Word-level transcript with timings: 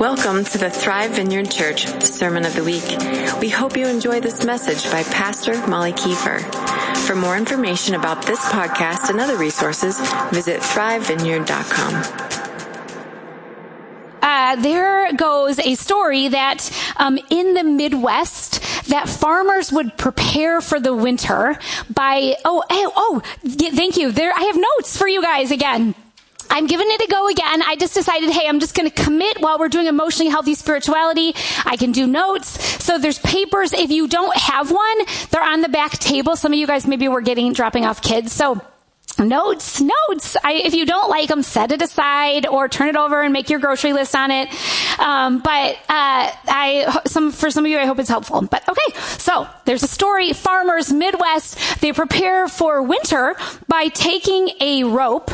Welcome 0.00 0.44
to 0.44 0.58
the 0.58 0.68
Thrive 0.68 1.12
Vineyard 1.12 1.50
Church 1.50 1.86
Sermon 2.02 2.44
of 2.44 2.54
the 2.54 2.62
Week. 2.62 2.84
We 3.40 3.48
hope 3.48 3.78
you 3.78 3.86
enjoy 3.86 4.20
this 4.20 4.44
message 4.44 4.84
by 4.92 5.02
Pastor 5.04 5.66
Molly 5.68 5.92
Kiefer. 5.92 6.42
For 7.06 7.16
more 7.16 7.34
information 7.34 7.94
about 7.94 8.26
this 8.26 8.38
podcast 8.44 9.08
and 9.08 9.18
other 9.18 9.38
resources, 9.38 9.98
visit 10.32 10.60
thrivevineyard.com. 10.60 12.26
Uh, 14.20 14.56
there 14.56 15.14
goes 15.14 15.58
a 15.60 15.74
story 15.76 16.28
that 16.28 16.70
um, 16.98 17.18
in 17.30 17.54
the 17.54 17.64
Midwest, 17.64 18.60
that 18.88 19.08
farmers 19.08 19.72
would 19.72 19.96
prepare 19.96 20.60
for 20.60 20.78
the 20.78 20.94
winter 20.94 21.58
by 21.88 22.36
oh 22.44 22.62
oh, 22.68 22.92
oh 22.94 23.22
thank 23.46 23.96
you. 23.96 24.12
There 24.12 24.32
I 24.32 24.42
have 24.42 24.56
notes 24.56 24.94
for 24.98 25.08
you 25.08 25.22
guys 25.22 25.50
again. 25.50 25.94
I'm 26.50 26.66
giving 26.66 26.86
it 26.88 27.00
a 27.02 27.10
go 27.10 27.28
again. 27.28 27.62
I 27.62 27.76
just 27.76 27.94
decided, 27.94 28.30
hey, 28.30 28.48
I'm 28.48 28.60
just 28.60 28.74
going 28.74 28.90
to 28.90 29.02
commit 29.02 29.40
while 29.40 29.58
we're 29.58 29.68
doing 29.68 29.86
emotionally 29.86 30.30
healthy 30.30 30.54
spirituality. 30.54 31.34
I 31.64 31.76
can 31.76 31.92
do 31.92 32.06
notes. 32.06 32.84
So 32.84 32.98
there's 32.98 33.18
papers. 33.18 33.72
If 33.72 33.90
you 33.90 34.08
don't 34.08 34.36
have 34.36 34.70
one, 34.70 34.98
they're 35.30 35.42
on 35.42 35.60
the 35.60 35.68
back 35.68 35.92
table. 35.92 36.36
Some 36.36 36.52
of 36.52 36.58
you 36.58 36.66
guys 36.66 36.86
maybe 36.86 37.08
were 37.08 37.20
getting, 37.20 37.52
dropping 37.52 37.84
off 37.84 38.02
kids. 38.02 38.32
So 38.32 38.60
notes, 39.18 39.80
notes. 39.80 40.36
I, 40.42 40.54
if 40.54 40.74
you 40.74 40.86
don't 40.86 41.08
like 41.08 41.28
them, 41.28 41.42
set 41.42 41.72
it 41.72 41.82
aside 41.82 42.46
or 42.46 42.68
turn 42.68 42.88
it 42.88 42.96
over 42.96 43.22
and 43.22 43.32
make 43.32 43.50
your 43.50 43.60
grocery 43.60 43.92
list 43.92 44.14
on 44.14 44.30
it. 44.30 44.48
Um, 44.98 45.38
but 45.40 45.74
uh, 45.88 46.30
I, 46.48 47.00
some 47.06 47.32
for 47.32 47.50
some 47.50 47.64
of 47.64 47.70
you, 47.70 47.78
I 47.78 47.86
hope 47.86 47.98
it's 47.98 48.08
helpful. 48.08 48.42
But 48.42 48.68
okay, 48.68 49.00
so 49.00 49.46
there's 49.64 49.82
a 49.82 49.88
story. 49.88 50.32
Farmers 50.32 50.92
Midwest 50.92 51.80
they 51.80 51.92
prepare 51.92 52.48
for 52.48 52.82
winter 52.82 53.36
by 53.68 53.88
taking 53.88 54.50
a 54.60 54.84
rope 54.84 55.30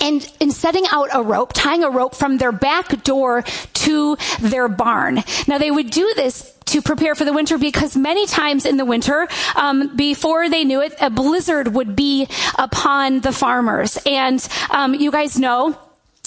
and 0.00 0.26
in 0.40 0.50
setting 0.50 0.84
out 0.90 1.08
a 1.12 1.22
rope, 1.22 1.52
tying 1.52 1.84
a 1.84 1.90
rope 1.90 2.14
from 2.14 2.38
their 2.38 2.52
back 2.52 3.02
door 3.02 3.42
to 3.74 4.16
their 4.40 4.68
barn. 4.68 5.22
Now 5.46 5.58
they 5.58 5.70
would 5.70 5.90
do 5.90 6.12
this 6.14 6.52
to 6.66 6.80
prepare 6.80 7.14
for 7.14 7.24
the 7.24 7.32
winter 7.32 7.58
because 7.58 7.96
many 7.96 8.26
times 8.26 8.64
in 8.64 8.76
the 8.76 8.84
winter, 8.84 9.28
um, 9.56 9.94
before 9.96 10.48
they 10.48 10.64
knew 10.64 10.80
it, 10.80 10.94
a 11.00 11.10
blizzard 11.10 11.68
would 11.68 11.94
be 11.94 12.28
upon 12.58 13.20
the 13.20 13.32
farmers. 13.32 13.98
And 14.06 14.46
um, 14.70 14.94
you 14.94 15.10
guys 15.10 15.38
know 15.38 15.76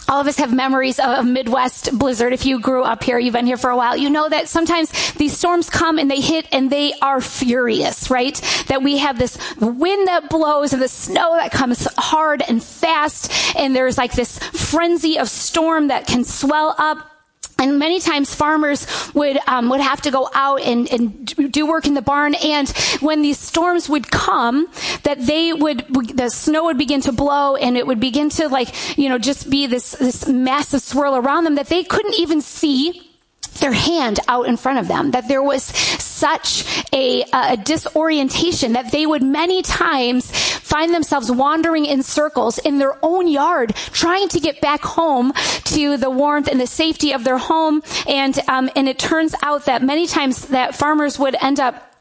all 0.08 0.22
of 0.22 0.28
us 0.28 0.38
have 0.38 0.54
memories 0.54 1.00
of 1.00 1.20
a 1.20 1.24
Midwest 1.24 1.98
blizzard. 1.98 2.34
If 2.34 2.46
you 2.46 2.60
grew 2.60 2.84
up 2.84 3.04
here, 3.04 3.18
you've 3.20 3.34
been 3.34 3.46
here 3.46 3.58
for 3.58 3.70
a 3.70 3.78
while, 3.78 3.98
you 3.98 4.10
know 4.10 4.30
that 4.30 4.48
sometimes 4.48 5.14
these 5.14 5.38
storms 5.38 5.70
come 5.70 5.98
and 5.98 6.10
they 6.10 6.22
hit 6.22 6.48
and 6.52 6.72
they 6.72 6.94
are 7.02 7.22
furious, 7.22 8.10
right? 8.10 8.36
That 8.68 8.84
we 8.84 8.98
have 8.98 9.18
this 9.18 9.38
wind 9.60 10.08
that 10.08 10.30
blows 10.30 10.74
and 10.74 10.82
the 10.82 10.88
snow 10.88 11.36
that 11.36 11.52
comes 11.52 11.88
hard 11.98 12.44
and 12.48 12.64
fast 12.64 13.32
and 13.56 13.76
there's 13.76 13.98
like 13.98 14.14
this 14.14 14.38
frenzy 14.40 15.18
of 15.18 15.30
storm 15.30 15.88
that 15.88 16.08
can 16.08 16.24
swell 16.24 16.76
up 16.78 17.15
and 17.58 17.80
many 17.80 18.00
times 18.00 18.36
farmers 18.36 18.86
would 19.14 19.38
um, 19.48 19.70
would 19.70 19.82
have 19.82 20.02
to 20.02 20.12
go 20.12 20.30
out 20.34 20.62
and, 20.62 20.92
and 20.92 21.52
do 21.52 21.66
work 21.66 21.88
in 21.88 21.94
the 21.94 22.02
barn. 22.02 22.36
And 22.36 22.70
when 23.00 23.22
these 23.22 23.40
storms 23.40 23.88
would 23.90 24.12
come, 24.12 24.68
that 25.04 25.26
they 25.26 25.54
would 25.54 25.86
the 26.16 26.30
snow 26.30 26.66
would 26.66 26.78
begin 26.78 27.02
to 27.02 27.12
blow, 27.12 27.56
and 27.56 27.78
it 27.78 27.88
would 27.88 28.00
begin 28.00 28.30
to 28.32 28.50
like 28.50 28.98
you 28.98 29.10
know 29.10 29.18
just 29.18 29.50
be 29.50 29.68
this 29.68 29.94
this 29.94 30.28
massive 30.28 30.82
swirl 30.82 31.16
around 31.16 31.46
them 31.46 31.56
that 31.56 31.68
they 31.68 31.84
couldn't 31.84 32.16
even 32.16 32.42
see 32.42 33.02
their 33.60 33.72
hand 33.72 34.20
out 34.28 34.48
in 34.48 34.58
front 34.58 34.80
of 34.80 34.88
them, 34.88 35.12
that 35.12 35.28
there 35.28 35.44
was 35.44 35.64
such 35.64 36.86
a, 36.94 37.24
a, 37.34 37.58
disorientation 37.58 38.74
that 38.74 38.92
they 38.92 39.06
would 39.06 39.24
many 39.24 39.62
times 39.62 40.30
find 40.60 40.94
themselves 40.94 41.32
wandering 41.32 41.86
in 41.86 42.04
circles 42.04 42.58
in 42.58 42.80
their 42.80 42.98
own 43.04 43.28
yard, 43.28 43.76
trying 43.92 44.28
to 44.30 44.40
get 44.40 44.62
back 44.62 44.82
home 44.82 45.34
to 45.64 45.98
the 45.98 46.10
warmth 46.10 46.48
and 46.48 46.60
the 46.60 46.68
safety 46.68 47.14
of 47.14 47.24
their 47.24 47.38
home. 47.38 47.82
And, 48.08 48.38
um, 48.48 48.70
and 48.76 48.88
it 48.88 49.00
turns 49.00 49.36
out 49.42 49.66
that 49.66 49.82
many 49.82 50.08
times 50.08 50.48
that 50.48 50.76
farmers 50.76 51.20
would 51.20 51.36
end 51.42 51.60
up 51.60 51.92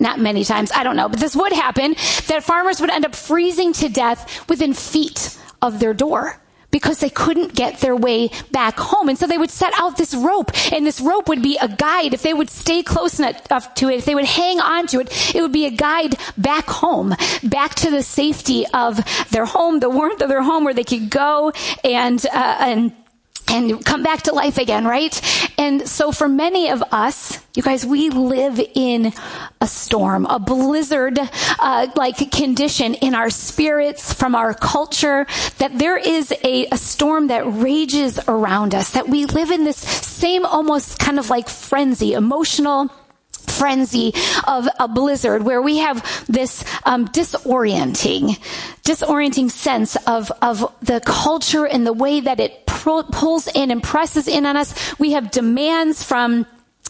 not 0.00 0.20
many 0.20 0.44
times, 0.44 0.70
I 0.72 0.84
don't 0.84 0.96
know, 0.96 1.08
but 1.08 1.18
this 1.18 1.34
would 1.34 1.52
happen, 1.52 1.94
that 2.26 2.44
farmers 2.44 2.80
would 2.80 2.90
end 2.90 3.06
up 3.06 3.14
freezing 3.14 3.72
to 3.74 3.88
death 3.88 4.46
within 4.48 4.74
feet 4.74 5.38
of 5.62 5.80
their 5.80 5.94
door 5.94 6.38
because 6.70 7.00
they 7.00 7.10
couldn't 7.10 7.54
get 7.54 7.80
their 7.80 7.96
way 7.96 8.30
back 8.50 8.78
home. 8.78 9.08
And 9.08 9.18
so 9.18 9.26
they 9.26 9.38
would 9.38 9.50
set 9.50 9.72
out 9.78 9.96
this 9.96 10.14
rope 10.14 10.50
and 10.72 10.86
this 10.86 11.00
rope 11.00 11.28
would 11.28 11.42
be 11.42 11.56
a 11.60 11.68
guide. 11.68 12.14
If 12.14 12.22
they 12.22 12.34
would 12.34 12.50
stay 12.50 12.82
close 12.82 13.18
enough 13.18 13.74
to 13.74 13.88
it, 13.88 13.96
if 13.96 14.04
they 14.04 14.14
would 14.14 14.24
hang 14.24 14.60
on 14.60 14.86
to 14.88 15.00
it, 15.00 15.34
it 15.34 15.40
would 15.40 15.52
be 15.52 15.66
a 15.66 15.70
guide 15.70 16.16
back 16.36 16.66
home, 16.66 17.14
back 17.42 17.74
to 17.76 17.90
the 17.90 18.02
safety 18.02 18.66
of 18.74 19.00
their 19.30 19.46
home, 19.46 19.80
the 19.80 19.90
warmth 19.90 20.20
of 20.20 20.28
their 20.28 20.42
home 20.42 20.64
where 20.64 20.74
they 20.74 20.84
could 20.84 21.10
go 21.10 21.52
and, 21.84 22.24
uh, 22.26 22.56
and 22.60 22.92
and 23.50 23.84
come 23.84 24.02
back 24.02 24.22
to 24.22 24.32
life 24.32 24.58
again, 24.58 24.84
right? 24.84 25.20
And 25.58 25.88
so 25.88 26.12
for 26.12 26.28
many 26.28 26.70
of 26.70 26.82
us, 26.92 27.38
you 27.54 27.62
guys, 27.62 27.84
we 27.84 28.10
live 28.10 28.60
in 28.74 29.12
a 29.60 29.66
storm, 29.66 30.26
a 30.26 30.38
blizzard, 30.38 31.18
uh, 31.58 31.88
like 31.96 32.30
condition 32.30 32.94
in 32.94 33.14
our 33.14 33.30
spirits 33.30 34.12
from 34.12 34.34
our 34.34 34.54
culture, 34.54 35.26
that 35.58 35.78
there 35.78 35.96
is 35.96 36.32
a, 36.44 36.66
a 36.66 36.76
storm 36.76 37.28
that 37.28 37.42
rages 37.46 38.18
around 38.28 38.74
us, 38.74 38.90
that 38.90 39.08
we 39.08 39.24
live 39.24 39.50
in 39.50 39.64
this 39.64 39.78
same 39.78 40.46
almost 40.46 40.98
kind 40.98 41.18
of 41.18 41.30
like 41.30 41.48
frenzy, 41.48 42.12
emotional, 42.12 42.90
frenzy 43.58 44.12
of 44.46 44.68
a 44.78 44.88
blizzard 44.88 45.42
where 45.42 45.60
we 45.62 45.78
have 45.78 46.26
this 46.26 46.64
um, 46.84 47.08
disorienting, 47.08 48.38
disorienting 48.82 49.50
sense 49.50 49.96
of 50.06 50.30
of 50.42 50.74
the 50.80 51.00
culture 51.00 51.66
and 51.66 51.86
the 51.86 51.92
way 51.92 52.20
that 52.20 52.40
it 52.40 52.66
pulls 52.66 53.48
in 53.48 53.70
and 53.70 53.82
presses 53.82 54.28
in 54.28 54.46
on 54.46 54.56
us. 54.56 54.98
We 54.98 55.12
have 55.12 55.30
demands 55.30 56.02
from 56.02 56.46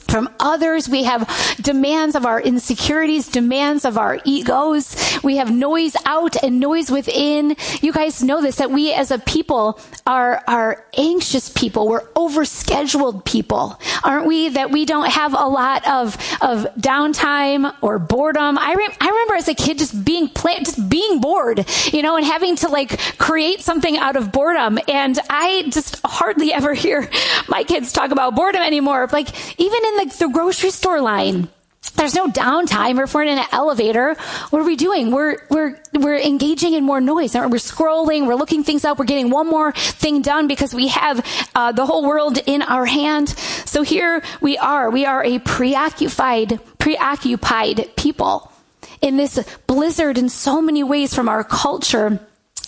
from 0.08 0.28
others. 0.41 0.88
We 0.88 1.04
have 1.04 1.28
demands 1.60 2.16
of 2.16 2.24
our 2.26 2.41
insecurities, 2.41 3.28
demands 3.28 3.84
of 3.84 3.98
our 3.98 4.19
egos. 4.24 4.96
We 5.22 5.36
have 5.36 5.50
noise 5.50 5.94
out 6.06 6.42
and 6.42 6.58
noise 6.58 6.91
within. 6.91 7.56
You 7.80 7.92
guys 7.92 8.22
know 8.22 8.41
this, 8.41 8.56
that 8.56 8.70
we 8.70 8.92
as 8.92 9.10
a 9.10 9.19
people 9.19 9.78
are, 10.06 10.42
are 10.48 10.84
anxious 10.96 11.50
people. 11.50 11.88
We're 11.88 12.06
overscheduled 12.12 13.24
people, 13.24 13.78
aren't 14.02 14.26
we? 14.26 14.48
That 14.48 14.70
we 14.70 14.86
don't 14.86 15.10
have 15.10 15.34
a 15.34 15.46
lot 15.46 15.86
of, 15.86 16.16
of 16.40 16.64
downtime 16.76 17.75
or 17.82 17.98
boredom. 17.98 18.58
I, 18.58 18.72
re- 18.72 18.96
I 19.00 19.08
remember 19.08 19.34
as 19.34 19.48
a 19.48 19.54
kid 19.54 19.78
just 19.78 20.04
being 20.04 20.28
play- 20.28 20.58
just 20.60 20.88
being 20.88 21.20
bored, 21.20 21.66
you 21.92 22.02
know, 22.02 22.16
and 22.16 22.25
having 22.25 22.56
to 22.56 22.69
like 22.69 22.98
create 23.19 23.60
something 23.60 23.98
out 23.98 24.16
of 24.16 24.32
boredom. 24.32 24.78
And 24.88 25.19
I 25.28 25.69
just 25.70 26.00
hardly 26.04 26.52
ever 26.52 26.72
hear 26.72 27.08
my 27.48 27.64
kids 27.64 27.92
talk 27.92 28.10
about 28.10 28.34
boredom 28.34 28.62
anymore. 28.62 29.08
Like 29.12 29.28
even 29.60 29.84
in 29.84 29.97
the, 29.98 30.16
the 30.19 30.28
grocery 30.28 30.70
store 30.70 31.00
line. 31.00 31.48
There's 31.94 32.14
no 32.14 32.28
downtime. 32.28 32.98
Or 32.98 33.04
if 33.04 33.14
we're 33.14 33.22
in 33.22 33.38
an 33.38 33.47
elevator, 33.50 34.14
what 34.50 34.60
are 34.60 34.64
we 34.64 34.76
doing? 34.76 35.10
We're, 35.10 35.38
we're, 35.50 35.81
we're 35.94 36.19
engaging 36.19 36.75
in 36.75 36.84
more 36.84 37.00
noise. 37.00 37.34
We're 37.34 37.48
scrolling. 37.59 38.26
We're 38.26 38.34
looking 38.34 38.62
things 38.62 38.84
up. 38.84 38.98
We're 38.98 39.04
getting 39.04 39.31
one 39.31 39.48
more 39.48 39.72
thing 39.72 40.22
done 40.22 40.48
because 40.48 40.75
we 40.75 40.88
have 40.88 41.25
uh, 41.54 41.72
the 41.72 41.87
whole 41.87 42.06
world 42.06 42.38
in 42.47 42.62
our 42.62 42.87
hand. 42.87 43.31
So 43.31 43.82
here 43.82 44.22
we 44.41 44.58
are. 44.58 44.91
We 44.91 45.06
are 45.06 45.25
a 45.25 45.38
preoccupied, 45.41 46.60
preoccupied 46.78 47.91
people 47.97 48.53
in 49.00 49.16
this 49.16 49.38
blizzard 49.66 50.19
in 50.19 50.28
so 50.28 50.60
many 50.60 50.82
ways 50.82 51.14
from 51.14 51.28
our 51.28 51.44
culture 51.44 52.20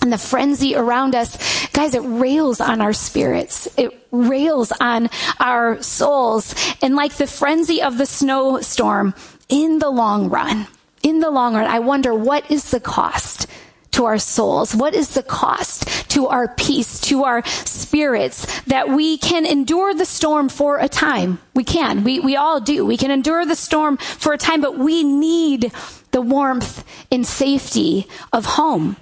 and 0.02 0.12
the 0.12 0.18
frenzy 0.18 0.74
around 0.74 1.14
us, 1.14 1.66
guys, 1.68 1.94
it 1.94 2.00
rails 2.00 2.60
on 2.60 2.80
our 2.80 2.92
spirits. 2.92 3.68
It 3.76 4.06
rails 4.10 4.72
on 4.80 5.10
our 5.38 5.82
souls. 5.82 6.54
And 6.82 6.96
like 6.96 7.14
the 7.14 7.26
frenzy 7.26 7.82
of 7.82 7.98
the 7.98 8.06
snowstorm, 8.06 9.14
in 9.48 9.78
the 9.80 9.90
long 9.90 10.30
run, 10.30 10.66
in 11.02 11.20
the 11.20 11.30
long 11.30 11.54
run, 11.54 11.66
I 11.66 11.80
wonder 11.80 12.14
what 12.14 12.50
is 12.50 12.70
the 12.70 12.80
cost 12.80 13.46
to 13.92 14.04
our 14.04 14.18
souls? 14.18 14.74
What 14.74 14.94
is 14.94 15.14
the 15.14 15.22
cost 15.22 16.08
to 16.10 16.28
our 16.28 16.48
peace, 16.54 17.00
to 17.00 17.24
our 17.24 17.44
spirits 17.44 18.60
that 18.62 18.88
we 18.88 19.18
can 19.18 19.44
endure 19.44 19.94
the 19.94 20.04
storm 20.04 20.48
for 20.48 20.78
a 20.78 20.88
time? 20.88 21.40
We 21.54 21.64
can. 21.64 22.04
We, 22.04 22.20
we 22.20 22.36
all 22.36 22.60
do. 22.60 22.86
We 22.86 22.96
can 22.96 23.10
endure 23.10 23.44
the 23.44 23.56
storm 23.56 23.96
for 23.96 24.32
a 24.32 24.38
time, 24.38 24.60
but 24.60 24.78
we 24.78 25.02
need 25.02 25.72
the 26.12 26.20
warmth 26.20 26.84
and 27.10 27.26
safety 27.26 28.06
of 28.32 28.44
home. 28.44 28.96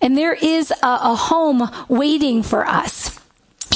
And 0.00 0.16
there 0.16 0.34
is 0.34 0.70
a, 0.70 0.76
a 0.82 1.14
home 1.14 1.68
waiting 1.88 2.42
for 2.42 2.66
us 2.66 3.18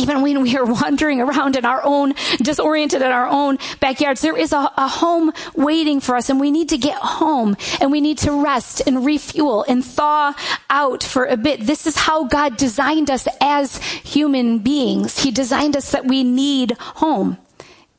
even 0.00 0.22
when 0.22 0.42
we 0.42 0.56
are 0.56 0.64
wandering 0.64 1.20
around 1.20 1.56
in 1.56 1.64
our 1.64 1.82
own, 1.84 2.14
disoriented 2.38 3.02
in 3.02 3.08
our 3.08 3.26
own 3.26 3.58
backyards, 3.80 4.20
there 4.20 4.36
is 4.36 4.52
a, 4.52 4.70
a, 4.76 4.88
home 4.88 5.32
waiting 5.54 6.00
for 6.00 6.16
us 6.16 6.30
and 6.30 6.40
we 6.40 6.50
need 6.50 6.70
to 6.70 6.78
get 6.78 6.96
home 6.96 7.56
and 7.80 7.92
we 7.92 8.00
need 8.00 8.18
to 8.18 8.42
rest 8.42 8.82
and 8.86 9.04
refuel 9.04 9.64
and 9.68 9.84
thaw 9.84 10.34
out 10.70 11.02
for 11.02 11.24
a 11.24 11.36
bit. 11.36 11.60
This 11.60 11.86
is 11.86 11.96
how 11.96 12.24
God 12.24 12.56
designed 12.56 13.10
us 13.10 13.28
as 13.40 13.76
human 13.82 14.58
beings. 14.58 15.22
He 15.22 15.30
designed 15.30 15.76
us 15.76 15.90
that 15.92 16.06
we 16.06 16.24
need 16.24 16.72
home. 16.78 17.38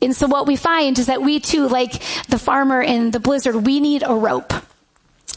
And 0.02 0.16
so 0.16 0.28
what 0.28 0.48
we 0.48 0.56
find 0.56 1.00
is 1.00 1.06
that 1.06 1.22
we 1.22 1.40
too, 1.40 1.68
like 1.68 1.94
the 2.28 2.40
farmer 2.40 2.81
in 2.81 3.12
the 3.12 3.20
blizzard, 3.20 3.56
we 3.66 3.80
need 3.80 4.04
a 4.06 4.14
rope 4.14 4.54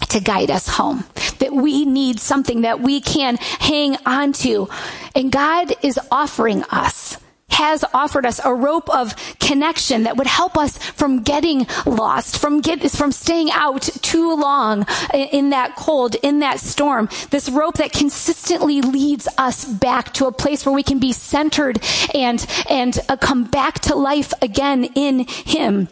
to 0.08 0.20
guide 0.20 0.50
us 0.50 0.68
home. 0.68 1.04
That 1.38 1.52
we 1.52 1.84
need 1.84 2.20
something 2.20 2.62
that 2.62 2.80
we 2.80 3.00
can 3.00 3.36
hang 3.36 3.96
on 4.06 4.32
to. 4.34 4.68
And 5.14 5.30
God 5.30 5.72
is 5.82 5.98
offering 6.10 6.62
us 6.64 7.18
has 7.56 7.84
offered 7.94 8.26
us 8.26 8.38
a 8.44 8.52
rope 8.52 8.88
of 8.90 9.14
connection 9.38 10.02
that 10.02 10.16
would 10.16 10.26
help 10.26 10.58
us 10.58 10.76
from 10.76 11.22
getting 11.22 11.66
lost, 11.86 12.38
from 12.38 12.60
get, 12.60 12.90
from 12.90 13.10
staying 13.10 13.50
out 13.50 13.82
too 14.02 14.34
long 14.34 14.84
in 15.14 15.50
that 15.50 15.74
cold, 15.74 16.14
in 16.16 16.40
that 16.40 16.60
storm. 16.60 17.08
This 17.30 17.48
rope 17.48 17.76
that 17.76 17.92
consistently 17.92 18.82
leads 18.82 19.26
us 19.38 19.64
back 19.64 20.12
to 20.14 20.26
a 20.26 20.32
place 20.32 20.66
where 20.66 20.74
we 20.74 20.82
can 20.82 20.98
be 20.98 21.12
centered 21.12 21.82
and, 22.14 22.44
and 22.68 22.98
uh, 23.08 23.16
come 23.16 23.44
back 23.44 23.78
to 23.80 23.94
life 23.94 24.34
again 24.42 24.84
in 24.94 25.20
Him. 25.26 25.88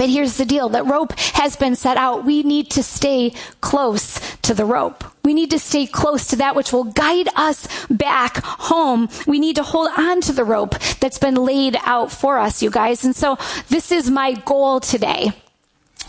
But 0.00 0.08
here's 0.08 0.38
the 0.38 0.46
deal. 0.46 0.70
That 0.70 0.86
rope 0.86 1.12
has 1.34 1.56
been 1.56 1.76
set 1.76 1.98
out. 1.98 2.24
We 2.24 2.42
need 2.42 2.70
to 2.70 2.82
stay 2.82 3.34
close 3.60 4.18
to 4.38 4.54
the 4.54 4.64
rope. 4.64 5.04
We 5.26 5.34
need 5.34 5.50
to 5.50 5.58
stay 5.58 5.84
close 5.84 6.28
to 6.28 6.36
that 6.36 6.56
which 6.56 6.72
will 6.72 6.84
guide 6.84 7.28
us 7.36 7.68
back 7.90 8.42
home. 8.42 9.10
We 9.26 9.38
need 9.38 9.56
to 9.56 9.62
hold 9.62 9.90
on 9.98 10.22
to 10.22 10.32
the 10.32 10.42
rope 10.42 10.78
that's 11.00 11.18
been 11.18 11.34
laid 11.34 11.76
out 11.84 12.10
for 12.10 12.38
us, 12.38 12.62
you 12.62 12.70
guys. 12.70 13.04
And 13.04 13.14
so 13.14 13.36
this 13.68 13.92
is 13.92 14.10
my 14.10 14.32
goal 14.32 14.80
today. 14.80 15.32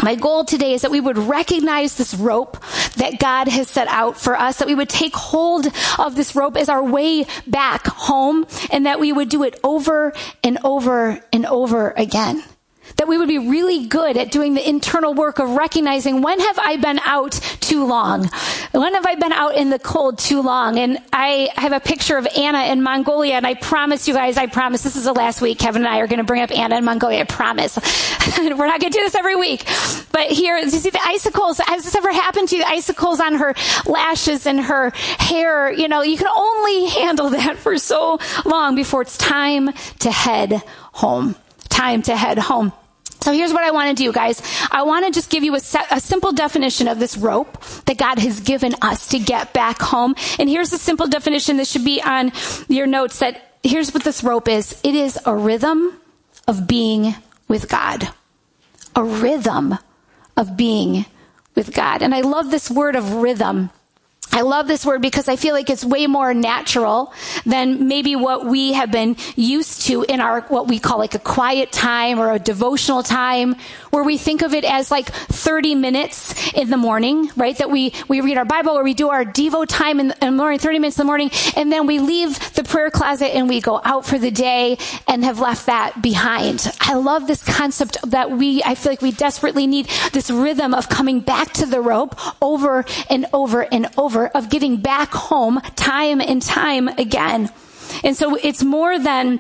My 0.02 0.16
goal 0.16 0.46
today 0.46 0.72
is 0.72 0.84
that 0.84 0.92
we 0.92 1.02
would 1.02 1.18
recognize 1.18 1.98
this 1.98 2.14
rope 2.14 2.64
that 2.96 3.20
God 3.20 3.50
has 3.50 3.68
set 3.68 3.90
out 3.90 4.18
for 4.18 4.40
us, 4.40 4.60
that 4.60 4.70
we 4.70 4.76
would 4.76 4.88
take 4.88 5.18
hold 5.18 5.68
of 6.00 6.16
this 6.16 6.34
rope 6.34 6.56
as 6.56 6.70
our 6.70 6.82
way 6.82 7.26
back 7.46 7.88
home, 7.88 8.48
and 8.72 8.86
that 8.86 9.02
we 9.02 9.12
would 9.12 9.28
do 9.28 9.44
it 9.44 9.60
over 9.66 10.14
and 10.46 10.60
over 10.64 11.20
and 11.34 11.46
over 11.46 11.94
again 11.98 12.42
that 13.02 13.08
we 13.08 13.18
would 13.18 13.28
be 13.28 13.40
really 13.40 13.88
good 13.88 14.16
at 14.16 14.30
doing 14.30 14.54
the 14.54 14.70
internal 14.70 15.16
work 15.16 15.40
of 15.40 15.50
recognizing 15.50 16.22
when 16.22 16.40
have 16.40 16.60
I 16.60 16.78
been 16.78 17.00
out 17.00 17.32
too 17.60 17.84
long? 17.84 18.30
When 18.74 18.94
have 18.94 19.08
I 19.08 19.16
been 19.16 19.32
out 19.32 19.56
in 19.56 19.72
the 19.72 19.80
cold 19.80 20.20
too 20.20 20.44
long? 20.44 20.78
And 20.78 21.00
I 21.12 21.50
have 21.56 21.72
a 21.72 21.80
picture 21.80 22.16
of 22.16 22.28
Anna 22.38 22.66
in 22.66 22.84
Mongolia, 22.84 23.34
and 23.34 23.48
I 23.48 23.56
promise 23.56 24.08
you 24.08 24.14
guys, 24.14 24.38
I 24.38 24.46
promise 24.46 24.84
this 24.84 24.96
is 24.96 25.06
the 25.06 25.14
last 25.14 25.42
week. 25.42 25.58
Kevin 25.58 25.82
and 25.82 25.92
I 25.92 25.98
are 25.98 26.06
going 26.06 26.20
to 26.20 26.24
bring 26.24 26.44
up 26.44 26.52
Anna 26.52 26.78
in 26.78 26.86
Mongolia. 26.86 27.22
I 27.22 27.24
promise. 27.24 27.76
We're 28.38 28.68
not 28.68 28.80
going 28.80 28.92
to 28.92 28.98
do 29.00 29.04
this 29.04 29.16
every 29.16 29.36
week. 29.36 29.66
But 30.12 30.28
here, 30.28 30.60
you 30.60 30.70
see 30.70 30.92
the 30.92 31.02
icicles. 31.04 31.58
Has 31.58 31.84
this 31.84 31.96
ever 31.96 32.14
happened 32.14 32.50
to 32.50 32.58
you? 32.58 32.62
The 32.62 32.70
icicles 32.70 33.20
on 33.20 33.34
her 33.34 33.56
lashes 33.88 34.46
and 34.46 34.60
her 34.62 34.92
hair. 34.92 35.72
You 35.74 35.88
know, 35.88 36.04
you 36.04 36.18
can 36.18 36.28
only 36.28 36.88
handle 36.90 37.30
that 37.32 37.58
for 37.58 37.80
so 37.80 38.20
long 38.46 38.76
before 38.76 39.02
it's 39.02 39.18
time 39.18 39.72
to 40.02 40.12
head 40.12 40.62
home. 40.94 41.34
Time 41.68 42.04
to 42.04 42.16
head 42.16 42.38
home. 42.38 42.74
So 43.24 43.32
here's 43.32 43.54
what 43.54 43.64
I 43.64 43.72
want 43.72 43.96
to 43.96 44.04
do, 44.04 44.12
guys. 44.12 44.42
I 44.72 44.82
want 44.84 45.06
to 45.06 45.12
just 45.12 45.30
give 45.30 45.44
you 45.44 45.54
a, 45.54 45.62
a, 45.92 46.00
simple 46.00 46.32
definition 46.32 46.88
of 46.88 46.98
this 46.98 47.16
rope 47.16 47.62
that 47.86 47.98
God 47.98 48.18
has 48.18 48.40
given 48.40 48.74
us 48.82 49.10
to 49.10 49.20
get 49.20 49.54
back 49.54 49.80
home. 49.80 50.16
And 50.40 50.50
here's 50.50 50.72
the 50.72 50.80
simple 50.80 51.06
definition. 51.06 51.58
This 51.58 51.70
should 51.70 51.86
be 51.86 52.02
on 52.02 52.32
your 52.68 52.88
notes 52.88 53.20
that 53.20 53.58
here's 53.64 53.94
what 53.94 54.04
this 54.04 54.24
rope 54.24 54.48
is. 54.48 54.80
It 54.84 54.96
is 54.96 55.20
a 55.26 55.36
rhythm 55.36 56.00
of 56.48 56.68
being 56.68 57.14
with 57.48 57.70
God. 57.70 58.10
A 58.96 59.04
rhythm 59.04 59.78
of 60.36 60.58
being 60.58 61.06
with 61.54 61.76
God. 61.76 62.02
And 62.02 62.16
I 62.16 62.22
love 62.22 62.50
this 62.50 62.72
word 62.72 62.96
of 62.96 63.14
rhythm 63.14 63.70
I 64.34 64.42
love 64.42 64.68
this 64.68 64.86
word 64.86 65.02
because 65.02 65.28
I 65.28 65.36
feel 65.36 65.54
like 65.54 65.70
it's 65.70 65.84
way 65.84 66.08
more 66.08 66.34
natural 66.34 67.14
than 67.46 67.88
maybe 67.88 68.16
what 68.16 68.46
we 68.46 68.74
have 68.74 68.92
been 68.92 69.18
used 69.36 69.84
to 69.88 70.04
in 70.04 70.22
our, 70.22 70.42
what 70.42 70.68
we 70.68 70.80
call 70.80 71.00
like 71.00 71.16
a 71.16 71.20
quiet 71.20 71.72
time 71.72 72.20
or 72.20 72.32
a 72.32 72.40
devotional 72.40 73.04
time 73.04 73.56
where 73.90 74.04
we 74.04 74.18
think 74.18 74.42
of 74.42 74.54
it 74.54 74.64
as 74.64 74.90
like 74.90 75.08
30 75.10 75.76
minutes 75.76 76.54
in 76.54 76.70
the 76.70 76.78
morning, 76.78 77.30
right? 77.36 77.58
That 77.58 77.70
we, 77.70 77.94
we 78.08 78.22
read 78.22 78.38
our 78.38 78.46
Bible 78.46 78.72
or 78.72 78.84
we 78.84 78.94
do 78.94 79.10
our 79.10 79.26
Devo 79.26 79.66
time 79.68 80.00
in 80.00 80.14
the 80.20 80.32
morning, 80.32 80.60
30 80.60 80.80
minutes 80.80 80.98
in 80.98 81.04
the 81.04 81.08
morning, 81.08 81.30
and 81.58 81.72
then 81.72 81.86
we 81.86 82.00
leave 82.00 82.54
the 82.54 82.64
prayer 82.64 82.90
closet 82.90 83.36
and 83.36 83.50
we 83.50 83.60
go 83.60 83.82
out 83.84 84.06
for 84.06 84.18
the 84.18 84.32
day 84.32 84.78
and 85.08 85.26
have 85.26 85.40
left 85.40 85.66
that 85.66 86.02
behind. 86.02 86.72
I 86.80 86.94
love 86.94 87.28
this 87.28 87.44
concept 87.44 87.98
that 88.10 88.32
we, 88.32 88.64
I 88.64 88.76
feel 88.76 88.94
like 88.94 89.02
we 89.02 89.12
desperately 89.12 89.68
need 89.68 89.88
this 90.14 90.32
rhythm 90.32 90.74
of 90.74 90.88
coming 90.88 91.20
back 91.20 91.52
to 91.54 91.66
the 91.66 91.82
rope 91.82 92.16
over 92.42 92.86
and 93.10 93.26
over 93.34 93.62
and 93.74 93.88
over 93.98 94.21
of 94.28 94.50
getting 94.50 94.78
back 94.78 95.12
home 95.12 95.60
time 95.76 96.22
and 96.22 96.42
time 96.42 96.88
again. 96.88 97.50
And 98.04 98.16
so 98.16 98.36
it's 98.36 98.64
more 98.64 98.98
than 99.00 99.40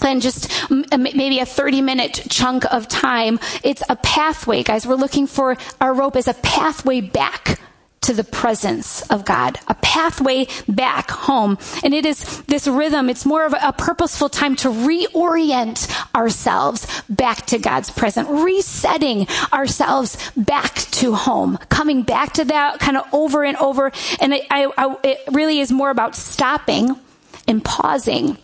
than 0.00 0.20
just 0.20 0.50
maybe 0.90 1.38
a 1.38 1.46
30 1.46 1.80
minute 1.80 2.26
chunk 2.28 2.64
of 2.72 2.88
time. 2.88 3.38
It's 3.62 3.82
a 3.88 3.96
pathway, 3.96 4.62
guys. 4.62 4.86
We're 4.86 4.96
looking 4.96 5.26
for 5.26 5.56
our 5.80 5.94
rope 5.94 6.16
as 6.16 6.28
a 6.28 6.34
pathway 6.34 7.00
back 7.00 7.60
to 8.02 8.12
the 8.12 8.24
presence 8.24 9.02
of 9.10 9.24
God, 9.24 9.58
a 9.68 9.74
pathway 9.74 10.46
back 10.68 11.10
home. 11.10 11.58
And 11.82 11.94
it 11.94 12.04
is 12.04 12.42
this 12.42 12.66
rhythm, 12.66 13.08
it's 13.08 13.24
more 13.24 13.44
of 13.44 13.54
a 13.60 13.72
purposeful 13.72 14.28
time 14.28 14.56
to 14.56 14.68
reorient 14.68 15.88
ourselves 16.14 16.86
back 17.08 17.46
to 17.46 17.58
God's 17.58 17.90
presence, 17.90 18.28
resetting 18.28 19.26
ourselves 19.52 20.16
back 20.36 20.74
to 20.74 21.14
home, 21.14 21.58
coming 21.68 22.02
back 22.02 22.34
to 22.34 22.44
that 22.44 22.80
kind 22.80 22.96
of 22.96 23.04
over 23.12 23.44
and 23.44 23.56
over. 23.56 23.92
And 24.20 24.34
it, 24.34 24.46
I, 24.50 24.70
I, 24.76 24.96
it 25.02 25.20
really 25.32 25.60
is 25.60 25.72
more 25.72 25.90
about 25.90 26.14
stopping 26.16 26.96
and 27.48 27.64
pausing 27.64 28.38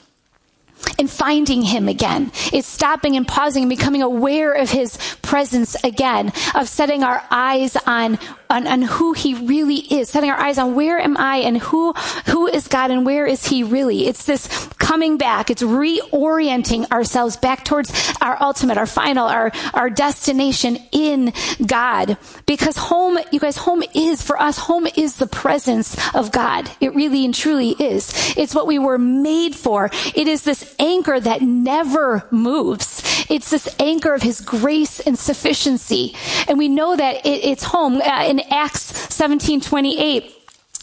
and 0.99 1.11
finding 1.11 1.63
him 1.63 1.89
again. 1.89 2.31
It's 2.53 2.67
stopping 2.67 3.17
and 3.17 3.27
pausing 3.27 3.65
and 3.65 3.71
becoming 3.71 4.03
aware 4.03 4.53
of 4.53 4.71
his 4.71 4.99
presence 5.23 5.77
again, 5.85 6.33
of 6.55 6.69
setting 6.69 7.03
our 7.03 7.23
eyes 7.31 7.77
on, 7.87 8.19
on, 8.51 8.67
on, 8.67 8.83
who 8.83 9.13
he 9.13 9.35
really 9.35 9.77
is, 9.77 10.09
setting 10.09 10.31
our 10.31 10.39
eyes 10.39 10.59
on 10.59 10.75
where 10.75 10.99
am 10.99 11.17
I 11.17 11.39
and 11.39 11.59
who, 11.59 11.93
who 12.27 12.47
is 12.47 12.69
God 12.69 12.91
and 12.91 13.05
where 13.05 13.27
is 13.27 13.47
he 13.47 13.63
really? 13.63 14.07
It's 14.07 14.25
this 14.25 14.69
coming 14.79 15.19
back. 15.19 15.51
It's 15.51 15.63
reorienting 15.63 16.91
ourselves 16.91 17.37
back 17.37 17.65
towards 17.65 17.93
our 18.23 18.41
ultimate, 18.41 18.79
our 18.79 18.87
final, 18.87 19.27
our, 19.27 19.53
our 19.75 19.91
destination 19.91 20.79
in 20.93 21.33
God. 21.65 22.17
Because 22.47 22.77
home, 22.77 23.19
you 23.31 23.39
guys, 23.39 23.57
home 23.57 23.83
is 23.95 24.23
for 24.23 24.41
us, 24.41 24.59
home 24.59 24.87
is 24.97 25.17
the 25.17 25.27
presence 25.27 25.97
of 26.15 26.33
God. 26.33 26.71
It 26.81 26.95
really 26.95 27.25
and 27.25 27.35
truly 27.35 27.71
is. 27.71 28.35
It's 28.37 28.55
what 28.55 28.67
we 28.67 28.79
were 28.79 28.99
made 28.99 29.55
for. 29.55 29.91
It 30.15 30.27
is 30.27 30.43
this 30.43 30.75
anchor 30.79 31.21
that 31.21 31.43
never 31.43 32.27
moves. 32.31 33.03
It's 33.29 33.51
this 33.51 33.69
anchor 33.79 34.15
of 34.15 34.23
his 34.23 34.41
grace 34.41 35.01
and 35.01 35.19
sufficiency. 35.19 36.15
And 36.47 36.59
we 36.59 36.69
know 36.69 36.97
that 36.97 37.27
it, 37.27 37.45
it's 37.45 37.65
home 37.65 38.01
uh, 38.01 38.25
in 38.27 38.41
Acts 38.51 38.83
17, 39.15 39.61
28. 39.61 40.35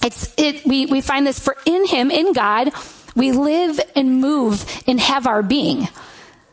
It's, 0.04 0.34
it, 0.38 0.66
we, 0.66 0.86
we 0.86 1.02
find 1.02 1.26
this 1.26 1.40
for 1.40 1.58
in 1.66 1.88
him, 1.88 2.12
in 2.12 2.34
God, 2.34 2.72
we 3.16 3.32
live 3.32 3.80
and 3.96 4.20
move 4.20 4.66
and 4.88 5.00
have 5.00 5.26
our 5.26 5.42
being. 5.42 5.88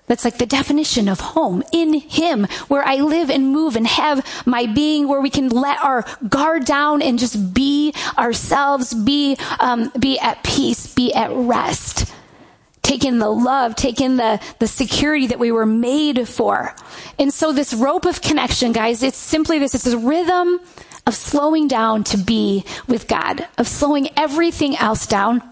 That's 0.07 0.25
like 0.25 0.39
the 0.39 0.47
definition 0.47 1.09
of 1.09 1.21
home 1.21 1.63
in 1.73 1.95
Him, 1.95 2.45
where 2.69 2.83
I 2.83 2.97
live 2.97 3.31
and 3.31 3.51
move 3.51 3.77
and 3.77 3.87
have 3.87 4.27
my 4.45 4.67
being, 4.67 5.09
where 5.09 5.21
we 5.21 5.31
can 5.31 5.49
let 5.49 5.83
our 5.83 6.05
guard 6.29 6.67
down 6.67 7.01
and 7.01 7.19
just 7.19 7.55
be 7.55 7.95
ourselves, 8.19 8.93
be 8.93 9.39
um, 9.59 9.91
be 9.99 10.19
at 10.19 10.43
peace, 10.43 10.93
be 10.93 11.15
at 11.15 11.31
rest 11.33 12.13
take 12.93 13.05
in 13.05 13.19
the 13.19 13.29
love, 13.29 13.75
take 13.75 14.01
in 14.01 14.17
the, 14.17 14.41
the 14.59 14.67
security 14.67 15.29
that 15.29 15.39
we 15.39 15.51
were 15.51 15.65
made 15.65 16.29
for. 16.29 16.75
And 17.19 17.33
so 17.33 17.53
this 17.53 17.73
rope 17.73 18.05
of 18.05 18.21
connection, 18.21 18.73
guys, 18.73 19.03
it's 19.03 19.17
simply 19.17 19.59
this. 19.59 19.75
It's 19.75 19.87
a 19.87 19.99
rhythm 19.99 20.61
of 21.07 21.15
slowing 21.15 21.69
down 21.69 22.05
to 22.05 22.19
be 22.19 22.65
with 22.87 23.09
God, 23.09 23.47
of 23.57 23.67
slowing 23.67 24.11
everything 24.17 24.77
else 24.77 25.07
down 25.07 25.43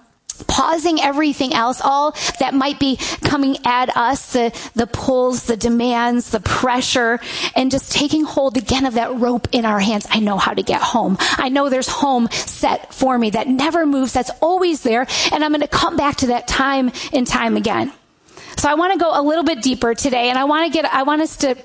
pausing 0.47 1.01
everything 1.01 1.53
else, 1.55 1.81
all 1.81 2.17
that 2.39 2.55
might 2.55 2.79
be 2.79 2.97
coming 3.23 3.57
at 3.65 3.97
us, 3.97 4.33
the, 4.33 4.71
the 4.75 4.87
pulls, 4.87 5.45
the 5.45 5.57
demands, 5.57 6.31
the 6.31 6.41
pressure, 6.41 7.21
and 7.55 7.71
just 7.71 7.93
taking 7.93 8.25
hold 8.25 8.57
again 8.57 8.87
of 8.87 8.95
that 8.95 9.15
rope 9.17 9.49
in 9.53 9.65
our 9.65 9.81
hands. 9.81 10.07
I 10.11 10.21
know 10.21 10.39
how 10.39 10.55
to 10.55 10.63
get 10.63 10.81
home. 10.81 11.17
I 11.21 11.49
know 11.49 11.69
there's 11.69 11.89
home 11.89 12.29
set 12.31 12.93
for 12.95 13.17
me 13.19 13.31
that 13.31 13.49
never 13.49 13.87
moves, 13.87 14.13
that's 14.13 14.31
always 14.41 14.83
there, 14.83 15.07
and 15.33 15.45
I'm 15.45 15.53
going 15.53 15.61
to 15.61 15.69
come 15.69 15.97
back 15.97 16.17
to 16.17 16.27
that 16.29 16.49
time 16.49 16.93
and 17.13 17.27
time 17.27 17.57
again. 17.57 17.93
So 18.57 18.69
I 18.69 18.75
want 18.75 18.93
to 18.93 18.99
go 18.99 19.11
a 19.13 19.23
little 19.23 19.45
bit 19.45 19.63
deeper 19.63 19.95
today, 19.95 20.29
and 20.29 20.39
I 20.39 20.45
want 20.45 20.71
to 20.71 20.73
get, 20.73 20.85
I 20.93 21.05
want 21.05 21.23
us 21.23 21.37
to 21.39 21.57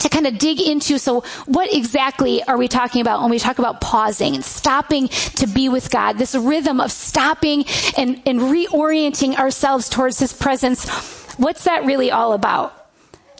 to 0.00 0.08
kind 0.08 0.26
of 0.26 0.38
dig 0.38 0.60
into 0.60 0.98
so 0.98 1.22
what 1.46 1.72
exactly 1.72 2.42
are 2.44 2.56
we 2.56 2.68
talking 2.68 3.00
about 3.00 3.20
when 3.20 3.30
we 3.30 3.38
talk 3.38 3.58
about 3.58 3.80
pausing 3.80 4.34
and 4.34 4.44
stopping 4.44 5.08
to 5.08 5.46
be 5.46 5.68
with 5.68 5.90
god? 5.90 6.18
This 6.18 6.34
rhythm 6.34 6.80
of 6.80 6.92
stopping 6.92 7.64
and, 7.96 8.20
and 8.26 8.40
reorienting 8.40 9.36
ourselves 9.36 9.88
towards 9.88 10.18
his 10.18 10.32
presence 10.32 10.88
what's 11.36 11.64
that 11.64 11.84
really 11.84 12.10
all 12.10 12.32
about 12.32 12.83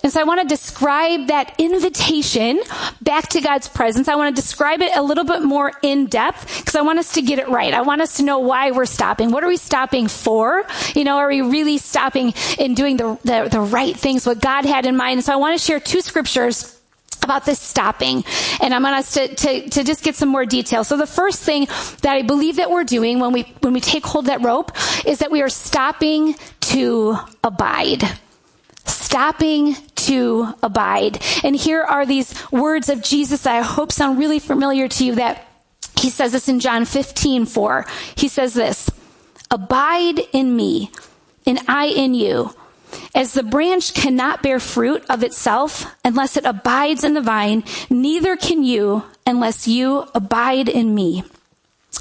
and 0.04 0.12
so 0.12 0.20
I 0.20 0.24
want 0.24 0.42
to 0.42 0.46
describe 0.46 1.28
that 1.28 1.54
invitation 1.58 2.60
back 3.00 3.30
to 3.30 3.40
God's 3.40 3.68
presence. 3.68 4.06
I 4.06 4.16
want 4.16 4.36
to 4.36 4.40
describe 4.40 4.82
it 4.82 4.94
a 4.94 5.02
little 5.02 5.24
bit 5.24 5.42
more 5.42 5.72
in 5.80 6.06
depth 6.06 6.58
because 6.58 6.74
I 6.74 6.82
want 6.82 6.98
us 6.98 7.14
to 7.14 7.22
get 7.22 7.38
it 7.38 7.48
right. 7.48 7.72
I 7.72 7.80
want 7.80 8.02
us 8.02 8.18
to 8.18 8.22
know 8.22 8.38
why 8.38 8.70
we're 8.70 8.84
stopping. 8.84 9.30
What 9.30 9.42
are 9.42 9.48
we 9.48 9.56
stopping 9.56 10.08
for? 10.08 10.62
You 10.94 11.04
know, 11.04 11.16
are 11.16 11.28
we 11.28 11.40
really 11.40 11.78
stopping 11.78 12.34
in 12.58 12.74
doing 12.74 12.98
the, 12.98 13.18
the, 13.24 13.48
the 13.50 13.60
right 13.60 13.96
things, 13.96 14.26
what 14.26 14.42
God 14.42 14.66
had 14.66 14.84
in 14.84 14.94
mind? 14.94 15.18
And 15.18 15.24
so 15.24 15.32
I 15.32 15.36
want 15.36 15.58
to 15.58 15.64
share 15.64 15.80
two 15.80 16.02
scriptures 16.02 16.78
about 17.22 17.46
this 17.46 17.58
stopping. 17.58 18.24
And 18.60 18.74
I 18.74 18.78
want 18.78 18.96
us 18.96 19.14
to, 19.14 19.34
to, 19.34 19.70
to 19.70 19.84
just 19.84 20.04
get 20.04 20.16
some 20.16 20.28
more 20.28 20.44
detail. 20.44 20.84
So 20.84 20.98
the 20.98 21.06
first 21.06 21.42
thing 21.42 21.66
that 22.02 22.12
I 22.12 22.20
believe 22.20 22.56
that 22.56 22.70
we're 22.70 22.84
doing 22.84 23.20
when 23.20 23.32
we, 23.32 23.42
when 23.60 23.72
we 23.72 23.80
take 23.80 24.04
hold 24.04 24.26
that 24.26 24.42
rope 24.42 24.72
is 25.06 25.20
that 25.20 25.30
we 25.30 25.40
are 25.40 25.48
stopping 25.48 26.34
to 26.60 27.16
abide. 27.42 28.02
Stopping 28.86 29.74
to 30.06 30.54
abide. 30.62 31.22
And 31.42 31.56
here 31.56 31.82
are 31.82 32.06
these 32.06 32.34
words 32.50 32.88
of 32.88 33.02
Jesus 33.02 33.42
that 33.42 33.56
I 33.56 33.62
hope 33.62 33.92
sound 33.92 34.18
really 34.18 34.38
familiar 34.38 34.88
to 34.88 35.04
you 35.04 35.14
that 35.16 35.46
he 35.98 36.10
says 36.10 36.32
this 36.32 36.48
in 36.48 36.60
John 36.60 36.84
15, 36.84 37.46
4. 37.46 37.86
He 38.16 38.28
says 38.28 38.54
this, 38.54 38.90
abide 39.50 40.20
in 40.32 40.54
me 40.54 40.90
and 41.46 41.60
I 41.68 41.86
in 41.86 42.14
you 42.14 42.54
as 43.14 43.32
the 43.32 43.42
branch 43.42 43.94
cannot 43.94 44.42
bear 44.42 44.60
fruit 44.60 45.04
of 45.08 45.22
itself 45.22 45.94
unless 46.04 46.36
it 46.36 46.44
abides 46.44 47.04
in 47.04 47.14
the 47.14 47.20
vine, 47.20 47.64
neither 47.90 48.36
can 48.36 48.64
you 48.64 49.04
unless 49.26 49.68
you 49.68 50.06
abide 50.14 50.68
in 50.68 50.94
me. 50.94 51.24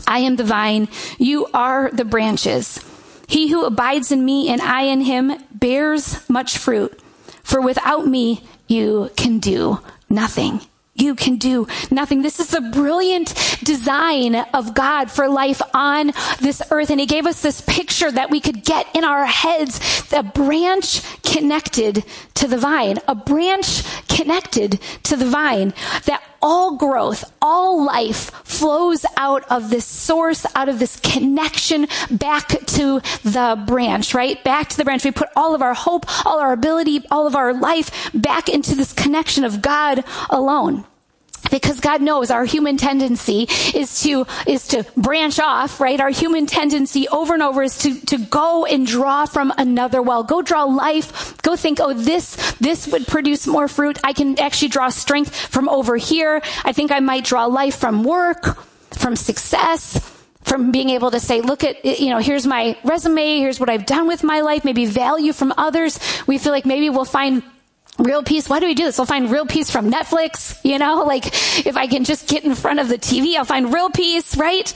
I 0.07 0.19
am 0.19 0.35
the 0.35 0.43
vine, 0.43 0.87
you 1.17 1.47
are 1.53 1.89
the 1.91 2.05
branches. 2.05 2.79
He 3.27 3.49
who 3.49 3.65
abides 3.65 4.11
in 4.11 4.25
me 4.25 4.49
and 4.49 4.61
I 4.61 4.83
in 4.83 5.01
him 5.01 5.31
bears 5.51 6.27
much 6.29 6.57
fruit, 6.57 6.99
for 7.43 7.61
without 7.61 8.07
me 8.07 8.43
you 8.67 9.11
can 9.15 9.39
do 9.39 9.79
nothing 10.09 10.61
you 10.95 11.15
can 11.15 11.37
do 11.37 11.67
nothing. 11.89 12.21
This 12.21 12.39
is 12.39 12.53
a 12.53 12.61
brilliant 12.61 13.33
design 13.63 14.35
of 14.53 14.75
God 14.75 15.09
for 15.09 15.27
life 15.27 15.61
on 15.73 16.11
this 16.39 16.61
earth. 16.69 16.89
And 16.91 16.99
he 16.99 17.05
gave 17.05 17.25
us 17.25 17.41
this 17.41 17.61
picture 17.61 18.11
that 18.11 18.29
we 18.29 18.39
could 18.39 18.63
get 18.63 18.87
in 18.95 19.03
our 19.03 19.25
heads, 19.25 19.79
a 20.13 20.21
branch 20.21 21.01
connected 21.23 22.05
to 22.35 22.47
the 22.47 22.57
vine, 22.57 22.99
a 23.07 23.15
branch 23.15 23.83
connected 24.07 24.79
to 25.03 25.15
the 25.15 25.25
vine 25.25 25.73
that 26.05 26.21
all 26.43 26.75
growth, 26.75 27.23
all 27.41 27.83
life 27.83 28.29
flows 28.43 29.05
out 29.17 29.49
of 29.49 29.69
this 29.69 29.85
source, 29.85 30.45
out 30.55 30.69
of 30.69 30.77
this 30.77 30.99
connection 30.99 31.87
back 32.11 32.49
to 32.49 32.99
the 33.23 33.63
branch, 33.65 34.13
right? 34.13 34.43
Back 34.43 34.69
to 34.69 34.77
the 34.77 34.83
branch. 34.83 35.05
We 35.05 35.11
put 35.11 35.29
all 35.35 35.55
of 35.55 35.61
our 35.61 35.73
hope, 35.73 36.05
all 36.25 36.39
our 36.39 36.51
ability, 36.51 37.03
all 37.09 37.25
of 37.25 37.35
our 37.35 37.53
life 37.53 38.11
back 38.13 38.49
into 38.49 38.75
this 38.75 38.93
connection 38.93 39.43
of 39.43 39.61
God 39.61 40.03
alone 40.29 40.85
because 41.51 41.79
God 41.79 42.01
knows 42.01 42.31
our 42.31 42.45
human 42.45 42.77
tendency 42.77 43.47
is 43.73 44.01
to 44.03 44.25
is 44.47 44.67
to 44.69 44.85
branch 44.97 45.39
off, 45.39 45.79
right? 45.79 45.99
Our 45.99 46.09
human 46.09 46.45
tendency 46.45 47.07
over 47.09 47.33
and 47.33 47.43
over 47.43 47.63
is 47.63 47.77
to 47.79 47.99
to 48.05 48.17
go 48.17 48.65
and 48.65 48.85
draw 48.85 49.25
from 49.25 49.53
another 49.57 50.01
well. 50.01 50.23
Go 50.23 50.41
draw 50.41 50.63
life. 50.63 51.37
Go 51.41 51.55
think, 51.55 51.79
oh, 51.79 51.93
this 51.93 52.53
this 52.59 52.87
would 52.87 53.07
produce 53.07 53.47
more 53.47 53.67
fruit. 53.67 53.99
I 54.03 54.13
can 54.13 54.39
actually 54.39 54.69
draw 54.69 54.89
strength 54.89 55.35
from 55.35 55.69
over 55.69 55.97
here. 55.97 56.41
I 56.63 56.73
think 56.73 56.91
I 56.91 56.99
might 56.99 57.25
draw 57.25 57.45
life 57.45 57.75
from 57.75 58.03
work, 58.03 58.57
from 58.91 59.15
success 59.15 60.09
from 60.43 60.71
being 60.71 60.89
able 60.89 61.09
to 61.09 61.19
say, 61.19 61.41
look 61.41 61.63
at, 61.63 61.83
you 61.85 62.09
know, 62.09 62.17
here's 62.17 62.45
my 62.45 62.77
resume, 62.83 63.39
here's 63.39 63.59
what 63.59 63.69
I've 63.69 63.85
done 63.85 64.07
with 64.07 64.23
my 64.23 64.41
life, 64.41 64.65
maybe 64.65 64.85
value 64.85 65.31
from 65.31 65.53
others. 65.57 65.97
We 66.27 66.37
feel 66.37 66.51
like 66.51 66.65
maybe 66.65 66.89
we'll 66.89 67.05
find 67.05 67.43
real 67.99 68.23
peace. 68.23 68.49
Why 68.49 68.59
do 68.59 68.65
we 68.65 68.73
do 68.73 68.85
this? 68.85 68.99
I'll 68.99 69.05
find 69.05 69.31
real 69.31 69.45
peace 69.45 69.69
from 69.69 69.91
Netflix, 69.91 70.57
you 70.63 70.79
know, 70.79 71.03
like 71.07 71.27
if 71.65 71.77
I 71.77 71.87
can 71.87 72.03
just 72.03 72.27
get 72.27 72.43
in 72.43 72.55
front 72.55 72.79
of 72.79 72.89
the 72.89 72.97
TV, 72.97 73.35
I'll 73.35 73.45
find 73.45 73.73
real 73.73 73.89
peace, 73.89 74.37
right? 74.37 74.73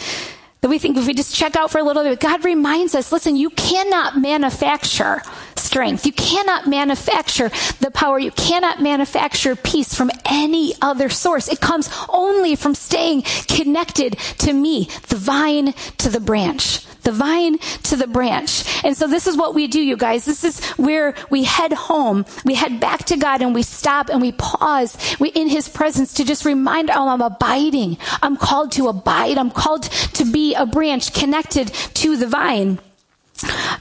That 0.62 0.70
we 0.70 0.80
think 0.80 0.98
if 0.98 1.06
we 1.06 1.14
just 1.14 1.36
check 1.36 1.56
out 1.56 1.70
for 1.70 1.78
a 1.78 1.84
little 1.84 2.04
bit, 2.04 2.20
God 2.20 2.44
reminds 2.44 2.96
us, 2.96 3.12
listen, 3.12 3.36
you 3.36 3.52
cannot 3.52 4.18
manufacture 4.18 5.22
strength. 5.56 6.06
You 6.06 6.14
cannot 6.14 6.66
manufacture 6.66 7.50
the 7.80 7.92
power. 7.92 8.18
You 8.18 8.32
cannot 8.32 8.82
manufacture 8.82 9.56
peace 9.56 9.94
from 9.94 10.10
any 10.26 10.74
other 10.82 11.10
source. 11.10 11.48
It 11.48 11.62
comes 11.62 11.90
only 12.10 12.56
from 12.56 12.74
staying 12.74 13.22
connected 13.48 14.18
to 14.40 14.52
me, 14.52 14.90
the 15.10 15.16
vine 15.16 15.74
to 16.00 16.10
the 16.10 16.20
branch 16.20 16.88
the 17.08 17.14
vine 17.14 17.58
to 17.84 17.96
the 17.96 18.06
branch. 18.06 18.84
And 18.84 18.96
so 18.96 19.08
this 19.08 19.28
is 19.28 19.38
what 19.38 19.56
we 19.56 19.68
do, 19.68 19.80
you 19.80 19.96
guys. 19.96 20.26
This 20.26 20.44
is 20.44 20.60
where 20.72 21.16
we 21.30 21.46
head 21.46 21.72
home. 21.72 22.26
We 22.44 22.54
head 22.54 22.82
back 22.82 23.06
to 23.06 23.16
God 23.16 23.42
and 23.42 23.56
we 23.56 23.64
stop 23.64 24.10
and 24.10 24.22
we 24.22 24.34
pause 24.34 24.98
we, 25.18 25.30
in 25.30 25.48
His 25.48 25.70
presence 25.70 26.14
to 26.16 26.26
just 26.26 26.44
remind, 26.44 26.90
oh, 26.90 27.08
I'm 27.08 27.22
abiding. 27.22 27.98
I'm 28.22 28.36
called 28.36 28.74
to 28.74 28.90
abide. 28.90 29.38
I'm 29.38 29.52
called 29.52 29.84
to 29.84 30.26
be 30.26 30.54
a 30.54 30.66
branch 30.66 31.14
connected 31.14 31.68
to 31.70 32.18
the 32.18 32.28
vine. 32.28 32.80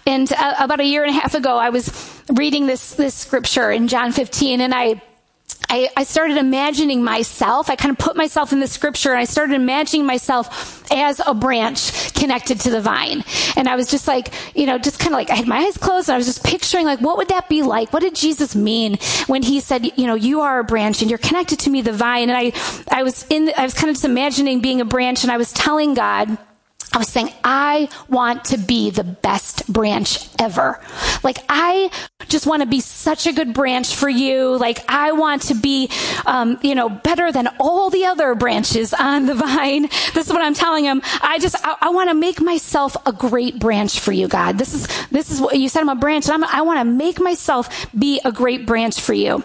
And 0.06 0.32
uh, 0.32 0.54
about 0.60 0.78
a 0.78 0.84
year 0.84 1.02
and 1.02 1.10
a 1.10 1.18
half 1.18 1.34
ago, 1.34 1.58
I 1.58 1.70
was 1.70 2.22
reading 2.32 2.68
this, 2.68 2.94
this 2.94 3.14
scripture 3.16 3.72
in 3.72 3.88
John 3.88 4.12
15 4.12 4.60
and 4.60 4.72
I 4.72 5.02
I, 5.68 5.88
I, 5.96 6.04
started 6.04 6.36
imagining 6.36 7.02
myself. 7.02 7.68
I 7.70 7.76
kind 7.76 7.90
of 7.90 7.98
put 7.98 8.16
myself 8.16 8.52
in 8.52 8.60
the 8.60 8.66
scripture 8.66 9.10
and 9.10 9.18
I 9.18 9.24
started 9.24 9.54
imagining 9.54 10.06
myself 10.06 10.90
as 10.92 11.20
a 11.26 11.34
branch 11.34 12.14
connected 12.14 12.60
to 12.60 12.70
the 12.70 12.80
vine. 12.80 13.24
And 13.56 13.68
I 13.68 13.76
was 13.76 13.88
just 13.88 14.06
like, 14.06 14.32
you 14.54 14.66
know, 14.66 14.78
just 14.78 14.98
kind 14.98 15.12
of 15.12 15.18
like, 15.18 15.30
I 15.30 15.34
had 15.34 15.46
my 15.46 15.58
eyes 15.58 15.76
closed 15.76 16.08
and 16.08 16.14
I 16.14 16.18
was 16.18 16.26
just 16.26 16.44
picturing 16.44 16.86
like, 16.86 17.00
what 17.00 17.16
would 17.16 17.28
that 17.28 17.48
be 17.48 17.62
like? 17.62 17.92
What 17.92 18.00
did 18.00 18.14
Jesus 18.14 18.54
mean 18.54 18.98
when 19.26 19.42
he 19.42 19.60
said, 19.60 19.84
you 19.96 20.06
know, 20.06 20.14
you 20.14 20.40
are 20.42 20.60
a 20.60 20.64
branch 20.64 21.02
and 21.02 21.10
you're 21.10 21.18
connected 21.18 21.58
to 21.60 21.70
me, 21.70 21.80
the 21.80 21.92
vine? 21.92 22.30
And 22.30 22.38
I, 22.38 22.52
I 22.90 23.02
was 23.02 23.26
in, 23.28 23.52
I 23.56 23.64
was 23.64 23.74
kind 23.74 23.88
of 23.88 23.96
just 23.96 24.04
imagining 24.04 24.60
being 24.60 24.80
a 24.80 24.84
branch 24.84 25.24
and 25.24 25.32
I 25.32 25.36
was 25.36 25.52
telling 25.52 25.94
God, 25.94 26.38
I 26.96 26.98
was 26.98 27.08
saying, 27.08 27.30
I 27.44 27.90
want 28.08 28.46
to 28.46 28.56
be 28.56 28.88
the 28.88 29.04
best 29.04 29.70
branch 29.70 30.30
ever. 30.38 30.80
Like, 31.22 31.36
I 31.46 31.90
just 32.28 32.46
want 32.46 32.62
to 32.62 32.66
be 32.66 32.80
such 32.80 33.26
a 33.26 33.34
good 33.34 33.52
branch 33.52 33.94
for 33.94 34.08
you. 34.08 34.56
Like, 34.56 34.78
I 34.88 35.12
want 35.12 35.42
to 35.42 35.54
be, 35.54 35.90
um, 36.24 36.58
you 36.62 36.74
know, 36.74 36.88
better 36.88 37.30
than 37.32 37.48
all 37.60 37.90
the 37.90 38.06
other 38.06 38.34
branches 38.34 38.94
on 38.94 39.26
the 39.26 39.34
vine. 39.34 39.90
This 40.14 40.28
is 40.28 40.32
what 40.32 40.40
I'm 40.40 40.54
telling 40.54 40.84
him. 40.84 41.02
I 41.20 41.38
just, 41.38 41.56
I, 41.62 41.76
I 41.82 41.90
want 41.90 42.08
to 42.08 42.14
make 42.14 42.40
myself 42.40 42.96
a 43.04 43.12
great 43.12 43.58
branch 43.58 44.00
for 44.00 44.12
you, 44.12 44.26
God. 44.26 44.56
This 44.56 44.72
is, 44.72 45.08
this 45.08 45.30
is 45.30 45.38
what 45.38 45.58
you 45.58 45.68
said 45.68 45.82
I'm 45.82 45.90
a 45.90 45.96
branch, 45.96 46.26
and 46.28 46.42
I'm, 46.42 46.44
I 46.44 46.62
want 46.62 46.80
to 46.80 46.84
make 46.84 47.20
myself 47.20 47.86
be 47.92 48.22
a 48.24 48.32
great 48.32 48.64
branch 48.64 48.98
for 48.98 49.12
you. 49.12 49.44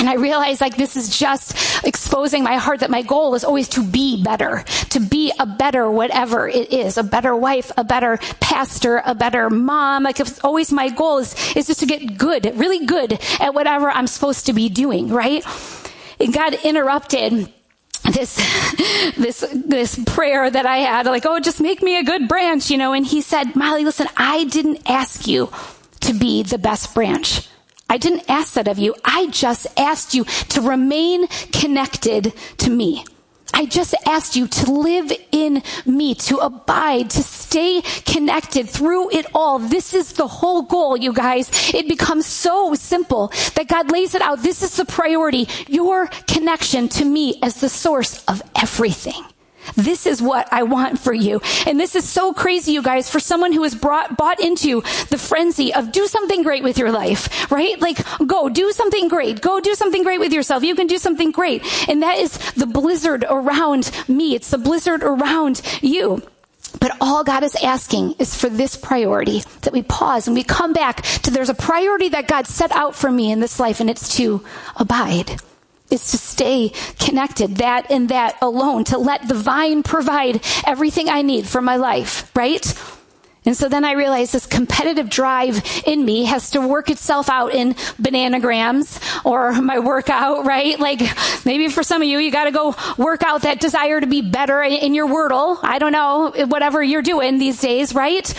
And 0.00 0.08
I 0.08 0.14
realized 0.14 0.62
like 0.62 0.78
this 0.78 0.96
is 0.96 1.16
just 1.16 1.84
exposing 1.86 2.42
my 2.42 2.56
heart 2.56 2.80
that 2.80 2.90
my 2.90 3.02
goal 3.02 3.34
is 3.34 3.44
always 3.44 3.68
to 3.68 3.84
be 3.84 4.22
better, 4.22 4.64
to 4.88 4.98
be 4.98 5.30
a 5.38 5.44
better 5.44 5.90
whatever 5.90 6.48
it 6.48 6.72
is, 6.72 6.96
a 6.96 7.02
better 7.02 7.36
wife, 7.36 7.70
a 7.76 7.84
better 7.84 8.16
pastor, 8.40 9.02
a 9.04 9.14
better 9.14 9.50
mom. 9.50 10.04
Like 10.04 10.18
it's 10.18 10.40
always 10.40 10.72
my 10.72 10.88
goal 10.88 11.18
is, 11.18 11.34
is 11.54 11.66
just 11.66 11.80
to 11.80 11.86
get 11.86 12.16
good, 12.16 12.50
really 12.56 12.86
good 12.86 13.20
at 13.40 13.52
whatever 13.52 13.90
I'm 13.90 14.06
supposed 14.06 14.46
to 14.46 14.54
be 14.54 14.70
doing, 14.70 15.10
right? 15.10 15.44
And 16.18 16.32
God 16.32 16.54
interrupted 16.64 17.52
this 18.04 18.36
this 19.18 19.44
this 19.52 20.02
prayer 20.06 20.50
that 20.50 20.64
I 20.64 20.78
had 20.78 21.04
like 21.04 21.26
oh 21.26 21.38
just 21.40 21.60
make 21.60 21.82
me 21.82 21.98
a 21.98 22.02
good 22.02 22.28
branch 22.28 22.70
you 22.70 22.78
know 22.78 22.94
and 22.94 23.06
he 23.06 23.20
said 23.20 23.54
Molly 23.54 23.84
listen 23.84 24.08
I 24.16 24.44
didn't 24.44 24.88
ask 24.88 25.26
you 25.26 25.52
to 26.00 26.14
be 26.14 26.42
the 26.42 26.56
best 26.56 26.94
branch 26.94 27.46
I 27.90 27.98
didn't 27.98 28.30
ask 28.30 28.54
that 28.54 28.68
of 28.68 28.78
you. 28.78 28.94
I 29.04 29.26
just 29.26 29.66
asked 29.76 30.14
you 30.14 30.24
to 30.24 30.60
remain 30.62 31.26
connected 31.52 32.32
to 32.58 32.70
me. 32.70 33.04
I 33.52 33.66
just 33.66 33.96
asked 34.06 34.36
you 34.36 34.46
to 34.46 34.70
live 34.70 35.12
in 35.32 35.64
me, 35.84 36.14
to 36.14 36.38
abide, 36.38 37.10
to 37.10 37.22
stay 37.22 37.82
connected 38.06 38.70
through 38.70 39.10
it 39.10 39.26
all. 39.34 39.58
This 39.58 39.92
is 39.92 40.12
the 40.12 40.28
whole 40.28 40.62
goal, 40.62 40.96
you 40.96 41.12
guys. 41.12 41.50
It 41.74 41.88
becomes 41.88 42.26
so 42.26 42.74
simple 42.74 43.32
that 43.56 43.66
God 43.66 43.90
lays 43.90 44.14
it 44.14 44.22
out. 44.22 44.40
This 44.42 44.62
is 44.62 44.76
the 44.76 44.84
priority. 44.84 45.48
Your 45.66 46.06
connection 46.28 46.88
to 46.90 47.04
me 47.04 47.40
as 47.42 47.60
the 47.60 47.68
source 47.68 48.24
of 48.26 48.40
everything. 48.54 49.24
This 49.76 50.06
is 50.06 50.22
what 50.22 50.52
I 50.52 50.62
want 50.62 50.98
for 50.98 51.12
you. 51.12 51.40
And 51.66 51.78
this 51.78 51.96
is 51.96 52.08
so 52.08 52.32
crazy, 52.32 52.72
you 52.72 52.82
guys, 52.82 53.10
for 53.10 53.20
someone 53.20 53.52
who 53.52 53.62
has 53.62 53.74
brought, 53.74 54.16
bought 54.16 54.40
into 54.40 54.80
the 55.10 55.18
frenzy 55.18 55.72
of 55.74 55.92
do 55.92 56.06
something 56.06 56.42
great 56.42 56.62
with 56.62 56.78
your 56.78 56.90
life, 56.90 57.50
right? 57.50 57.80
Like, 57.80 57.98
go 58.26 58.48
do 58.48 58.72
something 58.72 59.08
great. 59.08 59.40
Go 59.40 59.60
do 59.60 59.74
something 59.74 60.02
great 60.02 60.20
with 60.20 60.32
yourself. 60.32 60.62
You 60.62 60.74
can 60.74 60.86
do 60.86 60.98
something 60.98 61.30
great. 61.30 61.62
And 61.88 62.02
that 62.02 62.18
is 62.18 62.38
the 62.52 62.66
blizzard 62.66 63.24
around 63.28 63.90
me. 64.08 64.34
It's 64.34 64.50
the 64.50 64.58
blizzard 64.58 65.02
around 65.02 65.62
you. 65.80 66.22
But 66.78 66.96
all 67.00 67.24
God 67.24 67.42
is 67.42 67.56
asking 67.56 68.14
is 68.18 68.36
for 68.36 68.48
this 68.48 68.76
priority 68.76 69.42
that 69.62 69.72
we 69.72 69.82
pause 69.82 70.28
and 70.28 70.36
we 70.36 70.44
come 70.44 70.72
back 70.72 71.02
to 71.02 71.30
there's 71.30 71.48
a 71.48 71.54
priority 71.54 72.10
that 72.10 72.28
God 72.28 72.46
set 72.46 72.70
out 72.70 72.94
for 72.94 73.10
me 73.10 73.32
in 73.32 73.40
this 73.40 73.58
life 73.58 73.80
and 73.80 73.90
it's 73.90 74.16
to 74.16 74.44
abide 74.76 75.40
is 75.90 76.10
to 76.12 76.18
stay 76.18 76.72
connected, 76.98 77.56
that 77.56 77.90
and 77.90 78.08
that 78.08 78.36
alone, 78.40 78.84
to 78.84 78.98
let 78.98 79.26
the 79.28 79.34
vine 79.34 79.82
provide 79.82 80.40
everything 80.66 81.08
I 81.08 81.22
need 81.22 81.46
for 81.46 81.60
my 81.60 81.76
life, 81.76 82.30
right? 82.36 82.64
And 83.46 83.56
so 83.56 83.68
then 83.70 83.86
I 83.86 83.92
realized 83.92 84.34
this 84.34 84.46
competitive 84.46 85.08
drive 85.08 85.62
in 85.86 86.04
me 86.04 86.26
has 86.26 86.50
to 86.50 86.60
work 86.60 86.90
itself 86.90 87.30
out 87.30 87.54
in 87.54 87.72
bananagrams 87.74 89.24
or 89.24 89.52
my 89.62 89.78
workout, 89.78 90.44
right? 90.44 90.78
Like 90.78 91.00
maybe 91.46 91.68
for 91.68 91.82
some 91.82 92.02
of 92.02 92.08
you, 92.08 92.18
you 92.18 92.30
got 92.30 92.44
to 92.44 92.50
go 92.50 92.74
work 92.98 93.22
out 93.22 93.42
that 93.42 93.58
desire 93.58 93.98
to 93.98 94.06
be 94.06 94.20
better 94.20 94.62
in 94.62 94.92
your 94.92 95.08
Wordle. 95.08 95.58
I 95.62 95.78
don't 95.78 95.92
know, 95.92 96.32
whatever 96.48 96.82
you're 96.82 97.02
doing 97.02 97.38
these 97.38 97.60
days, 97.60 97.94
right? 97.94 98.32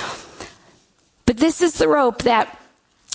But 1.26 1.38
this 1.38 1.62
is 1.62 1.74
the 1.80 1.88
rope 1.88 2.24
that 2.24 2.60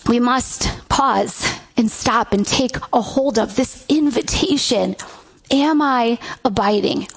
we 0.08 0.18
must 0.18 0.88
pause 0.88 1.48
and 1.76 1.90
stop 1.90 2.32
and 2.32 2.46
take 2.46 2.76
a 2.92 3.00
hold 3.00 3.38
of 3.38 3.56
this 3.56 3.84
invitation. 3.88 4.96
Am 5.50 5.80
I 5.80 6.18
abiding? 6.44 7.08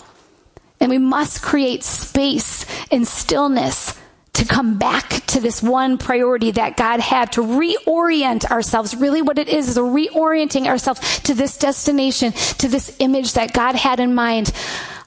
And 0.80 0.90
we 0.90 0.98
must 0.98 1.42
create 1.42 1.84
space 1.84 2.66
and 2.92 3.08
stillness 3.08 4.00
to 4.34 4.46
come 4.46 4.78
back 4.78 5.10
to 5.28 5.42
this 5.42 5.62
one 5.62 5.98
priority 5.98 6.52
that 6.52 6.78
God 6.78 7.02
had 7.02 7.34
to 7.34 7.42
reorient 7.42 8.50
ourselves. 8.50 8.96
Really, 8.96 9.22
what 9.22 9.38
it 9.38 9.50
is 9.50 9.68
is 9.68 9.78
reorienting 9.78 10.66
ourselves 10.66 11.20
to 11.20 11.34
this 11.34 11.58
destination, 11.58 12.32
to 12.32 12.70
this 12.70 12.96
image 13.00 13.34
that 13.34 13.54
God 13.54 13.76
had 13.76 14.00
in 14.00 14.16
mind, 14.16 14.54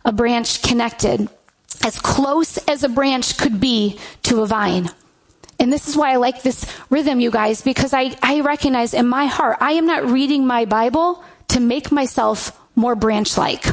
a 0.04 0.12
branch 0.12 0.62
connected 0.62 1.30
as 1.82 1.98
close 1.98 2.58
as 2.68 2.84
a 2.84 2.88
branch 2.88 3.38
could 3.38 3.58
be 3.58 3.98
to 4.24 4.42
a 4.42 4.46
vine. 4.46 4.90
And 5.58 5.72
this 5.72 5.88
is 5.88 5.96
why 5.96 6.12
I 6.12 6.16
like 6.16 6.42
this 6.42 6.66
rhythm, 6.90 7.20
you 7.20 7.30
guys, 7.30 7.62
because 7.62 7.92
I, 7.92 8.16
I 8.22 8.40
recognize 8.40 8.94
in 8.94 9.06
my 9.06 9.26
heart, 9.26 9.58
I 9.60 9.72
am 9.72 9.86
not 9.86 10.06
reading 10.06 10.46
my 10.46 10.64
Bible 10.64 11.22
to 11.48 11.60
make 11.60 11.92
myself 11.92 12.58
more 12.74 12.96
branch 12.96 13.36
like. 13.36 13.66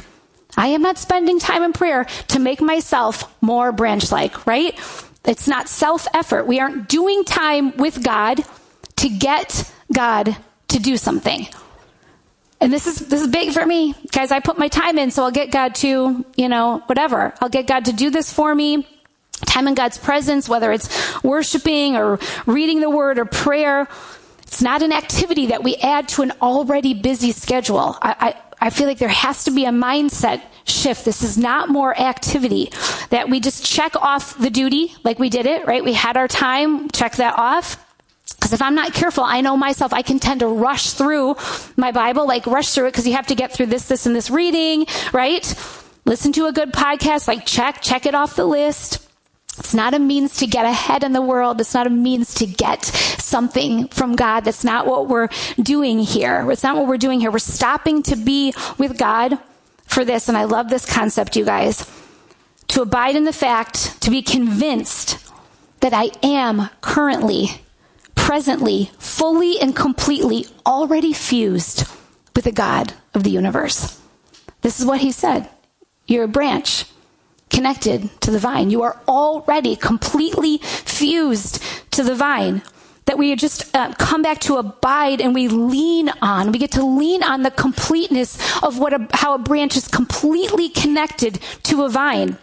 I 0.58 0.68
am 0.68 0.82
not 0.82 0.98
spending 0.98 1.40
time 1.40 1.64
in 1.64 1.74
prayer 1.74 2.06
to 2.30 2.40
make 2.40 2.62
myself 2.62 3.34
more 3.42 3.72
branch 3.72 4.12
like, 4.12 4.46
right? 4.46 4.78
It's 5.26 5.48
not 5.48 5.70
self 5.70 6.08
effort. 6.14 6.48
We 6.48 6.60
aren't 6.60 6.90
doing 6.90 7.24
time 7.24 7.78
with 7.78 8.04
God 8.04 8.42
to 8.98 9.10
get 9.10 9.72
God 9.94 10.36
to 10.70 10.80
do 10.80 10.98
something. 10.98 11.48
And 12.62 12.74
this 12.74 12.88
is 12.88 13.08
this 13.08 13.22
is 13.22 13.28
big 13.28 13.54
for 13.54 13.66
me. 13.66 13.96
Guys, 14.12 14.32
I 14.32 14.40
put 14.40 14.58
my 14.58 14.68
time 14.68 14.98
in 14.98 15.12
so 15.12 15.24
I'll 15.24 15.32
get 15.32 15.52
God 15.52 15.76
to, 15.76 16.26
you 16.36 16.50
know, 16.50 16.84
whatever. 16.88 17.34
I'll 17.40 17.50
get 17.50 17.68
God 17.68 17.86
to 17.86 17.94
do 17.94 18.10
this 18.10 18.34
for 18.34 18.54
me. 18.54 18.86
Time 19.46 19.68
in 19.68 19.76
God's 19.76 19.98
presence, 19.98 20.48
whether 20.50 20.72
it's 20.72 21.24
worshiping 21.24 21.96
or 21.96 22.20
reading 22.46 22.82
the 22.82 22.90
word 22.90 23.20
or 23.20 23.26
prayer. 23.26 23.88
It's 24.44 24.62
not 24.62 24.82
an 24.82 24.92
activity 24.92 25.48
that 25.48 25.64
we 25.64 25.76
add 25.76 26.10
to 26.10 26.24
an 26.24 26.34
already 26.42 26.94
busy 26.94 27.32
schedule. 27.32 27.98
I, 28.02 28.16
I, 28.20 28.68
I 28.68 28.70
feel 28.72 28.88
like 28.88 28.98
there 28.98 29.08
has 29.08 29.46
to 29.46 29.52
be 29.52 29.66
a 29.66 29.70
mindset 29.70 30.42
shift. 30.66 31.06
This 31.06 31.22
is 31.22 31.38
not 31.38 31.70
more 31.70 31.98
activity 31.98 32.72
that 33.10 33.30
we 33.30 33.40
just 33.40 33.66
check 33.66 33.96
off 33.96 34.38
the 34.38 34.50
duty 34.50 34.96
like 35.04 35.20
we 35.20 35.30
did 35.30 35.46
it, 35.46 35.66
right? 35.66 35.84
We 35.84 35.94
had 35.94 36.18
our 36.18 36.28
time, 36.28 36.90
check 36.90 37.18
that 37.18 37.38
off. 37.38 37.86
Because 38.36 38.54
if 38.54 38.62
I'm 38.62 38.76
not 38.76 38.94
careful, 38.94 39.24
I 39.24 39.42
know 39.42 39.58
myself, 39.58 39.94
I 39.94 40.02
can 40.02 40.20
tend 40.20 40.42
to 40.42 40.48
rush 40.48 40.92
through 40.92 41.36
my 41.78 41.92
Bible, 41.92 42.28
like 42.28 42.46
rush 42.46 42.74
through 42.74 42.88
it 42.88 42.92
because 42.92 43.08
you 43.08 43.14
have 43.14 43.28
to 43.28 43.36
get 43.36 43.54
through 43.54 43.68
this, 43.68 43.88
this, 43.88 44.06
and 44.06 44.16
this 44.16 44.30
reading, 44.30 44.86
right? 45.14 45.54
Listen 46.06 46.32
to 46.34 46.46
a 46.46 46.52
good 46.52 46.72
podcast, 46.72 47.28
like 47.28 47.46
check, 47.46 47.82
check 47.82 48.06
it 48.06 48.16
off 48.16 48.36
the 48.36 48.46
list. 48.46 49.09
It's 49.60 49.74
not 49.74 49.94
a 49.94 50.00
means 50.00 50.38
to 50.38 50.48
get 50.48 50.66
ahead 50.66 51.04
in 51.04 51.12
the 51.12 51.22
world. 51.22 51.62
It's 51.62 51.74
not 51.74 51.86
a 51.86 51.92
means 51.92 52.34
to 52.36 52.48
get 52.48 52.86
something 52.86 53.88
from 53.90 54.16
God. 54.16 54.46
That's 54.46 54.64
not 54.64 54.88
what 54.88 55.08
we're 55.08 55.28
doing 55.62 56.00
here. 56.00 56.50
It's 56.50 56.64
not 56.64 56.78
what 56.78 56.88
we're 56.88 56.98
doing 56.98 57.20
here. 57.20 57.30
We're 57.30 57.40
stopping 57.40 58.02
to 58.04 58.16
be 58.16 58.54
with 58.78 58.98
God 58.98 59.38
for 59.86 60.06
this, 60.06 60.30
and 60.30 60.38
I 60.38 60.46
love 60.46 60.70
this 60.70 60.86
concept, 60.86 61.36
you 61.36 61.46
guys. 61.46 61.90
To 62.70 62.82
abide 62.82 63.16
in 63.16 63.26
the 63.26 63.34
fact, 63.34 64.02
to 64.02 64.10
be 64.10 64.22
convinced 64.22 65.18
that 65.82 65.94
I 65.94 66.12
am 66.24 66.70
currently, 66.82 67.62
presently, 68.16 68.92
fully 69.00 69.60
and 69.60 69.76
completely 69.76 70.46
already 70.66 71.14
fused 71.14 71.88
with 72.36 72.46
the 72.46 72.52
God 72.52 72.94
of 73.14 73.24
the 73.24 73.32
universe. 73.32 74.00
This 74.62 74.80
is 74.80 74.86
what 74.86 75.02
he 75.02 75.12
said. 75.12 75.50
You're 76.06 76.26
a 76.26 76.28
branch 76.28 76.86
connected 77.50 78.10
to 78.22 78.32
the 78.32 78.40
vine. 78.40 78.70
You 78.70 78.84
are 78.84 79.02
already 79.08 79.76
completely 79.76 80.60
fused 80.60 81.64
to 81.92 82.04
the 82.04 82.16
vine 82.16 82.62
that 83.10 83.18
we 83.18 83.36
just 83.36 83.76
uh, 83.76 83.92
come 83.96 84.22
back 84.22 84.40
to 84.40 84.58
abide 84.58 85.20
and 85.20 85.34
we 85.34 85.48
lean 85.48 86.10
on. 86.22 86.52
We 86.52 86.60
get 86.60 86.74
to 86.74 86.86
lean 86.86 87.24
on 87.24 87.42
the 87.42 87.50
completeness 87.50 88.38
of 88.62 88.78
what 88.78 88.94
a, 88.94 89.08
how 89.14 89.34
a 89.34 89.40
branch 89.40 89.76
is 89.76 89.88
completely 89.88 90.70
connected 90.70 91.40
to 91.64 91.86
a 91.86 91.90
vine. 91.90 92.38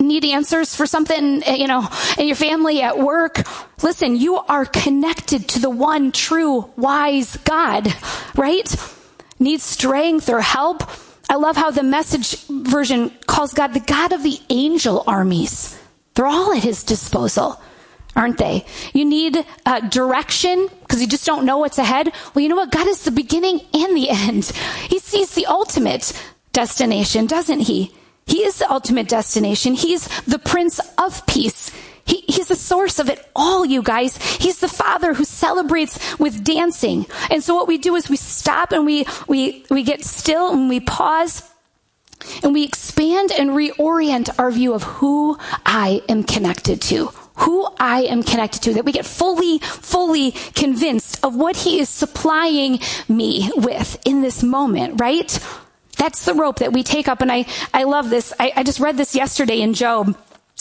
Need 0.00 0.24
answers 0.24 0.74
for 0.74 0.86
something, 0.86 1.42
uh, 1.46 1.50
you 1.50 1.66
know, 1.66 1.86
in 2.16 2.26
your 2.28 2.36
family, 2.36 2.80
at 2.80 2.98
work? 2.98 3.42
Listen, 3.82 4.16
you 4.16 4.36
are 4.36 4.64
connected 4.64 5.46
to 5.48 5.58
the 5.58 5.68
one 5.68 6.12
true, 6.12 6.70
wise 6.76 7.36
God, 7.38 7.94
right? 8.36 8.74
Need 9.38 9.60
strength 9.60 10.30
or 10.30 10.40
help? 10.40 10.82
I 11.28 11.36
love 11.36 11.56
how 11.56 11.70
the 11.70 11.82
message 11.82 12.36
version 12.46 13.10
calls 13.26 13.52
God 13.54 13.74
the 13.74 13.80
God 13.80 14.12
of 14.12 14.22
the 14.22 14.40
angel 14.48 15.04
armies. 15.06 15.78
They're 16.14 16.26
all 16.26 16.52
at 16.52 16.62
his 16.62 16.82
disposal 16.82 17.60
aren't 18.18 18.38
they? 18.38 18.66
You 18.92 19.04
need 19.04 19.46
uh, 19.64 19.80
direction 19.88 20.68
because 20.80 21.00
you 21.00 21.06
just 21.06 21.24
don't 21.24 21.46
know 21.46 21.58
what's 21.58 21.78
ahead. 21.78 22.12
Well, 22.34 22.42
you 22.42 22.48
know 22.48 22.56
what? 22.56 22.72
God 22.72 22.88
is 22.88 23.04
the 23.04 23.12
beginning 23.12 23.60
and 23.72 23.96
the 23.96 24.10
end. 24.10 24.44
He 24.88 24.98
sees 24.98 25.34
the 25.34 25.46
ultimate 25.46 26.12
destination, 26.52 27.26
doesn't 27.26 27.60
he? 27.60 27.94
He 28.26 28.44
is 28.44 28.58
the 28.58 28.70
ultimate 28.70 29.08
destination. 29.08 29.74
He's 29.74 30.08
the 30.22 30.40
Prince 30.40 30.80
of 30.98 31.24
Peace. 31.26 31.70
He, 32.08 32.24
he's 32.26 32.48
the 32.48 32.56
source 32.56 32.98
of 32.98 33.08
it 33.08 33.24
all, 33.36 33.64
you 33.64 33.82
guys. 33.82 34.16
He's 34.36 34.58
the 34.58 34.68
Father 34.68 35.14
who 35.14 35.24
celebrates 35.24 36.18
with 36.18 36.42
dancing. 36.42 37.06
And 37.30 37.44
so 37.44 37.54
what 37.54 37.68
we 37.68 37.78
do 37.78 37.94
is 37.94 38.08
we 38.08 38.16
stop 38.16 38.72
and 38.72 38.86
we, 38.86 39.06
we, 39.28 39.64
we 39.70 39.82
get 39.82 40.04
still 40.04 40.52
and 40.52 40.68
we 40.68 40.80
pause 40.80 41.42
and 42.42 42.52
we 42.52 42.64
expand 42.64 43.30
and 43.30 43.50
reorient 43.50 44.30
our 44.38 44.50
view 44.50 44.74
of 44.74 44.82
who 44.82 45.38
I 45.64 46.02
am 46.08 46.24
connected 46.24 46.80
to 46.82 47.10
who 47.38 47.68
I 47.78 48.02
am 48.02 48.24
connected 48.24 48.62
to, 48.62 48.74
that 48.74 48.84
we 48.84 48.92
get 48.92 49.06
fully, 49.06 49.58
fully 49.58 50.32
convinced 50.32 51.24
of 51.24 51.36
what 51.36 51.56
he 51.56 51.78
is 51.78 51.88
supplying 51.88 52.80
me 53.08 53.50
with 53.54 53.96
in 54.04 54.22
this 54.22 54.42
moment, 54.42 55.00
right? 55.00 55.38
That's 55.96 56.24
the 56.24 56.34
rope 56.34 56.58
that 56.58 56.72
we 56.72 56.82
take 56.82 57.06
up. 57.06 57.20
And 57.20 57.30
I, 57.30 57.46
I 57.72 57.84
love 57.84 58.10
this. 58.10 58.32
I, 58.40 58.52
I 58.56 58.62
just 58.64 58.80
read 58.80 58.96
this 58.96 59.14
yesterday 59.14 59.60
in 59.60 59.74
Job. 59.74 60.16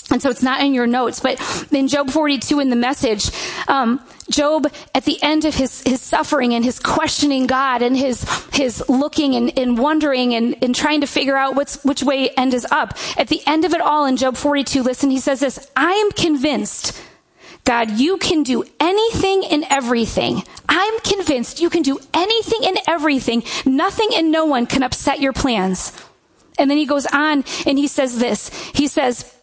And 0.09 0.21
so 0.21 0.29
it's 0.29 0.43
not 0.43 0.61
in 0.61 0.73
your 0.73 0.87
notes, 0.87 1.19
but 1.19 1.37
in 1.71 1.89
Job 1.89 2.09
42 2.09 2.61
in 2.61 2.69
the 2.69 2.77
message, 2.77 3.29
um, 3.67 4.01
Job 4.29 4.71
at 4.95 5.03
the 5.03 5.21
end 5.21 5.43
of 5.43 5.53
his, 5.53 5.81
his 5.85 6.01
suffering 6.01 6.53
and 6.53 6.63
his 6.63 6.79
questioning 6.79 7.45
God 7.45 7.81
and 7.81 7.95
his, 7.95 8.23
his 8.53 8.81
looking 8.87 9.35
and, 9.35 9.57
and 9.59 9.77
wondering 9.77 10.33
and, 10.33 10.55
and 10.61 10.73
trying 10.73 11.01
to 11.01 11.07
figure 11.07 11.35
out 11.35 11.55
what's, 11.55 11.83
which 11.83 12.03
way 12.03 12.29
end 12.29 12.53
is 12.53 12.65
up. 12.71 12.97
At 13.17 13.27
the 13.27 13.41
end 13.45 13.65
of 13.65 13.73
it 13.73 13.81
all 13.81 14.05
in 14.05 14.15
Job 14.15 14.37
42, 14.37 14.81
listen, 14.81 15.09
he 15.09 15.19
says 15.19 15.41
this, 15.41 15.69
I 15.75 15.91
am 15.91 16.11
convinced 16.11 17.01
God, 17.65 17.99
you 17.99 18.17
can 18.17 18.43
do 18.43 18.63
anything 18.79 19.43
and 19.51 19.65
everything. 19.69 20.41
I'm 20.69 20.99
convinced 21.01 21.59
you 21.59 21.69
can 21.69 21.81
do 21.81 21.99
anything 22.13 22.61
and 22.63 22.77
everything. 22.87 23.43
Nothing 23.65 24.07
and 24.15 24.31
no 24.31 24.45
one 24.45 24.67
can 24.67 24.83
upset 24.83 25.19
your 25.19 25.33
plans. 25.33 25.91
And 26.57 26.71
then 26.71 26.77
he 26.77 26.85
goes 26.85 27.05
on 27.07 27.43
and 27.65 27.77
he 27.77 27.87
says 27.87 28.19
this. 28.19 28.49
He 28.73 28.87
says, 28.87 29.36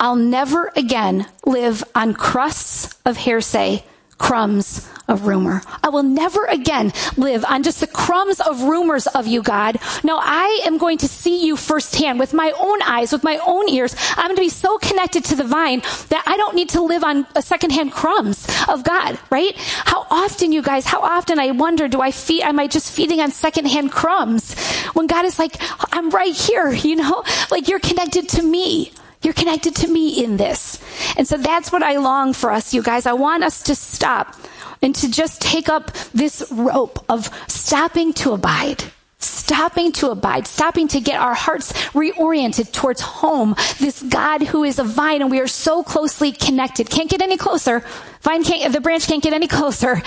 I'll 0.00 0.16
never 0.16 0.72
again 0.76 1.26
live 1.46 1.84
on 1.94 2.14
crusts 2.14 2.98
of 3.04 3.16
hearsay, 3.16 3.84
crumbs 4.18 4.88
of 5.08 5.26
rumor. 5.26 5.62
I 5.82 5.90
will 5.90 6.02
never 6.02 6.44
again 6.46 6.92
live 7.16 7.44
on 7.44 7.62
just 7.62 7.80
the 7.80 7.86
crumbs 7.86 8.40
of 8.40 8.62
rumors 8.62 9.06
of 9.06 9.26
you, 9.26 9.42
God. 9.42 9.78
No, 10.02 10.18
I 10.20 10.62
am 10.64 10.78
going 10.78 10.98
to 10.98 11.08
see 11.08 11.46
you 11.46 11.56
firsthand 11.56 12.18
with 12.18 12.32
my 12.32 12.52
own 12.58 12.82
eyes, 12.82 13.12
with 13.12 13.22
my 13.22 13.38
own 13.46 13.68
ears. 13.68 13.94
I'm 14.16 14.26
going 14.26 14.36
to 14.36 14.42
be 14.42 14.48
so 14.48 14.78
connected 14.78 15.24
to 15.26 15.36
the 15.36 15.44
vine 15.44 15.80
that 16.08 16.24
I 16.26 16.36
don't 16.36 16.54
need 16.54 16.70
to 16.70 16.80
live 16.80 17.04
on 17.04 17.26
a 17.34 17.42
secondhand 17.42 17.92
crumbs 17.92 18.46
of 18.68 18.84
God, 18.84 19.18
right? 19.30 19.54
How 19.56 20.06
often, 20.10 20.52
you 20.52 20.62
guys, 20.62 20.86
how 20.86 21.00
often 21.00 21.38
I 21.38 21.50
wonder, 21.50 21.86
do 21.88 22.00
I 22.00 22.10
feed, 22.10 22.42
am 22.42 22.58
I 22.58 22.66
just 22.66 22.90
feeding 22.90 23.20
on 23.20 23.30
secondhand 23.30 23.92
crumbs? 23.92 24.54
When 24.94 25.06
God 25.06 25.24
is 25.24 25.38
like, 25.38 25.56
I'm 25.92 26.10
right 26.10 26.34
here, 26.34 26.70
you 26.72 26.96
know, 26.96 27.24
like 27.50 27.68
you're 27.68 27.80
connected 27.80 28.28
to 28.30 28.42
me. 28.42 28.92
You're 29.24 29.34
connected 29.34 29.74
to 29.76 29.88
me 29.88 30.22
in 30.22 30.36
this. 30.36 30.78
And 31.16 31.26
so 31.26 31.36
that's 31.36 31.72
what 31.72 31.82
I 31.82 31.96
long 31.96 32.34
for 32.34 32.50
us, 32.50 32.74
you 32.74 32.82
guys. 32.82 33.06
I 33.06 33.14
want 33.14 33.42
us 33.42 33.62
to 33.64 33.74
stop 33.74 34.36
and 34.82 34.94
to 34.96 35.10
just 35.10 35.40
take 35.40 35.68
up 35.68 35.92
this 36.12 36.46
rope 36.52 37.04
of 37.08 37.30
stopping 37.48 38.12
to 38.14 38.32
abide. 38.32 38.84
Stopping 39.18 39.90
to 39.92 40.10
abide, 40.10 40.46
stopping 40.46 40.86
to 40.88 41.00
get 41.00 41.18
our 41.18 41.32
hearts 41.32 41.72
reoriented 41.94 42.72
towards 42.72 43.00
home. 43.00 43.54
This 43.78 44.02
God 44.02 44.42
who 44.42 44.64
is 44.64 44.78
a 44.78 44.84
vine 44.84 45.22
and 45.22 45.30
we 45.30 45.40
are 45.40 45.46
so 45.46 45.82
closely 45.82 46.30
connected. 46.30 46.90
Can't 46.90 47.08
get 47.08 47.22
any 47.22 47.38
closer. 47.38 47.82
Vine 48.20 48.44
can't, 48.44 48.70
the 48.70 48.82
branch 48.82 49.06
can't 49.06 49.22
get 49.22 49.32
any 49.32 49.48
closer. 49.48 50.02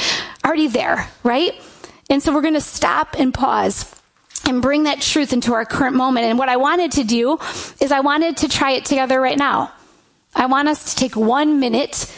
Already 0.46 0.68
there, 0.68 1.10
right? 1.24 1.60
And 2.12 2.22
so 2.22 2.32
we're 2.32 2.42
going 2.42 2.54
to 2.54 2.62
stop 2.62 3.16
and 3.18 3.34
pause 3.34 3.97
and 4.48 4.62
bring 4.62 4.84
that 4.84 5.02
truth 5.02 5.34
into 5.34 5.54
our 5.54 5.66
current 5.66 5.96
moment. 5.96 6.26
And 6.26 6.40
what 6.40 6.50
I 6.50 6.58
wanted 6.58 6.94
to 6.94 7.04
do 7.04 7.40
is 7.80 7.92
I 7.92 8.00
wanted 8.00 8.38
to 8.38 8.48
try 8.48 8.72
it 8.72 8.86
together 8.86 9.20
right 9.20 9.38
now. 9.38 9.72
I 10.36 10.46
want 10.46 10.68
us 10.68 10.94
to 10.94 10.96
take 10.96 11.16
one 11.16 11.60
minute 11.60 12.12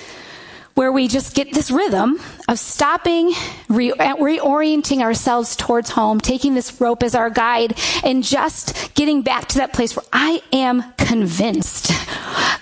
where 0.76 0.92
we 0.92 1.10
just 1.10 1.36
get 1.36 1.52
this 1.54 1.72
rhythm 1.72 2.20
of 2.48 2.58
stopping, 2.58 3.34
re- 3.68 3.92
reorienting 3.92 5.02
ourselves 5.02 5.58
towards 5.58 5.90
home, 5.90 6.22
taking 6.22 6.54
this 6.54 6.80
rope 6.80 7.04
as 7.04 7.16
our 7.16 7.30
guide, 7.30 7.78
and 8.04 8.24
just 8.24 8.94
getting 8.94 9.22
back 9.22 9.48
to 9.48 9.58
that 9.58 9.74
place 9.74 9.96
where 9.96 10.06
I 10.14 10.42
am 10.54 10.84
convinced 10.94 11.90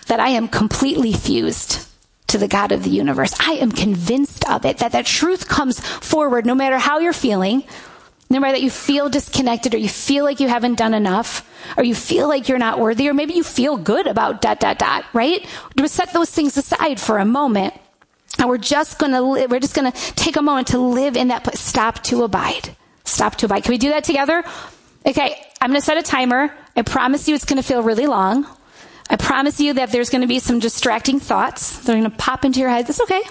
that 0.07 0.19
I 0.19 0.29
am 0.29 0.47
completely 0.47 1.13
fused 1.13 1.87
to 2.27 2.37
the 2.37 2.47
God 2.47 2.71
of 2.71 2.83
the 2.83 2.89
universe. 2.89 3.35
I 3.39 3.53
am 3.53 3.71
convinced 3.71 4.49
of 4.49 4.65
it, 4.65 4.79
that 4.79 4.93
that 4.93 5.05
truth 5.05 5.47
comes 5.47 5.79
forward 5.79 6.45
no 6.45 6.55
matter 6.55 6.77
how 6.77 6.99
you're 6.99 7.13
feeling, 7.13 7.63
no 8.29 8.39
matter 8.39 8.53
that 8.53 8.61
you 8.61 8.69
feel 8.69 9.09
disconnected 9.09 9.73
or 9.73 9.77
you 9.77 9.89
feel 9.89 10.25
like 10.25 10.39
you 10.39 10.47
haven't 10.47 10.75
done 10.75 10.93
enough 10.93 11.49
or 11.77 11.83
you 11.83 11.95
feel 11.95 12.27
like 12.27 12.49
you're 12.49 12.57
not 12.57 12.79
worthy 12.79 13.07
or 13.07 13.13
maybe 13.13 13.33
you 13.33 13.43
feel 13.43 13.77
good 13.77 14.07
about 14.07 14.41
dot, 14.41 14.59
dot, 14.59 14.77
dot, 14.77 15.05
right? 15.13 15.45
To 15.77 15.87
set 15.87 16.13
those 16.13 16.29
things 16.29 16.57
aside 16.57 16.99
for 16.99 17.19
a 17.19 17.25
moment. 17.25 17.73
And 18.37 18.49
we're 18.49 18.57
just 18.57 18.99
gonna 18.99 19.21
live, 19.21 19.49
we're 19.49 19.59
just 19.59 19.75
gonna 19.75 19.93
take 19.93 20.35
a 20.35 20.41
moment 20.41 20.67
to 20.69 20.79
live 20.79 21.15
in 21.15 21.29
that 21.29 21.43
place. 21.43 21.59
Stop 21.59 22.03
to 22.03 22.23
abide. 22.23 22.75
Stop 23.05 23.35
to 23.37 23.45
abide. 23.45 23.63
Can 23.63 23.71
we 23.71 23.77
do 23.77 23.89
that 23.89 24.03
together? 24.03 24.43
Okay, 25.05 25.41
I'm 25.61 25.69
gonna 25.69 25.81
set 25.81 25.97
a 25.97 26.03
timer. 26.03 26.53
I 26.75 26.81
promise 26.81 27.27
you 27.27 27.35
it's 27.35 27.45
gonna 27.45 27.63
feel 27.63 27.81
really 27.81 28.07
long. 28.07 28.45
I 29.09 29.15
promise 29.15 29.61
you 29.61 29.73
that 29.73 29.91
there's 29.91 30.09
gonna 30.09 30.27
be 30.27 30.39
some 30.39 30.59
distracting 30.59 31.19
thoughts. 31.21 31.79
They're 31.79 31.95
gonna 31.95 32.09
pop 32.09 32.43
into 32.43 32.59
your 32.59 32.69
head. 32.69 32.85
That's 32.87 32.99
okay. 33.01 33.23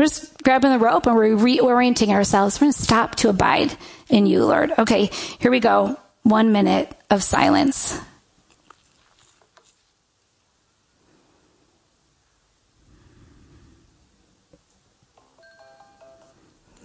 We're 0.00 0.06
just 0.06 0.42
grabbing 0.42 0.70
the 0.70 0.78
rope 0.78 1.06
and 1.06 1.14
we're 1.14 1.36
reorienting 1.36 2.08
ourselves. 2.08 2.58
We're 2.58 2.66
going 2.66 2.72
to 2.72 2.82
stop 2.82 3.16
to 3.16 3.28
abide 3.28 3.76
in 4.10 4.26
you, 4.26 4.44
Lord. 4.44 4.72
Okay, 4.78 5.10
here 5.38 5.50
we 5.50 5.60
go. 5.60 5.98
One 6.22 6.52
minute 6.52 6.94
of 7.08 7.22
silence. 7.22 7.98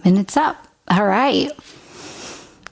Minute's 0.04 0.36
up. 0.36 0.56
All 0.88 1.04
right. 1.04 1.50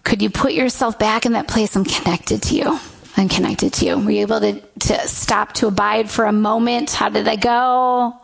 Could 0.05 0.23
you 0.23 0.31
put 0.31 0.53
yourself 0.53 0.99
back 0.99 1.27
in 1.27 1.33
that 1.33 1.49
place? 1.49 1.75
I'm 1.75 1.85
connected 1.85 2.43
to 2.45 2.55
you. 2.55 2.79
I'm 3.17 3.29
connected 3.29 3.73
to 3.75 3.87
you. 3.87 3.99
Were 3.99 4.11
you 4.11 4.21
able 4.21 4.41
to, 4.41 4.61
to 4.61 5.09
stop 5.09 5.53
to 5.55 5.67
abide 5.67 6.11
for 6.11 6.27
a 6.27 6.33
moment? 6.33 6.93
How 6.93 7.09
did 7.09 7.27
that 7.27 7.41
go? 7.41 8.17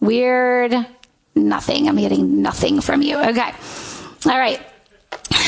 Weird 0.00 0.74
nothing. 1.34 1.88
I'm 1.88 1.96
getting 1.96 2.42
nothing 2.42 2.80
from 2.80 3.02
you. 3.02 3.18
Okay. 3.18 3.52
All 4.26 4.38
right. 4.38 4.60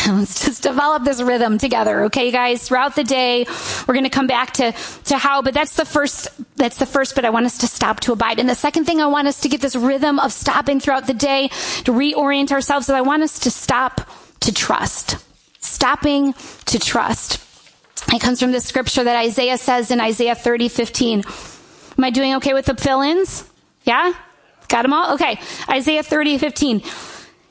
Let's 0.07 0.45
just 0.45 0.63
develop 0.63 1.05
this 1.05 1.23
rhythm 1.23 1.59
together, 1.59 2.05
okay, 2.05 2.31
guys? 2.31 2.67
Throughout 2.67 2.95
the 2.97 3.05
day, 3.05 3.47
we're 3.87 3.95
going 3.95 4.05
to 4.05 4.11
come 4.11 4.27
back 4.27 4.53
to, 4.55 4.73
to 5.05 5.19
how, 5.19 5.43
but 5.43 5.55
that's 5.55 5.77
the 5.77 5.85
first, 5.85 6.29
that's 6.57 6.77
the 6.79 6.87
first, 6.87 7.15
but 7.15 7.25
I 7.25 7.31
want 7.31 7.47
us 7.47 7.59
to 7.59 7.67
stop 7.67 8.01
to 8.01 8.13
abide. 8.13 8.39
And 8.39 8.49
the 8.49 8.55
second 8.55 8.85
thing 8.85 9.01
I 9.01 9.07
want 9.07 9.29
us 9.29 9.41
to 9.41 9.49
get 9.49 9.61
this 9.61 9.77
rhythm 9.77 10.19
of 10.19 10.33
stopping 10.33 10.81
throughout 10.81 11.07
the 11.07 11.15
day, 11.15 11.49
to 11.85 11.93
reorient 11.93 12.53
ourselves, 12.53 12.89
is 12.89 12.95
I 12.95 13.01
want 13.01 13.23
us 13.23 13.39
to 13.41 13.51
stop 13.51 14.09
to 14.41 14.53
trust. 14.53 15.17
Stopping 15.61 16.35
to 16.67 16.79
trust. 16.79 17.41
It 18.13 18.21
comes 18.21 18.41
from 18.41 18.53
the 18.53 18.61
scripture 18.61 19.05
that 19.05 19.17
Isaiah 19.17 19.57
says 19.57 19.91
in 19.91 20.01
Isaiah 20.01 20.35
30, 20.35 20.69
15. 20.69 21.25
Am 21.97 22.05
I 22.05 22.11
doing 22.11 22.35
okay 22.37 22.53
with 22.53 22.67
the 22.67 22.77
fill-ins? 22.77 23.49
Yeah? 23.85 24.13
Got 24.69 24.83
them 24.83 24.93
all? 24.93 25.15
Okay. 25.15 25.41
Isaiah 25.71 26.03
30, 26.03 26.39
15. 26.39 26.83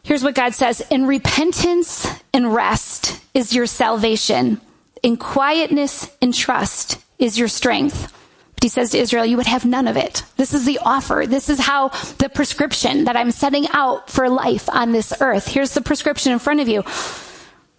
Here's 0.03 0.23
what 0.23 0.35
God 0.35 0.53
says. 0.53 0.81
In 0.89 1.07
repentance 1.07 2.05
and 2.33 2.53
rest 2.53 3.21
is 3.33 3.55
your 3.55 3.65
salvation. 3.65 4.59
In 5.01 5.15
quietness 5.15 6.11
and 6.21 6.33
trust 6.33 6.99
is 7.19 7.39
your 7.39 7.47
strength. 7.47 8.11
But 8.55 8.63
he 8.63 8.69
says 8.69 8.91
to 8.91 8.97
Israel, 8.97 9.25
you 9.25 9.37
would 9.37 9.47
have 9.47 9.65
none 9.65 9.87
of 9.87 9.95
it. 9.95 10.23
This 10.35 10.53
is 10.53 10.65
the 10.65 10.79
offer. 10.79 11.23
This 11.25 11.49
is 11.49 11.59
how 11.59 11.89
the 12.19 12.29
prescription 12.29 13.05
that 13.05 13.15
I'm 13.15 13.31
setting 13.31 13.65
out 13.71 14.09
for 14.09 14.29
life 14.29 14.69
on 14.69 14.91
this 14.91 15.13
earth. 15.21 15.47
Here's 15.47 15.73
the 15.73 15.81
prescription 15.81 16.33
in 16.33 16.39
front 16.39 16.59
of 16.59 16.67
you. 16.67 16.83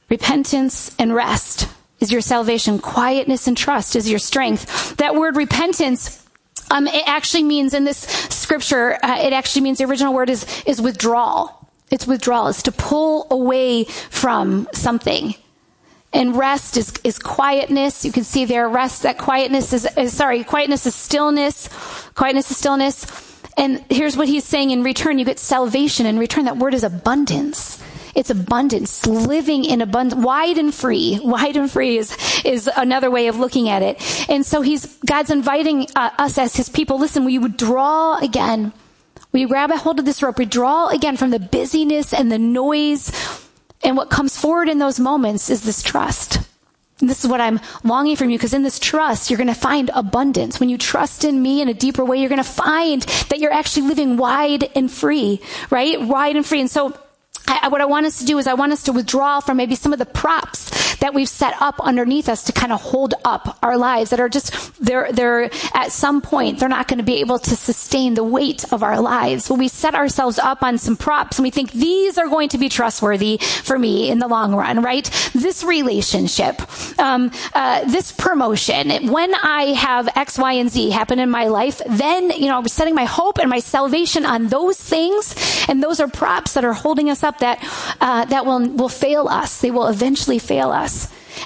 Repentance 0.09 0.95
and 0.99 1.15
rest 1.15 1.69
is 2.01 2.11
your 2.11 2.21
salvation. 2.23 2.79
Quietness 2.79 3.47
and 3.47 3.57
trust 3.57 3.97
is 3.97 4.09
your 4.09 4.19
strength. 4.19 4.97
That 4.97 5.15
word 5.15 5.37
repentance 5.37 6.23
um, 6.71 6.87
it 6.87 7.07
actually 7.07 7.43
means 7.43 7.75
in 7.75 7.85
this 7.85 7.99
scripture, 7.99 8.95
uh, 8.95 9.19
it 9.21 9.35
actually 9.35 9.63
means 9.63 9.79
the 9.79 9.85
original 9.85 10.15
word 10.15 10.31
is 10.31 10.47
is 10.67 10.81
withdrawal. 10.81 11.64
It's 11.91 12.07
withdrawal. 12.07 12.49
It's 12.49 12.63
to 12.63 12.73
pull 12.73 13.27
away 13.31 13.85
from 13.85 14.69
something. 14.73 15.35
And 16.13 16.37
rest 16.37 16.77
is, 16.77 16.93
is 17.03 17.19
quietness. 17.19 18.05
You 18.05 18.13
can 18.13 18.25
see 18.25 18.45
there, 18.45 18.69
rest, 18.69 19.03
that 19.03 19.19
quietness 19.19 19.73
is, 19.73 19.89
is, 19.97 20.13
sorry, 20.13 20.45
quietness 20.45 20.87
is 20.87 20.95
stillness. 20.95 21.69
Quietness 22.15 22.51
is 22.51 22.57
stillness. 22.57 23.07
And 23.57 23.85
here's 23.91 24.17
what 24.17 24.29
he's 24.29 24.45
saying 24.45 24.71
in 24.71 24.83
return. 24.83 25.19
You 25.19 25.25
get 25.25 25.39
salvation. 25.39 26.07
In 26.07 26.19
return, 26.19 26.45
that 26.45 26.57
word 26.57 26.75
is 26.75 26.85
abundance. 26.85 27.83
It's 28.15 28.31
abundance, 28.31 29.05
living 29.07 29.65
in 29.65 29.81
abundance, 29.81 30.25
wide 30.25 30.57
and 30.57 30.73
free. 30.73 31.19
Wide 31.25 31.57
and 31.57 31.69
free 31.69 31.99
is, 31.99 32.17
is 32.45 32.71
another 32.77 33.11
way 33.11 33.27
of 33.27 33.39
looking 33.39 33.69
at 33.69 33.83
it. 33.83 34.31
And 34.31 34.47
so 34.47 34.63
he's, 34.63 34.87
God's 35.05 35.31
inviting 35.31 35.89
uh, 35.97 36.11
us 36.19 36.39
as 36.39 36.55
his 36.55 36.69
people, 36.69 36.99
listen, 36.99 37.25
we 37.25 37.39
would 37.39 37.57
draw 37.57 38.19
again. 38.19 38.73
We 39.35 39.47
grab 39.47 39.73
a 39.73 39.77
hold 39.77 39.99
of 39.99 40.05
this 40.05 40.23
rope, 40.23 40.39
we 40.39 40.45
draw 40.45 40.87
again 40.87 41.17
from 41.17 41.31
the 41.31 41.41
busyness 41.41 42.15
and 42.15 42.31
the 42.31 42.39
noise. 42.39 43.11
And 43.83 43.97
what 43.97 44.09
comes 44.09 44.39
forward 44.39 44.69
in 44.69 44.79
those 44.79 45.01
moments 45.01 45.51
is 45.51 45.65
this 45.65 45.83
trust. 45.83 46.39
And 47.01 47.11
this 47.11 47.25
is 47.25 47.31
what 47.31 47.41
I'm 47.41 47.59
longing 47.83 48.15
from 48.15 48.31
you 48.31 48.39
because 48.39 48.55
in 48.55 48.63
this 48.63 48.79
trust, 48.79 49.29
you're 49.29 49.37
going 49.37 49.49
to 49.49 49.55
find 49.55 49.91
abundance. 49.93 50.61
When 50.61 50.69
you 50.69 50.79
trust 50.79 51.25
in 51.25 51.43
me 51.43 51.61
in 51.61 51.69
a 51.69 51.75
deeper 51.75 52.05
way, 52.05 52.19
you're 52.19 52.29
going 52.29 52.43
to 52.43 52.49
find 52.49 53.03
that 53.03 53.41
you're 53.41 53.53
actually 53.53 53.89
living 53.89 54.17
wide 54.17 54.71
and 54.77 54.89
free, 54.89 55.41
right? 55.69 56.01
Wide 56.01 56.37
and 56.37 56.47
free. 56.47 56.61
And 56.61 56.71
so 56.71 56.97
I, 57.49 57.67
what 57.69 57.81
I 57.81 57.87
want 57.87 58.07
us 58.07 58.21
to 58.21 58.25
do 58.25 58.39
is 58.39 58.47
I 58.47 58.55
want 58.55 58.71
us 58.71 58.85
to 58.85 58.93
withdraw 58.93 59.41
from 59.41 59.57
maybe 59.57 59.75
some 59.75 59.93
of 59.93 59.99
the 59.99 60.07
props 60.07 60.71
that 61.05 61.13
we've 61.13 61.29
set 61.29 61.55
up 61.61 61.79
underneath 61.81 62.31
us 62.31 62.45
to 62.45 62.53
kind 62.53 62.73
of 62.73 62.81
hold 62.81 63.13
up 63.27 63.59
our 63.63 63.77
lives 63.77 64.09
that 64.09 64.21
are 64.21 64.29
just, 64.31 64.73
they're, 64.83 65.13
they're 65.13 65.51
at 65.75 65.93
some 65.93 66.23
point, 66.23 66.59
they're 66.59 66.67
not 66.67 66.89
going 66.89 66.97
to 66.97 67.05
be 67.05 67.21
able 67.21 67.39
to 67.39 67.55
sustain 67.55 68.15
the 68.15 68.25
weight 68.25 68.65
of 68.73 68.83
our 68.83 68.99
lives. 68.99 69.51
When 69.51 69.59
we 69.59 69.69
set 69.69 69.95
ourselves 69.95 70.39
up 70.39 70.63
on 70.63 70.79
some 70.79 70.97
props 70.97 71.39
and 71.39 71.45
we 71.45 71.51
think 71.51 71.73
these 71.73 72.17
are 72.17 72.27
going 72.27 72.49
to 72.49 72.59
be 72.59 72.71
trustworthy 72.71 73.37
for 73.37 73.79
me 73.79 74.09
in 74.09 74.19
the 74.19 74.29
long 74.29 74.55
run, 74.55 74.81
right? 74.81 75.05
This 75.35 75.63
relationship, 75.63 76.57
um, 76.99 77.31
uh, 77.53 77.85
this 77.85 78.11
promotion, 78.11 79.11
when 79.13 79.35
I 79.35 79.75
have 79.77 80.09
X, 80.17 80.39
Y, 80.39 80.53
and 80.55 80.71
Z 80.71 80.89
happen 80.89 81.19
in 81.19 81.29
my 81.29 81.49
life, 81.49 81.83
then, 81.87 82.31
you 82.31 82.47
know, 82.47 82.57
I'm 82.57 82.69
setting 82.69 82.95
my 82.95 83.05
hope 83.05 83.39
and 83.39 83.51
my 83.51 83.59
salvation 83.59 84.25
on 84.25 84.49
those 84.49 84.79
things. 84.79 85.35
And 85.69 85.83
those 85.83 86.01
are 86.01 86.09
props 86.09 86.55
that 86.55 86.65
are 86.65 86.73
holding 86.73 87.11
us 87.11 87.23
up 87.23 87.41
that 87.41 87.59
uh, 88.01 88.25
that 88.27 88.47
will 88.47 88.67
will 88.71 88.89
fail 88.89 89.29
us. 89.29 89.61
They 89.61 89.71
will 89.71 89.89
eventually 89.89 90.39
fail 90.39 90.71
us. 90.71 90.94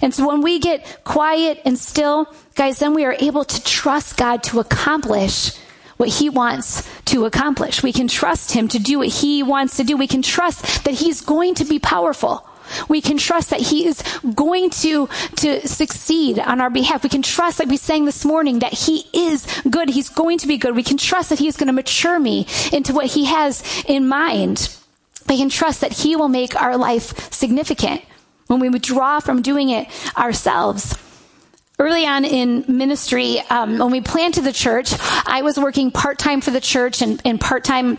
And 0.02 0.14
so 0.14 0.26
when 0.28 0.42
we 0.42 0.58
get 0.58 1.04
quiet 1.04 1.60
and 1.64 1.78
still, 1.78 2.32
guys, 2.54 2.78
then 2.78 2.94
we 2.94 3.04
are 3.04 3.16
able 3.18 3.44
to 3.44 3.64
trust 3.64 4.16
God 4.16 4.42
to 4.44 4.60
accomplish 4.60 5.56
what 5.96 6.08
he 6.08 6.28
wants 6.28 6.88
to 7.06 7.24
accomplish. 7.24 7.82
We 7.82 7.92
can 7.92 8.06
trust 8.08 8.52
him 8.52 8.68
to 8.68 8.78
do 8.78 8.98
what 8.98 9.08
he 9.08 9.42
wants 9.42 9.76
to 9.78 9.84
do. 9.84 9.96
We 9.96 10.06
can 10.06 10.22
trust 10.22 10.84
that 10.84 10.94
he's 10.94 11.20
going 11.20 11.54
to 11.56 11.64
be 11.64 11.78
powerful. 11.78 12.46
We 12.88 13.00
can 13.00 13.16
trust 13.16 13.50
that 13.50 13.60
he 13.60 13.86
is 13.86 14.02
going 14.34 14.70
to, 14.84 15.08
to 15.36 15.66
succeed 15.66 16.38
on 16.38 16.60
our 16.60 16.70
behalf. 16.70 17.02
We 17.02 17.08
can 17.08 17.22
trust, 17.22 17.58
like 17.58 17.68
we 17.68 17.78
sang 17.78 18.04
this 18.04 18.24
morning, 18.24 18.58
that 18.58 18.74
he 18.74 19.06
is 19.14 19.46
good. 19.68 19.88
He's 19.88 20.10
going 20.10 20.38
to 20.38 20.46
be 20.46 20.58
good. 20.58 20.76
We 20.76 20.82
can 20.82 20.98
trust 20.98 21.30
that 21.30 21.38
he 21.38 21.48
is 21.48 21.56
going 21.56 21.68
to 21.68 21.72
mature 21.72 22.18
me 22.18 22.46
into 22.72 22.92
what 22.92 23.06
he 23.06 23.24
has 23.24 23.64
in 23.86 24.06
mind. 24.06 24.68
We 25.28 25.36
can 25.36 25.50
trust 25.50 25.82
that 25.82 25.92
He 25.92 26.16
will 26.16 26.28
make 26.28 26.60
our 26.60 26.76
life 26.76 27.32
significant 27.32 28.02
when 28.48 28.60
we 28.60 28.68
withdraw 28.68 29.20
from 29.20 29.40
doing 29.40 29.70
it 29.70 29.88
ourselves. 30.16 30.96
Early 31.78 32.04
on 32.06 32.24
in 32.24 32.64
ministry, 32.66 33.38
um, 33.50 33.78
when 33.78 33.92
we 33.92 34.00
planted 34.00 34.42
the 34.42 34.52
church, 34.52 34.92
I 35.24 35.42
was 35.42 35.56
working 35.56 35.92
part 35.92 36.18
time 36.18 36.40
for 36.40 36.50
the 36.50 36.60
church 36.60 37.02
and, 37.02 37.22
and 37.24 37.40
part 37.40 37.62
time 37.62 37.98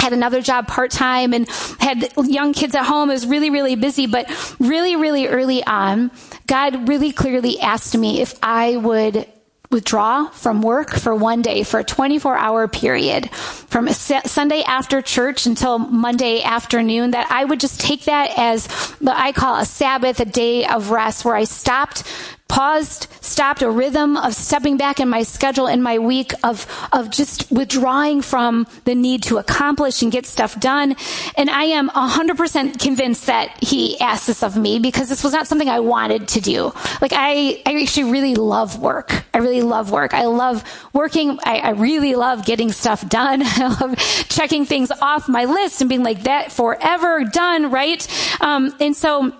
had 0.00 0.12
another 0.12 0.40
job 0.40 0.66
part 0.66 0.90
time 0.90 1.34
and 1.34 1.48
had 1.78 2.12
young 2.24 2.52
kids 2.52 2.74
at 2.74 2.84
home. 2.84 3.10
It 3.10 3.14
was 3.14 3.26
really, 3.26 3.50
really 3.50 3.74
busy, 3.74 4.06
but 4.06 4.30
really, 4.58 4.96
really 4.96 5.26
early 5.26 5.62
on, 5.64 6.10
God 6.46 6.88
really 6.88 7.12
clearly 7.12 7.60
asked 7.60 7.96
me 7.96 8.20
if 8.20 8.38
I 8.42 8.76
would 8.76 9.26
withdraw 9.70 10.28
from 10.28 10.62
work 10.62 10.94
for 10.94 11.14
one 11.14 11.42
day 11.42 11.62
for 11.62 11.80
a 11.80 11.84
24 11.84 12.36
hour 12.36 12.68
period 12.68 13.30
from 13.30 13.88
Sunday 13.88 14.62
after 14.62 15.02
church 15.02 15.44
until 15.46 15.78
Monday 15.78 16.42
afternoon 16.42 17.10
that 17.10 17.30
I 17.30 17.44
would 17.44 17.60
just 17.60 17.80
take 17.80 18.04
that 18.04 18.32
as 18.38 18.66
what 19.00 19.16
I 19.16 19.32
call 19.32 19.56
a 19.56 19.66
Sabbath, 19.66 20.20
a 20.20 20.24
day 20.24 20.64
of 20.64 20.90
rest 20.90 21.24
where 21.24 21.34
I 21.34 21.44
stopped 21.44 22.04
paused, 22.48 23.06
stopped 23.20 23.62
a 23.62 23.70
rhythm 23.70 24.16
of 24.16 24.34
stepping 24.34 24.76
back 24.76 25.00
in 25.00 25.08
my 25.08 25.22
schedule 25.22 25.66
in 25.66 25.82
my 25.82 25.98
week 25.98 26.32
of, 26.42 26.66
of 26.92 27.10
just 27.10 27.50
withdrawing 27.52 28.22
from 28.22 28.66
the 28.84 28.94
need 28.94 29.22
to 29.22 29.38
accomplish 29.38 30.02
and 30.02 30.10
get 30.10 30.26
stuff 30.26 30.58
done. 30.58 30.96
And 31.36 31.50
I 31.50 31.64
am 31.64 31.90
100% 31.90 32.80
convinced 32.80 33.26
that 33.26 33.62
he 33.62 34.00
asked 34.00 34.26
this 34.26 34.42
of 34.42 34.56
me 34.56 34.78
because 34.78 35.08
this 35.08 35.22
was 35.22 35.32
not 35.32 35.46
something 35.46 35.68
I 35.68 35.80
wanted 35.80 36.28
to 36.28 36.40
do. 36.40 36.72
Like 37.00 37.12
I, 37.14 37.62
I 37.66 37.82
actually 37.82 38.10
really 38.10 38.34
love 38.34 38.80
work. 38.80 39.24
I 39.34 39.38
really 39.38 39.62
love 39.62 39.90
work. 39.90 40.14
I 40.14 40.24
love 40.24 40.64
working. 40.92 41.38
I, 41.44 41.58
I 41.58 41.70
really 41.70 42.14
love 42.14 42.46
getting 42.46 42.72
stuff 42.72 43.06
done. 43.08 43.42
I 43.44 43.76
love 43.80 43.96
checking 44.28 44.64
things 44.64 44.90
off 44.90 45.28
my 45.28 45.44
list 45.44 45.80
and 45.80 45.88
being 45.88 46.02
like 46.02 46.22
that 46.22 46.50
forever 46.50 47.24
done, 47.24 47.70
right? 47.70 48.06
Um, 48.40 48.74
and 48.80 48.96
so 48.96 49.32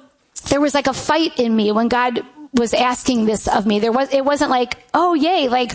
there 0.51 0.61
was 0.61 0.75
like 0.75 0.87
a 0.87 0.94
fight 0.94 1.38
in 1.38 1.55
me 1.55 1.73
when 1.73 1.88
God 1.88 2.23
was 2.59 2.75
asking 2.75 3.25
this 3.25 3.49
of 3.49 3.66
me. 3.66 3.81
There 3.81 3.92
was, 3.92 4.12
it 4.12 4.25
wasn't 4.25 4.51
like, 4.51 4.79
oh 4.92 5.14
yay, 5.14 5.49
like 5.49 5.75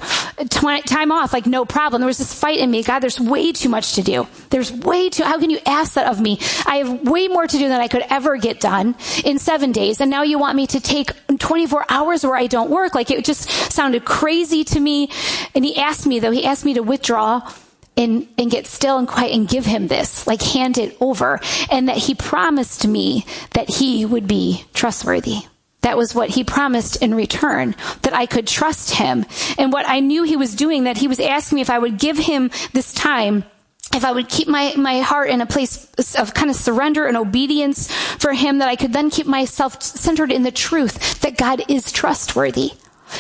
tw- 0.50 0.86
time 0.86 1.12
off, 1.12 1.34
like 1.34 1.46
no 1.46 1.66
problem. 1.66 2.02
There 2.02 2.08
was 2.08 2.18
this 2.18 2.34
fight 2.34 2.60
in 2.60 2.70
me. 2.70 2.84
God, 2.84 3.00
there's 3.00 3.20
way 3.20 3.52
too 3.52 3.70
much 3.70 3.94
to 3.94 4.02
do. 4.02 4.28
There's 4.50 4.72
way 4.72 5.10
too, 5.10 5.24
how 5.24 5.40
can 5.40 5.50
you 5.50 5.60
ask 5.66 5.94
that 5.94 6.08
of 6.08 6.20
me? 6.20 6.40
I 6.66 6.78
have 6.78 7.08
way 7.08 7.28
more 7.28 7.48
to 7.48 7.58
do 7.58 7.68
than 7.68 7.80
I 7.80 7.88
could 7.88 8.04
ever 8.10 8.38
get 8.38 8.60
done 8.60 8.96
in 9.24 9.40
seven 9.40 9.72
days. 9.72 10.02
And 10.02 10.12
now 10.12 10.24
you 10.24 10.38
want 10.40 10.56
me 10.56 10.68
to 10.68 10.80
take 10.80 11.12
24 11.40 11.86
hours 11.90 12.24
where 12.24 12.36
I 12.36 12.48
don't 12.48 12.70
work. 12.70 12.96
Like 12.96 13.12
it 13.12 13.26
just 13.26 13.50
sounded 13.72 14.06
crazy 14.06 14.64
to 14.66 14.80
me. 14.80 15.10
And 15.56 15.64
he 15.64 15.78
asked 15.78 16.06
me 16.06 16.20
though, 16.20 16.32
he 16.32 16.46
asked 16.46 16.66
me 16.66 16.76
to 16.76 16.84
withdraw 16.84 17.52
and, 17.96 18.28
and 18.38 18.50
get 18.50 18.66
still 18.68 18.98
and 18.98 19.08
quiet 19.08 19.34
and 19.34 19.48
give 19.48 19.66
him 19.66 19.88
this, 19.88 20.26
like 20.26 20.42
hand 20.42 20.78
it 20.78 20.98
over. 21.00 21.40
And 21.72 21.90
that 21.90 21.98
he 21.98 22.16
promised 22.16 22.88
me 22.88 23.26
that 23.52 23.70
he 23.70 24.06
would 24.06 24.28
be 24.28 24.66
trustworthy. 24.74 25.44
That 25.84 25.98
was 25.98 26.16
what 26.16 26.30
he 26.30 26.44
promised 26.44 27.02
in 27.02 27.14
return, 27.14 27.76
that 28.02 28.14
I 28.14 28.26
could 28.26 28.48
trust 28.48 28.96
him. 28.96 29.26
And 29.58 29.72
what 29.72 29.88
I 29.88 30.00
knew 30.00 30.24
he 30.24 30.38
was 30.38 30.56
doing, 30.56 30.86
that 30.86 30.98
he 30.98 31.08
was 31.08 31.20
asking 31.20 31.58
me 31.58 31.62
if 31.62 31.70
I 31.70 31.80
would 31.80 32.00
give 32.00 32.18
him 32.18 32.52
this 32.74 32.94
time, 32.94 33.44
if 33.94 34.04
I 34.04 34.12
would 34.12 34.28
keep 34.28 34.48
my, 34.48 34.74
my 34.76 35.02
heart 35.02 35.30
in 35.30 35.42
a 35.42 35.46
place 35.46 36.16
of 36.16 36.34
kind 36.34 36.50
of 36.50 36.56
surrender 36.56 37.06
and 37.06 37.16
obedience 37.16 37.92
for 37.92 38.34
him, 38.34 38.58
that 38.58 38.70
I 38.70 38.76
could 38.76 38.94
then 38.94 39.10
keep 39.10 39.28
myself 39.28 39.82
centered 39.82 40.32
in 40.32 40.44
the 40.44 40.52
truth 40.52 41.22
that 41.22 41.38
God 41.38 41.64
is 41.70 41.92
trustworthy. 41.92 42.72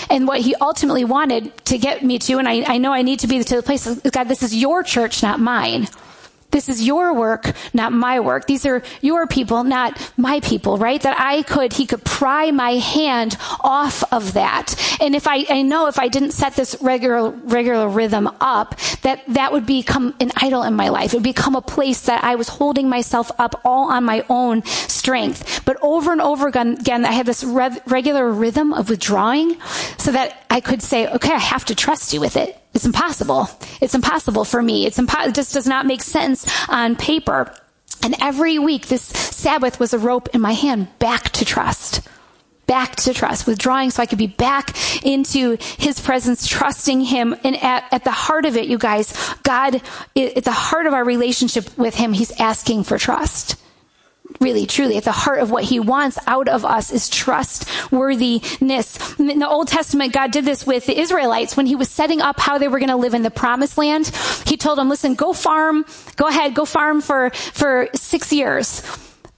And 0.10 0.28
what 0.28 0.41
he 0.41 0.56
ultimately 0.56 1.06
wanted 1.06 1.56
to 1.65 1.78
get 1.78 2.04
me 2.04 2.17
to, 2.19 2.39
and 2.39 2.47
I, 2.47 2.63
I 2.65 2.78
know 2.80 2.91
I 2.91 3.04
need 3.04 3.19
to 3.19 3.28
be 3.28 3.43
to 3.43 3.56
the 3.58 3.62
place, 3.62 3.88
God, 4.10 4.28
this 4.28 4.41
is 4.41 4.56
your 4.56 4.82
church, 4.82 5.21
not 5.21 5.39
mine. 5.39 5.88
This 6.54 6.70
is 6.70 6.86
your 6.86 7.13
work, 7.13 7.52
not 7.74 7.92
my 7.92 8.20
work. 8.20 8.46
These 8.46 8.66
are 8.66 8.84
your 9.02 9.26
people, 9.28 9.63
not 9.63 10.00
my 10.16 10.39
people, 10.39 10.78
right? 10.78 11.02
That 11.02 11.20
I 11.20 11.42
could, 11.42 11.74
he 11.74 11.88
could 11.88 12.06
pry 12.06 12.52
my 12.52 12.74
hand 12.74 13.36
off 13.60 14.04
of 14.13 14.34
that. 14.34 14.76
And 15.02 15.16
if 15.16 15.28
I, 15.28 15.46
I 15.50 15.63
know 15.63 15.88
if 15.88 15.98
I 15.98 16.08
didn't 16.08 16.32
set 16.32 16.56
this 16.56 16.78
regular, 16.80 17.32
regular 17.32 17.89
rhythm 17.89 18.30
up, 18.39 18.80
that 19.02 19.24
that 19.30 19.52
would 19.52 19.66
become 19.66 20.16
an 20.20 20.32
idol 20.38 20.62
in 20.62 20.76
my 20.76 20.89
life. 20.89 21.13
It 21.13 21.18
would 21.18 21.24
become 21.24 21.56
a 21.56 21.62
place 21.62 22.02
that 22.06 22.24
I 22.24 22.36
was 22.36 22.48
holding 22.50 22.88
myself 22.88 23.32
up 23.39 23.60
all 23.66 23.92
on 23.92 24.06
my 24.06 24.24
own 24.30 24.63
strength. 24.63 25.66
But 25.66 25.78
over 25.82 26.12
and 26.12 26.22
over 26.22 26.48
again, 26.48 26.78
again 26.80 27.04
I 27.04 27.12
had 27.12 27.26
this 27.26 27.44
re- 27.44 27.82
regular 27.88 28.32
rhythm 28.32 28.74
of 28.74 28.89
withdrawing 28.89 29.60
so 29.98 30.12
that 30.12 30.46
I 30.52 30.62
could 30.62 30.84
say, 30.84 31.08
okay, 31.08 31.34
I 31.34 31.39
have 31.39 31.66
to 31.66 31.76
trust 31.76 32.13
you 32.13 32.22
with 32.22 32.38
it. 32.38 32.62
It's 32.73 32.86
impossible. 32.86 33.49
It's 33.81 33.93
impossible 33.95 34.45
for 34.45 34.62
me. 34.62 34.86
It's 34.86 34.97
impo- 34.97 35.27
it 35.27 35.36
just 35.36 35.53
does 35.53 35.67
not 35.67 35.86
make 35.86 36.01
sense 36.01 36.47
on 36.67 36.95
paper. 36.95 37.53
And 38.03 38.15
every 38.19 38.59
week, 38.59 38.88
this 38.88 39.03
Sabbath 39.03 39.79
was 39.79 39.93
a 39.93 39.99
rope 39.99 40.29
in 40.33 40.41
my 40.41 40.53
hand 40.53 40.88
back 40.99 41.29
to 41.31 41.45
trust. 41.45 42.07
Back 42.65 42.95
to 42.97 43.13
trust, 43.13 43.45
withdrawing 43.45 43.91
so 43.91 44.01
I 44.01 44.05
could 44.05 44.17
be 44.17 44.27
back 44.27 44.75
into 45.05 45.57
His 45.77 45.99
presence, 45.99 46.47
trusting 46.47 47.01
Him. 47.01 47.36
And 47.43 47.62
at, 47.62 47.86
at 47.91 48.03
the 48.03 48.12
heart 48.12 48.45
of 48.45 48.57
it, 48.57 48.67
you 48.67 48.77
guys, 48.77 49.13
God, 49.43 49.75
at 50.15 50.43
the 50.43 50.51
heart 50.51 50.88
of 50.88 50.93
our 50.93 51.03
relationship 51.03 51.77
with 51.77 51.95
Him, 51.95 52.13
He's 52.13 52.31
asking 52.39 52.86
for 52.86 52.97
trust 52.97 53.57
really, 54.39 54.65
truly, 54.65 54.97
at 54.97 55.03
the 55.03 55.12
heart 55.12 55.39
of 55.39 55.51
what 55.51 55.63
he 55.63 55.79
wants 55.79 56.17
out 56.27 56.47
of 56.47 56.65
us 56.65 56.91
is 56.91 57.09
trustworthiness. 57.09 58.92
In 59.29 59.39
the 59.39 59.47
Old 59.47 59.67
Testament, 59.67 60.13
God 60.13 60.31
did 60.31 60.43
this 60.43 60.65
with 60.65 60.86
the 60.86 60.99
Israelites 60.99 61.55
when 61.55 61.65
he 61.65 61.75
was 61.75 61.89
setting 61.89 62.21
up 62.21 62.39
how 62.39 62.57
they 62.57 62.67
were 62.67 62.79
going 62.79 62.89
to 62.89 62.97
live 62.97 63.13
in 63.13 63.23
the 63.23 63.31
promised 63.31 63.77
land. 63.77 64.07
He 64.45 64.57
told 64.57 64.77
them, 64.77 64.89
listen, 64.89 65.15
go 65.15 65.33
farm, 65.33 65.86
go 66.15 66.27
ahead, 66.27 66.55
go 66.55 66.65
farm 66.65 67.01
for, 67.01 67.29
for 67.29 67.89
six 67.93 68.33
years. 68.33 68.81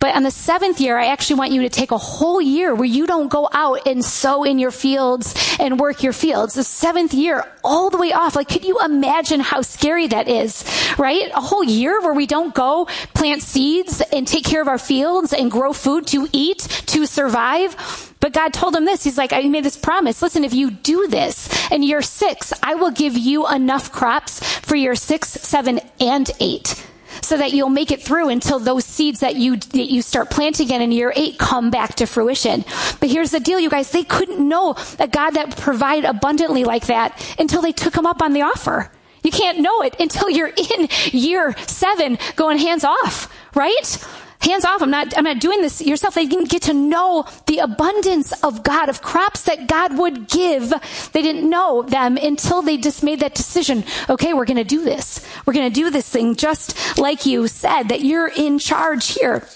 But 0.05 0.15
on 0.15 0.21
the 0.21 0.29
seventh 0.29 0.79
year, 0.79 0.99
I 0.99 1.07
actually 1.07 1.37
want 1.37 1.51
you 1.51 1.63
to 1.63 1.69
take 1.69 1.89
a 1.89 1.97
whole 1.97 2.39
year 2.39 2.75
where 2.75 2.85
you 2.85 3.07
don't 3.07 3.27
go 3.27 3.49
out 3.51 3.87
and 3.87 4.05
sow 4.05 4.43
in 4.43 4.59
your 4.59 4.69
fields 4.69 5.33
and 5.59 5.79
work 5.79 6.03
your 6.03 6.13
fields. 6.13 6.53
The 6.53 6.63
seventh 6.63 7.11
year, 7.11 7.43
all 7.63 7.89
the 7.89 7.97
way 7.97 8.13
off. 8.13 8.35
Like, 8.35 8.47
could 8.47 8.65
you 8.65 8.79
imagine 8.85 9.39
how 9.39 9.63
scary 9.63 10.05
that 10.05 10.27
is, 10.27 10.63
right? 10.99 11.31
A 11.33 11.41
whole 11.41 11.63
year 11.63 11.99
where 12.01 12.13
we 12.13 12.27
don't 12.27 12.53
go 12.53 12.85
plant 13.15 13.41
seeds 13.41 13.99
and 14.13 14.27
take 14.27 14.45
care 14.45 14.61
of 14.61 14.67
our 14.67 14.77
fields 14.77 15.33
and 15.33 15.49
grow 15.49 15.73
food 15.73 16.05
to 16.05 16.27
eat, 16.31 16.59
to 16.85 17.07
survive. 17.07 18.13
But 18.19 18.31
God 18.31 18.53
told 18.53 18.75
him 18.75 18.85
this. 18.85 19.03
He's 19.03 19.17
like, 19.17 19.33
I 19.33 19.41
made 19.47 19.65
this 19.65 19.75
promise. 19.75 20.21
Listen, 20.21 20.43
if 20.43 20.53
you 20.53 20.69
do 20.69 21.07
this 21.07 21.49
in 21.71 21.81
year 21.81 22.03
six, 22.03 22.53
I 22.61 22.75
will 22.75 22.91
give 22.91 23.17
you 23.17 23.49
enough 23.49 23.91
crops 23.91 24.39
for 24.59 24.75
year 24.75 24.93
six, 24.93 25.29
seven, 25.29 25.79
and 25.99 26.29
eight 26.39 26.85
so 27.21 27.38
that 27.38 27.54
you'll 27.54 27.69
make 27.69 27.91
it 27.91 28.01
through 28.01 28.30
until 28.30 28.60
those 28.60 28.86
seeds 28.86 29.19
that 29.19 29.36
you 29.36 29.58
that 29.58 29.91
you 29.91 30.01
start 30.01 30.30
planting 30.30 30.69
in 30.69 30.82
in 30.82 30.91
year 30.91 31.13
eight 31.15 31.38
come 31.38 31.69
back 31.69 31.95
to 31.95 32.06
fruition. 32.06 32.63
But 32.99 33.10
here's 33.10 33.32
the 33.32 33.39
deal, 33.39 33.60
you 33.60 33.69
guys: 33.69 33.91
they 33.91 34.04
couldn't 34.04 34.47
know 34.47 34.75
a 34.99 35.08
God 35.08 35.32
that 35.32 35.56
provide 35.58 36.06
abundantly 36.06 36.63
like 36.63 36.88
that 36.88 37.36
until 37.39 37.62
they 37.62 37.71
took 37.71 37.95
him 37.95 38.06
up 38.06 38.21
on 38.21 38.34
the 38.34 38.41
offer. 38.41 38.91
You 39.23 39.32
can't 39.32 39.60
know 39.60 39.82
it 39.82 39.95
until 39.99 40.30
you're 40.30 40.54
in 40.56 40.88
year 41.12 41.56
seven, 41.65 42.19
going 42.36 42.60
hands 42.60 42.84
off, 42.84 43.34
right? 43.56 44.08
Hands 44.39 44.65
off. 44.65 44.81
I'm 44.81 44.89
not, 44.89 45.17
I'm 45.17 45.23
not 45.23 45.39
doing 45.39 45.61
this 45.61 45.81
yourself. 45.81 46.15
They 46.15 46.25
didn't 46.25 46.49
get 46.49 46.63
to 46.63 46.73
know 46.73 47.25
the 47.47 47.59
abundance 47.59 48.31
of 48.43 48.63
God, 48.63 48.89
of 48.89 49.01
crops 49.01 49.43
that 49.43 49.67
God 49.67 49.97
would 49.97 50.27
give. 50.27 50.73
They 51.13 51.21
didn't 51.21 51.49
know 51.49 51.83
them 51.83 52.17
until 52.17 52.61
they 52.61 52.77
just 52.77 53.03
made 53.03 53.19
that 53.21 53.35
decision. 53.35 53.83
Okay, 54.09 54.33
we're 54.33 54.45
going 54.45 54.57
to 54.57 54.63
do 54.63 54.83
this. 54.83 55.25
We're 55.45 55.53
going 55.53 55.69
to 55.71 55.73
do 55.73 55.89
this 55.89 56.09
thing 56.09 56.35
just 56.35 56.97
like 56.97 57.25
you 57.25 57.47
said 57.47 57.89
that 57.89 58.01
you're 58.01 58.27
in 58.27 58.59
charge 58.59 59.07
here. 59.13 59.47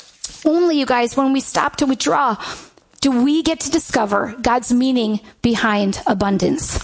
Only 0.45 0.79
you 0.79 0.85
guys, 0.85 1.17
when 1.17 1.33
we 1.33 1.41
stop 1.41 1.75
to 1.77 1.85
withdraw, 1.85 2.37
do 3.01 3.23
we 3.23 3.43
get 3.43 3.61
to 3.61 3.71
discover 3.71 4.35
God's 4.41 4.73
meaning 4.73 5.19
behind 5.41 6.01
abundance. 6.05 6.79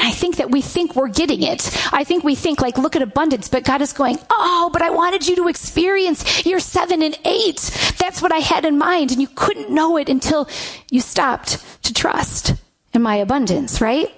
I 0.00 0.12
think 0.12 0.36
that 0.36 0.50
we 0.50 0.62
think 0.62 0.94
we're 0.94 1.08
getting 1.08 1.42
it. 1.42 1.70
I 1.92 2.04
think 2.04 2.24
we 2.24 2.34
think 2.34 2.60
like, 2.60 2.78
look 2.78 2.96
at 2.96 3.02
abundance, 3.02 3.48
but 3.48 3.64
God 3.64 3.82
is 3.82 3.92
going, 3.92 4.18
oh, 4.30 4.70
but 4.72 4.82
I 4.82 4.90
wanted 4.90 5.26
you 5.26 5.36
to 5.36 5.48
experience 5.48 6.46
your 6.46 6.60
seven 6.60 7.02
and 7.02 7.18
eight. 7.24 7.70
That's 7.98 8.22
what 8.22 8.32
I 8.32 8.38
had 8.38 8.64
in 8.64 8.78
mind. 8.78 9.12
And 9.12 9.20
you 9.20 9.28
couldn't 9.28 9.70
know 9.70 9.96
it 9.96 10.08
until 10.08 10.48
you 10.90 11.00
stopped 11.00 11.58
to 11.84 11.92
trust 11.92 12.54
in 12.94 13.02
my 13.02 13.16
abundance, 13.16 13.80
right? 13.80 14.12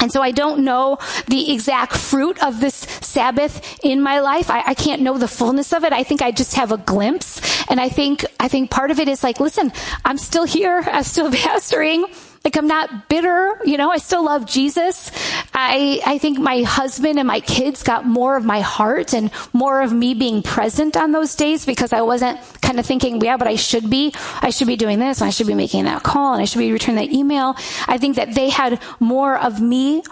And 0.00 0.10
so 0.10 0.20
I 0.20 0.32
don't 0.32 0.64
know 0.64 0.98
the 1.28 1.52
exact 1.52 1.96
fruit 1.96 2.42
of 2.42 2.60
this 2.60 2.74
Sabbath 2.74 3.78
in 3.84 4.02
my 4.02 4.20
life. 4.20 4.50
I, 4.50 4.62
I, 4.66 4.74
can't 4.74 5.02
know 5.02 5.18
the 5.18 5.28
fullness 5.28 5.72
of 5.72 5.84
it. 5.84 5.92
I 5.92 6.02
think 6.02 6.20
I 6.20 6.32
just 6.32 6.56
have 6.56 6.72
a 6.72 6.76
glimpse. 6.76 7.40
And 7.70 7.80
I 7.80 7.88
think, 7.88 8.24
I 8.40 8.48
think 8.48 8.70
part 8.70 8.90
of 8.90 8.98
it 8.98 9.08
is 9.08 9.22
like, 9.22 9.38
listen, 9.38 9.72
I'm 10.04 10.18
still 10.18 10.44
here. 10.44 10.82
I'm 10.84 11.04
still 11.04 11.30
pastoring. 11.32 12.04
Like 12.44 12.58
I'm 12.58 12.66
not 12.66 13.08
bitter, 13.08 13.58
you 13.64 13.78
know, 13.78 13.90
I 13.90 13.96
still 13.96 14.22
love 14.22 14.44
Jesus. 14.44 15.10
I, 15.54 16.02
I 16.04 16.18
think 16.18 16.38
my 16.38 16.60
husband 16.62 17.18
and 17.18 17.26
my 17.26 17.40
kids 17.40 17.82
got 17.82 18.04
more 18.04 18.36
of 18.36 18.44
my 18.44 18.60
heart 18.60 19.14
and 19.14 19.30
more 19.54 19.80
of 19.80 19.94
me 19.94 20.12
being 20.12 20.42
present 20.42 20.94
on 20.94 21.12
those 21.12 21.34
days 21.36 21.64
because 21.64 21.94
I 21.94 22.02
wasn't 22.02 22.38
kind 22.60 22.78
of 22.78 22.84
thinking, 22.84 23.18
yeah, 23.22 23.38
but 23.38 23.48
I 23.48 23.56
should 23.56 23.88
be, 23.88 24.12
I 24.42 24.50
should 24.50 24.66
be 24.66 24.76
doing 24.76 24.98
this 24.98 25.22
and 25.22 25.28
I 25.28 25.30
should 25.30 25.46
be 25.46 25.54
making 25.54 25.84
that 25.86 26.02
call 26.02 26.34
and 26.34 26.42
I 26.42 26.44
should 26.44 26.58
be 26.58 26.70
returning 26.70 27.06
that 27.06 27.16
email. 27.16 27.56
I 27.88 27.96
think 27.96 28.16
that 28.16 28.34
they 28.34 28.50
had 28.50 28.78
more 29.00 29.38
of 29.38 29.62
me 29.62 30.02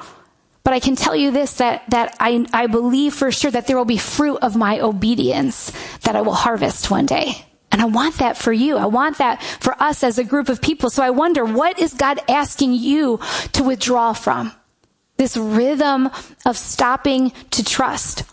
but 0.65 0.73
I 0.73 0.81
can 0.81 0.95
tell 0.95 1.17
you 1.17 1.33
this, 1.33 1.55
that, 1.55 1.83
that 1.91 2.17
I, 2.21 2.47
I 2.53 2.69
believe 2.69 3.15
for 3.15 3.33
sure 3.33 3.51
that 3.51 3.67
there 3.67 3.77
will 3.77 3.85
be 3.85 3.99
fruit 3.99 4.37
of 4.43 4.55
my 4.55 4.81
obedience 4.81 5.73
that 6.03 6.15
I 6.15 6.21
will 6.23 6.35
harvest 6.35 6.89
one 6.91 7.07
day. 7.07 7.45
And 7.73 7.81
I 7.81 7.87
want 7.87 8.19
that 8.19 8.37
for 8.37 8.53
you. 8.53 8.77
I 8.77 8.87
want 8.87 9.19
that 9.19 9.43
for 9.43 9.75
us 9.83 10.05
as 10.05 10.19
a 10.19 10.25
group 10.25 10.51
of 10.51 10.61
people. 10.61 10.91
So 10.91 11.03
I 11.03 11.11
wonder, 11.11 11.45
what 11.45 11.79
is 11.79 11.95
God 11.95 12.21
asking 12.29 12.75
you 12.75 13.19
to 13.53 13.65
withdraw 13.65 14.13
from? 14.13 14.53
This 15.17 15.37
rhythm 15.37 16.11
of 16.45 16.59
stopping 16.59 17.33
to 17.51 17.65
trust. 17.65 18.25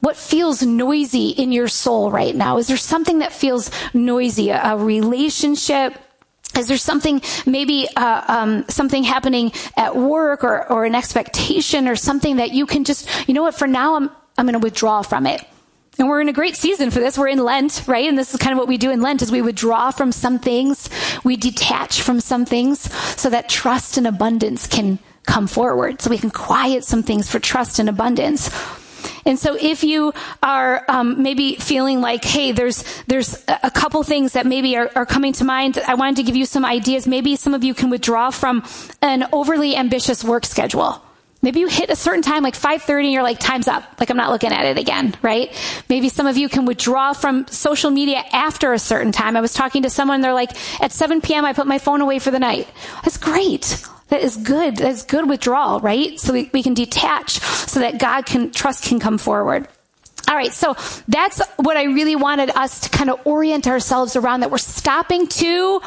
What 0.00 0.16
feels 0.16 0.62
noisy 0.62 1.28
in 1.28 1.52
your 1.52 1.68
soul 1.68 2.10
right 2.10 2.34
now? 2.34 2.58
Is 2.58 2.66
there 2.66 2.76
something 2.76 3.20
that 3.20 3.32
feels 3.32 3.70
noisy? 3.94 4.50
A, 4.50 4.76
relationship? 4.76 5.94
Is 6.58 6.66
there 6.66 6.76
something, 6.76 7.22
maybe 7.46 7.88
uh, 7.96 8.24
um, 8.26 8.64
something 8.68 9.02
happening 9.02 9.52
at 9.76 9.96
work 9.96 10.44
or, 10.44 10.70
or 10.70 10.84
an 10.84 10.94
expectation 10.94 11.88
or 11.88 11.96
something 11.96 12.36
that 12.36 12.50
you 12.50 12.66
can 12.66 12.84
just, 12.84 13.08
you 13.28 13.34
know 13.34 13.42
what, 13.42 13.54
for 13.54 13.66
now 13.66 13.96
I'm, 13.96 14.10
I'm 14.36 14.46
going 14.46 14.54
to 14.54 14.58
withdraw 14.58 15.02
from 15.02 15.26
it. 15.26 15.44
And 15.98 16.08
we're 16.08 16.20
in 16.20 16.28
a 16.28 16.32
great 16.32 16.56
season 16.56 16.90
for 16.90 16.98
this. 16.98 17.16
We're 17.16 17.28
in 17.28 17.38
Lent, 17.38 17.84
right? 17.86 18.08
And 18.08 18.18
this 18.18 18.34
is 18.34 18.40
kind 18.40 18.52
of 18.52 18.58
what 18.58 18.68
we 18.68 18.78
do 18.78 18.90
in 18.90 19.00
Lent 19.00 19.22
is 19.22 19.30
we 19.30 19.42
withdraw 19.42 19.90
from 19.90 20.10
some 20.10 20.38
things, 20.38 20.90
we 21.22 21.36
detach 21.36 22.02
from 22.02 22.20
some 22.20 22.44
things 22.44 22.92
so 23.20 23.30
that 23.30 23.48
trust 23.48 23.96
and 23.96 24.06
abundance 24.06 24.66
can 24.66 24.98
come 25.24 25.46
forward. 25.46 26.00
So 26.00 26.10
we 26.10 26.18
can 26.18 26.30
quiet 26.30 26.84
some 26.84 27.02
things 27.02 27.30
for 27.30 27.38
trust 27.38 27.78
and 27.78 27.88
abundance. 27.88 28.50
And 29.26 29.38
so 29.38 29.56
if 29.58 29.84
you 29.84 30.12
are 30.42 30.84
um, 30.88 31.22
maybe 31.22 31.56
feeling 31.56 32.00
like, 32.00 32.24
hey, 32.24 32.52
there's 32.52 32.84
there's 33.04 33.42
a 33.48 33.70
couple 33.70 34.02
things 34.02 34.32
that 34.32 34.46
maybe 34.46 34.76
are, 34.76 34.90
are 34.94 35.06
coming 35.06 35.32
to 35.34 35.44
mind, 35.44 35.78
I 35.86 35.94
wanted 35.94 36.16
to 36.16 36.22
give 36.24 36.36
you 36.36 36.44
some 36.44 36.64
ideas. 36.64 37.06
Maybe 37.06 37.36
some 37.36 37.54
of 37.54 37.64
you 37.64 37.74
can 37.74 37.90
withdraw 37.90 38.30
from 38.30 38.64
an 39.00 39.26
overly 39.32 39.76
ambitious 39.76 40.24
work 40.24 40.44
schedule 40.44 41.03
Maybe 41.44 41.60
you 41.60 41.68
hit 41.68 41.90
a 41.90 41.96
certain 41.96 42.22
time, 42.22 42.42
like 42.42 42.54
5.30, 42.54 43.04
and 43.04 43.12
you're 43.12 43.22
like, 43.22 43.38
time's 43.38 43.68
up. 43.68 43.84
Like, 44.00 44.08
I'm 44.08 44.16
not 44.16 44.30
looking 44.30 44.50
at 44.50 44.64
it 44.64 44.78
again, 44.78 45.14
right? 45.20 45.52
Maybe 45.90 46.08
some 46.08 46.26
of 46.26 46.38
you 46.38 46.48
can 46.48 46.64
withdraw 46.64 47.12
from 47.12 47.46
social 47.48 47.90
media 47.90 48.24
after 48.32 48.72
a 48.72 48.78
certain 48.78 49.12
time. 49.12 49.36
I 49.36 49.42
was 49.42 49.52
talking 49.52 49.82
to 49.82 49.90
someone, 49.90 50.22
they're 50.22 50.32
like, 50.32 50.52
at 50.82 50.90
7 50.90 51.20
p.m., 51.20 51.44
I 51.44 51.52
put 51.52 51.66
my 51.66 51.78
phone 51.78 52.00
away 52.00 52.18
for 52.18 52.30
the 52.30 52.38
night. 52.38 52.66
That's 53.04 53.18
great. 53.18 53.86
That 54.08 54.22
is 54.22 54.38
good. 54.38 54.78
That's 54.78 55.02
good 55.02 55.28
withdrawal, 55.28 55.80
right? 55.80 56.18
So 56.18 56.32
we, 56.32 56.48
we 56.54 56.62
can 56.62 56.72
detach 56.72 57.40
so 57.40 57.80
that 57.80 57.98
God 57.98 58.24
can, 58.24 58.50
trust 58.50 58.84
can 58.84 58.98
come 58.98 59.18
forward. 59.18 59.68
All 60.26 60.34
right, 60.34 60.50
so 60.50 60.74
that's 61.08 61.42
what 61.56 61.76
I 61.76 61.84
really 61.84 62.16
wanted 62.16 62.56
us 62.56 62.80
to 62.80 62.88
kind 62.88 63.10
of 63.10 63.20
orient 63.26 63.66
ourselves 63.66 64.16
around 64.16 64.40
that 64.40 64.50
we're 64.50 64.56
stopping 64.56 65.26
to 65.26 65.82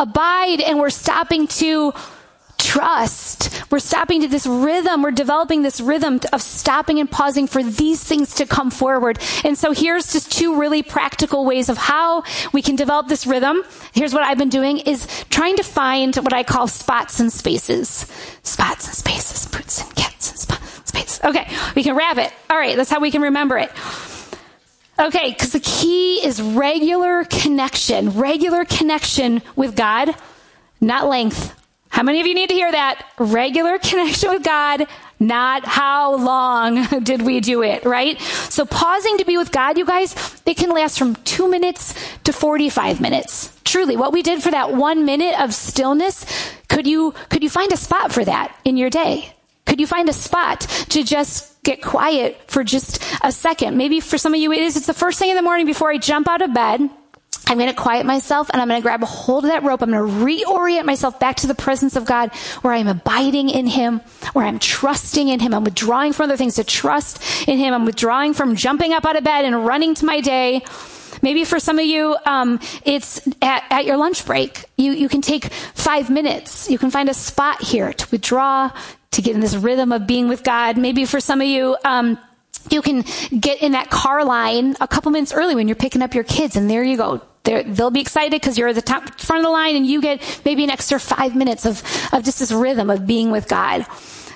abide 0.00 0.60
and 0.60 0.80
we're 0.80 0.90
stopping 0.90 1.46
to 1.46 1.92
trust. 2.68 3.50
We're 3.70 3.78
stopping 3.78 4.20
to 4.20 4.28
this 4.28 4.46
rhythm. 4.46 5.02
We're 5.02 5.10
developing 5.10 5.62
this 5.62 5.80
rhythm 5.80 6.20
of 6.34 6.42
stopping 6.42 7.00
and 7.00 7.10
pausing 7.10 7.46
for 7.46 7.62
these 7.62 8.04
things 8.04 8.34
to 8.34 8.46
come 8.46 8.70
forward. 8.70 9.18
And 9.42 9.56
so 9.56 9.72
here's 9.72 10.12
just 10.12 10.30
two 10.30 10.60
really 10.60 10.82
practical 10.82 11.46
ways 11.46 11.70
of 11.70 11.78
how 11.78 12.24
we 12.52 12.60
can 12.60 12.76
develop 12.76 13.08
this 13.08 13.26
rhythm. 13.26 13.62
Here's 13.94 14.12
what 14.12 14.22
I've 14.22 14.36
been 14.36 14.50
doing 14.50 14.80
is 14.80 15.06
trying 15.30 15.56
to 15.56 15.62
find 15.62 16.14
what 16.16 16.34
I 16.34 16.42
call 16.42 16.68
spots 16.68 17.20
and 17.20 17.32
spaces. 17.32 17.88
Spots 18.42 18.86
and 18.86 18.94
spaces, 18.94 19.46
boots 19.46 19.82
and 19.82 19.94
cats 19.96 20.30
and 20.30 20.38
spots 20.38 20.76
and 20.76 20.86
spaces. 20.86 21.20
Okay, 21.24 21.48
we 21.74 21.82
can 21.82 21.96
wrap 21.96 22.18
it. 22.18 22.30
All 22.50 22.58
right, 22.58 22.76
that's 22.76 22.90
how 22.90 23.00
we 23.00 23.10
can 23.10 23.22
remember 23.22 23.56
it. 23.56 23.72
Okay, 24.98 25.30
because 25.30 25.52
the 25.52 25.60
key 25.60 26.22
is 26.22 26.42
regular 26.42 27.24
connection, 27.24 28.10
regular 28.10 28.66
connection 28.66 29.40
with 29.56 29.74
God, 29.74 30.14
not 30.82 31.08
length. 31.08 31.54
How 31.88 32.02
many 32.02 32.20
of 32.20 32.26
you 32.26 32.34
need 32.34 32.48
to 32.48 32.54
hear 32.54 32.70
that? 32.70 33.06
Regular 33.18 33.78
connection 33.78 34.30
with 34.30 34.42
God, 34.44 34.86
not 35.18 35.64
how 35.64 36.16
long 36.16 36.84
did 37.02 37.22
we 37.22 37.40
do 37.40 37.62
it, 37.62 37.84
right? 37.84 38.20
So 38.20 38.64
pausing 38.64 39.18
to 39.18 39.24
be 39.24 39.36
with 39.36 39.50
God, 39.50 39.78
you 39.78 39.86
guys, 39.86 40.42
it 40.46 40.56
can 40.56 40.70
last 40.70 40.98
from 40.98 41.16
two 41.16 41.48
minutes 41.48 41.94
to 42.24 42.32
45 42.32 43.00
minutes. 43.00 43.56
Truly, 43.64 43.96
what 43.96 44.12
we 44.12 44.22
did 44.22 44.42
for 44.42 44.50
that 44.50 44.74
one 44.74 45.04
minute 45.04 45.38
of 45.40 45.52
stillness, 45.54 46.24
could 46.68 46.86
you, 46.86 47.14
could 47.30 47.42
you 47.42 47.50
find 47.50 47.72
a 47.72 47.76
spot 47.76 48.12
for 48.12 48.24
that 48.24 48.56
in 48.64 48.76
your 48.76 48.90
day? 48.90 49.34
Could 49.66 49.80
you 49.80 49.86
find 49.86 50.08
a 50.08 50.14
spot 50.14 50.60
to 50.90 51.04
just 51.04 51.62
get 51.62 51.82
quiet 51.82 52.40
for 52.46 52.64
just 52.64 53.02
a 53.22 53.30
second? 53.30 53.76
Maybe 53.76 54.00
for 54.00 54.16
some 54.16 54.32
of 54.32 54.40
you 54.40 54.52
it 54.52 54.60
is, 54.60 54.76
it's 54.76 54.86
the 54.86 54.94
first 54.94 55.18
thing 55.18 55.28
in 55.30 55.36
the 55.36 55.42
morning 55.42 55.66
before 55.66 55.90
I 55.90 55.98
jump 55.98 56.26
out 56.28 56.40
of 56.40 56.54
bed. 56.54 56.88
I'm 57.48 57.56
going 57.56 57.70
to 57.70 57.74
quiet 57.74 58.04
myself 58.04 58.50
and 58.52 58.60
I'm 58.60 58.68
going 58.68 58.80
to 58.80 58.82
grab 58.82 59.02
a 59.02 59.06
hold 59.06 59.44
of 59.44 59.50
that 59.50 59.62
rope. 59.62 59.82
I'm 59.82 59.90
going 59.90 60.06
to 60.06 60.24
reorient 60.24 60.84
myself 60.84 61.18
back 61.18 61.36
to 61.36 61.46
the 61.46 61.54
presence 61.54 61.96
of 61.96 62.04
God 62.04 62.30
where 62.62 62.74
I'm 62.74 62.88
abiding 62.88 63.48
in 63.48 63.66
Him, 63.66 64.00
where 64.34 64.46
I'm 64.46 64.58
trusting 64.58 65.28
in 65.28 65.40
Him. 65.40 65.54
I'm 65.54 65.64
withdrawing 65.64 66.12
from 66.12 66.24
other 66.24 66.36
things 66.36 66.56
to 66.56 66.64
trust 66.64 67.48
in 67.48 67.58
Him. 67.58 67.72
I'm 67.72 67.86
withdrawing 67.86 68.34
from 68.34 68.54
jumping 68.54 68.92
up 68.92 69.06
out 69.06 69.16
of 69.16 69.24
bed 69.24 69.44
and 69.44 69.66
running 69.66 69.94
to 69.96 70.04
my 70.04 70.20
day. 70.20 70.62
Maybe 71.22 71.44
for 71.44 71.58
some 71.58 71.78
of 71.78 71.84
you, 71.84 72.16
um, 72.26 72.60
it's 72.84 73.26
at, 73.42 73.64
at, 73.70 73.84
your 73.86 73.96
lunch 73.96 74.24
break. 74.24 74.64
You, 74.76 74.92
you 74.92 75.08
can 75.08 75.20
take 75.20 75.46
five 75.46 76.10
minutes. 76.10 76.70
You 76.70 76.78
can 76.78 76.90
find 76.90 77.08
a 77.08 77.14
spot 77.14 77.62
here 77.62 77.92
to 77.92 78.10
withdraw, 78.10 78.70
to 79.12 79.22
get 79.22 79.34
in 79.34 79.40
this 79.40 79.56
rhythm 79.56 79.90
of 79.90 80.06
being 80.06 80.28
with 80.28 80.44
God. 80.44 80.76
Maybe 80.76 81.04
for 81.04 81.18
some 81.18 81.40
of 81.40 81.46
you, 81.46 81.76
um, 81.84 82.18
you 82.70 82.82
can 82.82 83.04
get 83.38 83.62
in 83.62 83.72
that 83.72 83.90
car 83.90 84.24
line 84.24 84.76
a 84.80 84.88
couple 84.88 85.10
minutes 85.10 85.32
early 85.32 85.54
when 85.54 85.68
you're 85.68 85.76
picking 85.76 86.02
up 86.02 86.14
your 86.14 86.24
kids, 86.24 86.56
and 86.56 86.70
there 86.70 86.82
you 86.82 86.96
go. 86.96 87.22
they 87.44 87.62
will 87.62 87.90
be 87.90 88.00
excited 88.00 88.32
because 88.32 88.58
you're 88.58 88.68
at 88.68 88.74
the 88.74 88.82
top 88.82 89.20
front 89.20 89.40
of 89.40 89.44
the 89.44 89.50
line, 89.50 89.76
and 89.76 89.86
you 89.86 90.00
get 90.00 90.42
maybe 90.44 90.64
an 90.64 90.70
extra 90.70 90.98
five 91.00 91.34
minutes 91.34 91.64
of, 91.64 91.82
of 92.12 92.24
just 92.24 92.40
this 92.40 92.52
rhythm 92.52 92.90
of 92.90 93.06
being 93.06 93.30
with 93.30 93.48
God. 93.48 93.86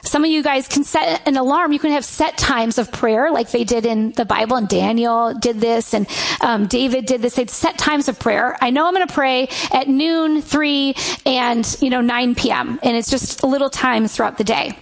Some 0.05 0.25
of 0.25 0.31
you 0.31 0.43
guys 0.43 0.67
can 0.67 0.83
set 0.83 1.27
an 1.29 1.37
alarm. 1.37 1.73
You 1.73 1.79
can 1.79 1.93
have 1.93 2.05
set 2.05 2.37
times 2.37 2.79
of 2.79 2.91
prayer, 2.91 3.31
like 3.31 3.51
they 3.51 3.63
did 3.63 3.87
in 3.87 4.11
the 4.13 4.25
Bible, 4.25 4.57
and 4.57 4.69
Daniel 4.69 5.33
did 5.33 5.61
this, 5.61 5.95
and 5.95 6.09
um, 6.41 6.67
David 6.67 7.07
did 7.07 7.23
this. 7.23 7.37
They'd 7.37 7.51
set 7.51 7.79
times 7.79 8.09
of 8.09 8.19
prayer. 8.19 8.57
I 8.61 8.71
know 8.71 8.87
I'm 8.87 8.95
going 8.95 9.07
to 9.07 9.15
pray 9.15 9.49
at 9.73 9.89
noon, 9.89 10.43
three, 10.43 10.97
and 11.25 11.65
you 11.81 11.91
know 11.91 12.01
9 12.01 12.35
p.m. 12.35 12.81
And 12.83 12.97
it's 12.97 13.11
just 13.11 13.45
little 13.45 13.71
times 13.71 14.17
throughout 14.17 14.39
the 14.39 14.45
day. 14.45 14.77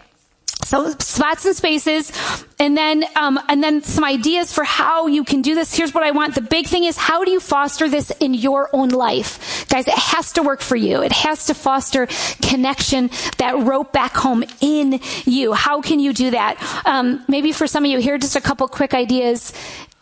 So 0.65 0.91
spots 0.99 1.45
and 1.47 1.57
spaces, 1.57 2.13
and 2.59 2.77
then 2.77 3.05
um, 3.17 3.41
and 3.49 3.63
then 3.63 3.83
some 3.83 4.05
ideas 4.05 4.53
for 4.53 4.63
how 4.63 5.07
you 5.07 5.25
can 5.25 5.43
do 5.43 5.55
this. 5.55 5.75
Here's 5.75 5.93
what 5.93 6.05
I 6.05 6.13
want. 6.13 6.35
The 6.35 6.43
big 6.43 6.67
thing 6.67 6.85
is 6.85 6.97
how 6.97 7.25
do 7.25 7.31
you 7.31 7.41
foster 7.41 7.89
this 7.89 8.11
in 8.21 8.35
your 8.35 8.71
own 8.73 8.91
life, 8.91 9.67
guys? 9.69 9.89
It 9.89 9.95
has 9.95 10.33
to 10.33 10.43
work 10.43 10.61
for 10.61 10.77
you. 10.77 11.03
It 11.03 11.13
has 11.13 11.47
to 11.47 11.55
foster 11.55 12.07
connection, 12.43 13.11
that 13.39 13.59
rope 13.59 13.93
back 13.93 14.15
home 14.15 14.45
in 14.61 15.01
you. 15.25 15.53
How 15.55 15.81
can 15.81 15.99
you 15.99 16.13
do 16.13 16.31
that? 16.31 16.83
Um, 16.85 17.25
maybe 17.27 17.53
for 17.53 17.67
some 17.67 17.85
of 17.85 17.91
you, 17.91 17.99
here 17.99 18.19
just 18.19 18.37
a 18.37 18.41
couple 18.41 18.69
quick 18.69 18.95
ideas 18.95 19.53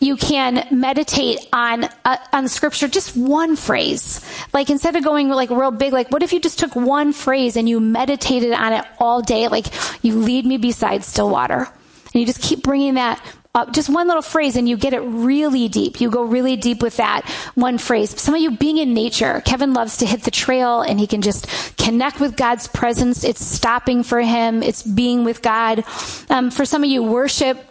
you 0.01 0.17
can 0.17 0.67
meditate 0.71 1.41
on 1.53 1.85
uh, 2.05 2.17
on 2.33 2.49
scripture 2.49 2.89
just 2.89 3.17
one 3.17 3.57
phrase. 3.57 4.25
Like 4.53 4.71
instead 4.71 4.95
of 4.95 5.03
going 5.03 5.29
like 5.29 5.51
real 5.51 5.71
big 5.71 5.93
like 5.93 6.11
what 6.11 6.23
if 6.23 6.33
you 6.33 6.41
just 6.41 6.59
took 6.59 6.77
one 6.77 7.13
phrase 7.13 7.57
and 7.57 7.69
you 7.69 7.81
meditated 7.81 8.53
on 8.53 8.73
it 8.73 8.85
all 8.99 9.23
day? 9.23 9.49
Like 9.49 9.67
you 10.05 10.15
lead 10.15 10.47
me 10.47 10.57
beside 10.57 11.05
still 11.05 11.31
water. 11.31 11.69
And 12.15 12.21
you 12.21 12.27
just 12.27 12.41
keep 12.41 12.63
bringing 12.63 12.95
that 12.95 13.23
up. 13.55 13.73
Just 13.73 13.91
one 13.91 14.07
little 14.07 14.23
phrase 14.23 14.57
and 14.57 14.69
you 14.69 14.77
get 14.77 14.93
it 14.93 15.01
really 15.01 15.69
deep. 15.69 16.01
You 16.01 16.11
go 16.11 16.23
really 16.23 16.57
deep 16.57 16.81
with 16.81 16.99
that 16.99 17.29
one 17.55 17.77
phrase. 17.77 18.19
Some 18.21 18.35
of 18.35 18.41
you 18.41 18.53
being 18.53 18.79
in 18.79 18.95
nature 18.95 19.43
kevin 19.45 19.73
loves 19.73 19.99
to 19.99 20.07
hit 20.07 20.23
the 20.23 20.31
trail 20.31 20.81
and 20.81 21.01
he 21.01 21.09
can 21.09 21.23
just 21.23 21.77
connect 21.77 22.21
with 22.21 22.37
god's 22.37 22.69
presence. 22.69 23.25
It's 23.25 23.45
stopping 23.45 24.05
for 24.05 24.21
him. 24.21 24.63
It's 24.63 24.85
being 24.85 25.25
with 25.25 25.43
god. 25.43 25.85
Um, 26.31 26.53
for 26.53 26.65
some 26.65 26.85
of 26.85 26.89
you 26.89 27.03
worship 27.03 27.65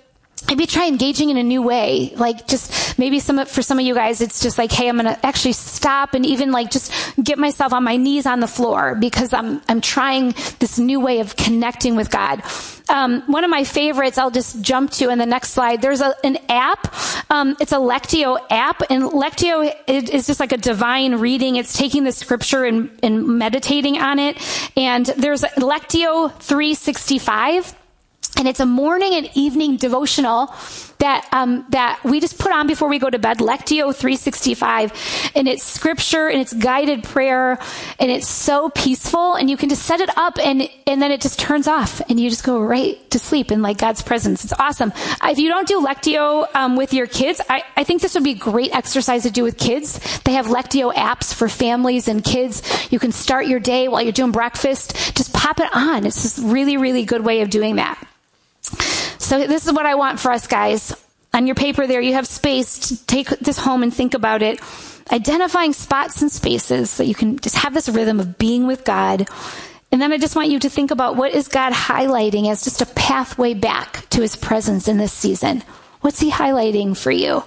maybe 0.47 0.65
try 0.65 0.87
engaging 0.87 1.29
in 1.29 1.37
a 1.37 1.43
new 1.43 1.61
way. 1.61 2.13
Like 2.15 2.47
just 2.47 2.97
maybe 2.97 3.19
some 3.19 3.45
for 3.45 3.61
some 3.61 3.79
of 3.79 3.85
you 3.85 3.93
guys, 3.93 4.21
it's 4.21 4.41
just 4.41 4.57
like, 4.57 4.71
hey, 4.71 4.87
I'm 4.89 4.97
to 4.99 5.25
actually 5.25 5.53
stop 5.53 6.13
and 6.13 6.25
even 6.25 6.51
like 6.51 6.71
just 6.71 6.91
get 7.21 7.37
myself 7.37 7.73
on 7.73 7.83
my 7.83 7.97
knees 7.97 8.25
on 8.25 8.39
the 8.39 8.47
floor 8.47 8.95
because 8.95 9.33
I'm 9.33 9.61
I'm 9.67 9.81
trying 9.81 10.33
this 10.59 10.79
new 10.79 10.99
way 10.99 11.19
of 11.19 11.35
connecting 11.35 11.95
with 11.95 12.11
God. 12.11 12.41
Um, 12.89 13.21
one 13.23 13.43
of 13.43 13.49
my 13.49 13.63
favorites, 13.63 14.17
I'll 14.17 14.31
just 14.31 14.61
jump 14.61 14.91
to 14.91 15.09
in 15.09 15.19
the 15.19 15.25
next 15.25 15.51
slide. 15.51 15.81
There's 15.81 16.01
a, 16.01 16.15
an 16.23 16.37
app. 16.49 16.93
Um, 17.29 17.57
it's 17.59 17.73
a 17.73 17.77
Lectio 17.77 18.39
app, 18.49 18.81
and 18.89 19.03
Lectio 19.03 19.73
is 19.87 20.25
just 20.27 20.39
like 20.39 20.53
a 20.53 20.57
divine 20.57 21.15
reading. 21.15 21.57
It's 21.57 21.77
taking 21.77 22.05
the 22.05 22.11
scripture 22.11 22.63
and, 22.63 22.97
and 23.03 23.27
meditating 23.37 23.97
on 23.97 24.19
it. 24.19 24.37
And 24.77 25.05
there's 25.05 25.41
Lectio 25.41 26.31
365 26.39 27.75
and 28.37 28.47
it's 28.47 28.59
a 28.59 28.65
morning 28.65 29.13
and 29.15 29.29
evening 29.33 29.77
devotional 29.77 30.53
that 30.99 31.27
um, 31.31 31.65
that 31.69 31.99
we 32.03 32.19
just 32.19 32.37
put 32.39 32.51
on 32.51 32.67
before 32.67 32.87
we 32.87 32.99
go 32.99 33.09
to 33.09 33.19
bed. 33.19 33.37
Lectio 33.37 33.93
365, 33.95 35.31
and 35.35 35.47
it's 35.47 35.63
scripture 35.63 36.27
and 36.27 36.41
it's 36.41 36.53
guided 36.53 37.03
prayer, 37.03 37.59
and 37.99 38.11
it's 38.11 38.27
so 38.27 38.69
peaceful. 38.69 39.35
And 39.35 39.49
you 39.49 39.57
can 39.57 39.69
just 39.69 39.83
set 39.83 39.99
it 40.01 40.09
up, 40.17 40.37
and 40.39 40.69
and 40.85 41.01
then 41.01 41.11
it 41.11 41.21
just 41.21 41.39
turns 41.39 41.67
off, 41.67 42.01
and 42.09 42.19
you 42.19 42.29
just 42.29 42.43
go 42.43 42.59
right 42.59 42.97
to 43.11 43.19
sleep 43.19 43.51
in 43.51 43.61
like 43.61 43.77
God's 43.77 44.01
presence. 44.01 44.43
It's 44.43 44.53
awesome. 44.53 44.91
If 45.23 45.37
you 45.37 45.49
don't 45.49 45.67
do 45.67 45.85
Lectio 45.85 46.47
um, 46.55 46.75
with 46.75 46.93
your 46.93 47.07
kids, 47.07 47.41
I, 47.49 47.63
I 47.75 47.83
think 47.83 48.01
this 48.01 48.15
would 48.15 48.23
be 48.23 48.31
a 48.31 48.35
great 48.35 48.73
exercise 48.73 49.23
to 49.23 49.31
do 49.31 49.43
with 49.43 49.57
kids. 49.57 49.99
They 50.21 50.33
have 50.33 50.47
Lectio 50.47 50.93
apps 50.93 51.33
for 51.33 51.47
families 51.47 52.07
and 52.07 52.23
kids. 52.23 52.63
You 52.91 52.99
can 52.99 53.11
start 53.11 53.47
your 53.47 53.59
day 53.59 53.87
while 53.87 54.01
you're 54.01 54.11
doing 54.11 54.31
breakfast. 54.31 55.15
Just 55.15 55.33
pop 55.33 55.59
it 55.59 55.69
on. 55.75 56.05
It's 56.05 56.23
just 56.23 56.39
really 56.39 56.77
really 56.77 57.05
good 57.05 57.23
way 57.23 57.41
of 57.41 57.49
doing 57.49 57.75
that. 57.75 58.03
So 59.19 59.45
this 59.45 59.65
is 59.65 59.73
what 59.73 59.85
I 59.85 59.95
want 59.95 60.19
for 60.19 60.31
us 60.31 60.47
guys. 60.47 60.95
On 61.33 61.45
your 61.45 61.55
paper 61.55 61.85
there, 61.85 62.01
you 62.01 62.13
have 62.13 62.27
space 62.27 62.79
to 62.89 63.05
take 63.05 63.29
this 63.29 63.57
home 63.57 63.83
and 63.83 63.93
think 63.93 64.13
about 64.13 64.41
it. 64.41 64.59
Identifying 65.11 65.73
spots 65.73 66.21
and 66.21 66.31
spaces 66.31 66.89
so 66.89 67.03
you 67.03 67.15
can 67.15 67.37
just 67.39 67.57
have 67.57 67.73
this 67.73 67.89
rhythm 67.89 68.19
of 68.19 68.37
being 68.37 68.67
with 68.67 68.83
God. 68.83 69.27
And 69.91 70.01
then 70.01 70.11
I 70.11 70.17
just 70.17 70.35
want 70.35 70.49
you 70.49 70.59
to 70.59 70.69
think 70.69 70.91
about 70.91 71.15
what 71.15 71.33
is 71.33 71.47
God 71.47 71.73
highlighting 71.73 72.49
as 72.49 72.63
just 72.63 72.81
a 72.81 72.85
pathway 72.87 73.53
back 73.53 74.09
to 74.09 74.21
his 74.21 74.35
presence 74.35 74.87
in 74.87 74.97
this 74.97 75.13
season. 75.13 75.63
What's 76.01 76.19
he 76.19 76.31
highlighting 76.31 76.97
for 76.97 77.11
you? 77.11 77.43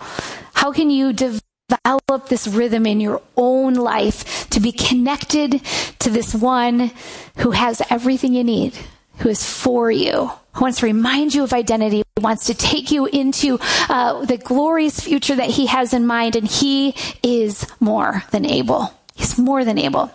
How 0.55 0.73
can 0.73 0.91
you 0.91 1.13
develop 1.13 2.29
this 2.29 2.49
rhythm 2.49 2.87
in 2.87 3.01
your 3.01 3.23
own 3.37 3.75
life 3.75 4.49
to 4.51 4.61
be 4.61 4.73
connected 4.73 5.63
to 6.01 6.11
this 6.11 6.35
one 6.35 6.91
who 7.39 7.51
has 7.51 7.83
everything 7.91 8.35
you 8.35 8.45
need, 8.45 8.75
who 9.19 9.29
is 9.29 9.45
for 9.45 9.91
you, 9.91 10.31
who 10.55 10.63
wants 10.63 10.81
to 10.81 10.87
remind 10.87 11.35
you 11.35 11.45
of 11.45 11.53
identity, 11.53 12.03
wants 12.19 12.47
to 12.47 12.55
take 12.55 12.91
you 12.91 13.07
into 13.07 13.59
uh, 13.89 14.25
the 14.25 14.37
glorious 14.37 15.01
future 15.01 15.35
that 15.37 15.51
he 15.51 15.67
has 15.67 15.95
in 15.95 16.07
mind, 16.07 16.37
and 16.37 16.47
he 16.47 16.95
is 17.23 17.67
more 17.79 18.25
than 18.31 18.45
able. 18.45 18.93
He's 19.15 19.39
more 19.39 19.65
than 19.65 19.79
able. 19.79 20.11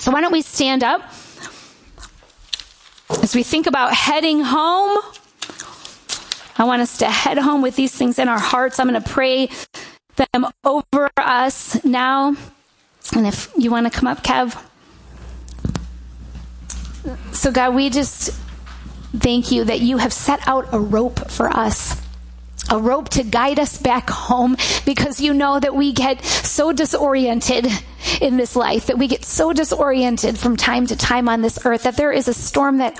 So 0.00 0.10
why 0.10 0.20
don't 0.20 0.32
we 0.32 0.42
stand 0.42 0.82
up 0.82 1.02
as 3.22 3.34
we 3.34 3.42
think 3.42 3.66
about 3.66 3.94
heading 3.94 4.42
home? 4.42 4.98
I 6.58 6.64
want 6.64 6.82
us 6.82 6.98
to 6.98 7.06
head 7.06 7.38
home 7.38 7.62
with 7.62 7.76
these 7.76 7.94
things 7.94 8.18
in 8.18 8.28
our 8.28 8.38
hearts. 8.38 8.78
I'm 8.78 8.88
going 8.88 9.02
to 9.02 9.08
pray 9.08 9.48
them 10.16 10.46
over 10.64 11.10
us 11.16 11.82
now. 11.84 12.36
And 13.14 13.26
if 13.26 13.50
you 13.56 13.70
want 13.70 13.90
to 13.90 13.98
come 13.98 14.06
up, 14.06 14.22
Kev. 14.22 14.60
So, 17.32 17.50
God, 17.50 17.74
we 17.74 17.90
just 17.90 18.30
Thank 19.16 19.52
you 19.52 19.64
that 19.64 19.80
you 19.80 19.98
have 19.98 20.12
set 20.12 20.46
out 20.48 20.68
a 20.72 20.80
rope 20.80 21.30
for 21.30 21.48
us 21.48 22.02
a 22.70 22.78
rope 22.78 23.08
to 23.10 23.22
guide 23.22 23.58
us 23.58 23.76
back 23.76 24.08
home 24.08 24.56
because 24.86 25.20
you 25.20 25.34
know 25.34 25.58
that 25.58 25.74
we 25.74 25.92
get 25.92 26.24
so 26.24 26.72
disoriented 26.72 27.66
in 28.20 28.36
this 28.36 28.56
life, 28.56 28.86
that 28.86 28.98
we 28.98 29.08
get 29.08 29.24
so 29.24 29.52
disoriented 29.52 30.38
from 30.38 30.56
time 30.56 30.86
to 30.86 30.96
time 30.96 31.28
on 31.28 31.42
this 31.42 31.64
earth, 31.64 31.82
that 31.82 31.96
there 31.96 32.12
is 32.12 32.28
a 32.28 32.34
storm 32.34 32.78
that 32.78 32.98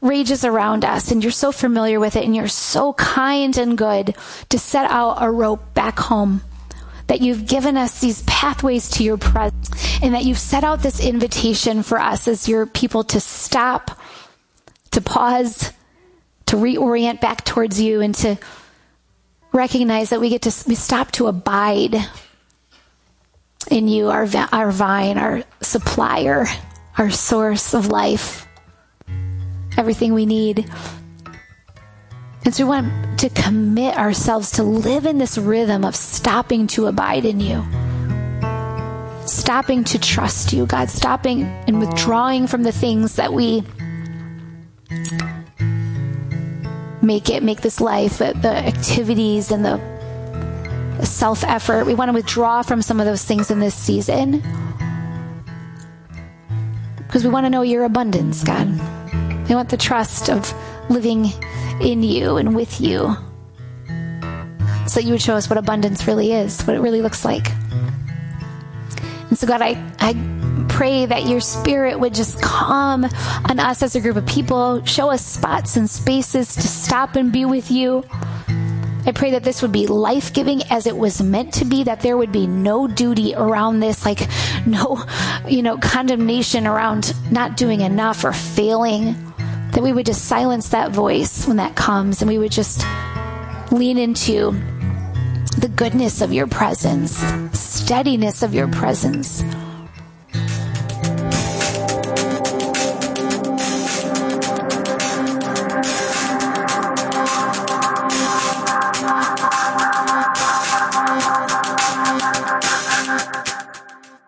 rages 0.00 0.44
around 0.44 0.84
us 0.84 1.10
and 1.10 1.22
you're 1.22 1.30
so 1.30 1.52
familiar 1.52 2.00
with 2.00 2.16
it 2.16 2.24
and 2.24 2.34
you're 2.34 2.48
so 2.48 2.92
kind 2.94 3.56
and 3.58 3.76
good 3.76 4.14
to 4.48 4.58
set 4.58 4.90
out 4.90 5.18
a 5.20 5.30
rope 5.30 5.74
back 5.74 5.98
home. 5.98 6.42
That 7.06 7.20
you've 7.20 7.46
given 7.46 7.76
us 7.76 8.00
these 8.00 8.22
pathways 8.22 8.88
to 8.90 9.02
your 9.02 9.18
presence 9.18 9.68
and 10.00 10.14
that 10.14 10.24
you've 10.24 10.38
set 10.38 10.62
out 10.62 10.80
this 10.80 11.04
invitation 11.04 11.82
for 11.82 11.98
us 11.98 12.28
as 12.28 12.48
your 12.48 12.66
people 12.66 13.02
to 13.04 13.18
stop, 13.18 13.98
to 14.92 15.00
pause, 15.00 15.72
to 16.46 16.56
reorient 16.56 17.20
back 17.20 17.44
towards 17.44 17.80
you 17.80 18.00
and 18.00 18.14
to 18.16 18.36
recognize 19.52 20.10
that 20.10 20.20
we 20.20 20.28
get 20.28 20.42
to 20.42 20.68
we 20.68 20.74
stop 20.74 21.10
to 21.12 21.26
abide 21.26 21.96
in 23.70 23.88
you, 23.88 24.08
our 24.08 24.26
our 24.52 24.70
vine, 24.70 25.18
our 25.18 25.42
supplier, 25.60 26.46
our 26.98 27.10
source 27.10 27.74
of 27.74 27.88
life, 27.88 28.46
everything 29.76 30.14
we 30.14 30.26
need. 30.26 30.70
And 32.44 32.54
so 32.54 32.64
we 32.64 32.70
want 32.70 33.18
to 33.20 33.28
commit 33.28 33.96
ourselves 33.98 34.52
to 34.52 34.62
live 34.62 35.04
in 35.04 35.18
this 35.18 35.36
rhythm 35.36 35.84
of 35.84 35.94
stopping 35.94 36.66
to 36.68 36.86
abide 36.86 37.26
in 37.26 37.38
you. 37.38 37.62
Stopping 39.26 39.84
to 39.84 39.98
trust 39.98 40.52
you, 40.52 40.64
God, 40.64 40.88
stopping 40.88 41.42
and 41.42 41.78
withdrawing 41.78 42.46
from 42.46 42.62
the 42.62 42.72
things 42.72 43.16
that 43.16 43.32
we 43.32 43.62
make 47.02 47.30
it, 47.30 47.42
make 47.42 47.60
this 47.60 47.80
life, 47.80 48.18
the, 48.18 48.32
the 48.34 48.50
activities 48.50 49.50
and 49.50 49.64
the, 49.64 49.90
self 51.04 51.44
effort. 51.44 51.86
We 51.86 51.94
want 51.94 52.10
to 52.10 52.12
withdraw 52.12 52.62
from 52.62 52.82
some 52.82 53.00
of 53.00 53.06
those 53.06 53.24
things 53.24 53.50
in 53.50 53.58
this 53.58 53.74
season 53.74 54.42
because 56.96 57.24
we 57.24 57.30
want 57.30 57.46
to 57.46 57.50
know 57.50 57.62
your 57.62 57.84
abundance, 57.84 58.44
God. 58.44 58.68
We 59.48 59.54
want 59.54 59.70
the 59.70 59.76
trust 59.76 60.28
of 60.28 60.54
living 60.90 61.32
in 61.80 62.02
you 62.02 62.36
and 62.36 62.54
with 62.54 62.80
you 62.80 63.16
so 64.86 65.00
that 65.00 65.04
you 65.04 65.12
would 65.12 65.22
show 65.22 65.34
us 65.34 65.48
what 65.48 65.58
abundance 65.58 66.06
really 66.06 66.32
is, 66.32 66.62
what 66.62 66.76
it 66.76 66.80
really 66.80 67.02
looks 67.02 67.24
like. 67.24 67.50
And 69.28 69.38
so, 69.38 69.46
God, 69.46 69.62
I, 69.62 69.70
I 70.00 70.12
pray 70.80 71.04
that 71.04 71.26
your 71.26 71.40
spirit 71.40 72.00
would 72.00 72.14
just 72.14 72.40
come 72.40 73.04
on 73.04 73.60
us 73.60 73.82
as 73.82 73.94
a 73.94 74.00
group 74.00 74.16
of 74.16 74.24
people, 74.24 74.82
show 74.86 75.10
us 75.10 75.22
spots 75.22 75.76
and 75.76 75.90
spaces 75.90 76.54
to 76.54 76.62
stop 76.62 77.16
and 77.16 77.30
be 77.30 77.44
with 77.44 77.70
you. 77.70 78.02
I 79.04 79.12
pray 79.14 79.32
that 79.32 79.44
this 79.44 79.60
would 79.60 79.72
be 79.72 79.86
life 79.86 80.32
giving 80.32 80.62
as 80.70 80.86
it 80.86 80.96
was 80.96 81.20
meant 81.20 81.52
to 81.52 81.66
be, 81.66 81.84
that 81.84 82.00
there 82.00 82.16
would 82.16 82.32
be 82.32 82.46
no 82.46 82.88
duty 82.88 83.34
around 83.34 83.80
this, 83.80 84.06
like 84.06 84.26
no, 84.66 85.04
you 85.46 85.62
know, 85.62 85.76
condemnation 85.76 86.66
around 86.66 87.12
not 87.30 87.58
doing 87.58 87.82
enough 87.82 88.24
or 88.24 88.32
failing. 88.32 89.34
That 89.72 89.82
we 89.82 89.92
would 89.92 90.06
just 90.06 90.24
silence 90.24 90.70
that 90.70 90.92
voice 90.92 91.46
when 91.46 91.58
that 91.58 91.76
comes 91.76 92.22
and 92.22 92.30
we 92.30 92.38
would 92.38 92.52
just 92.52 92.86
lean 93.70 93.98
into 93.98 94.52
the 95.58 95.70
goodness 95.76 96.22
of 96.22 96.32
your 96.32 96.46
presence, 96.46 97.22
steadiness 97.52 98.42
of 98.42 98.54
your 98.54 98.68
presence 98.68 99.44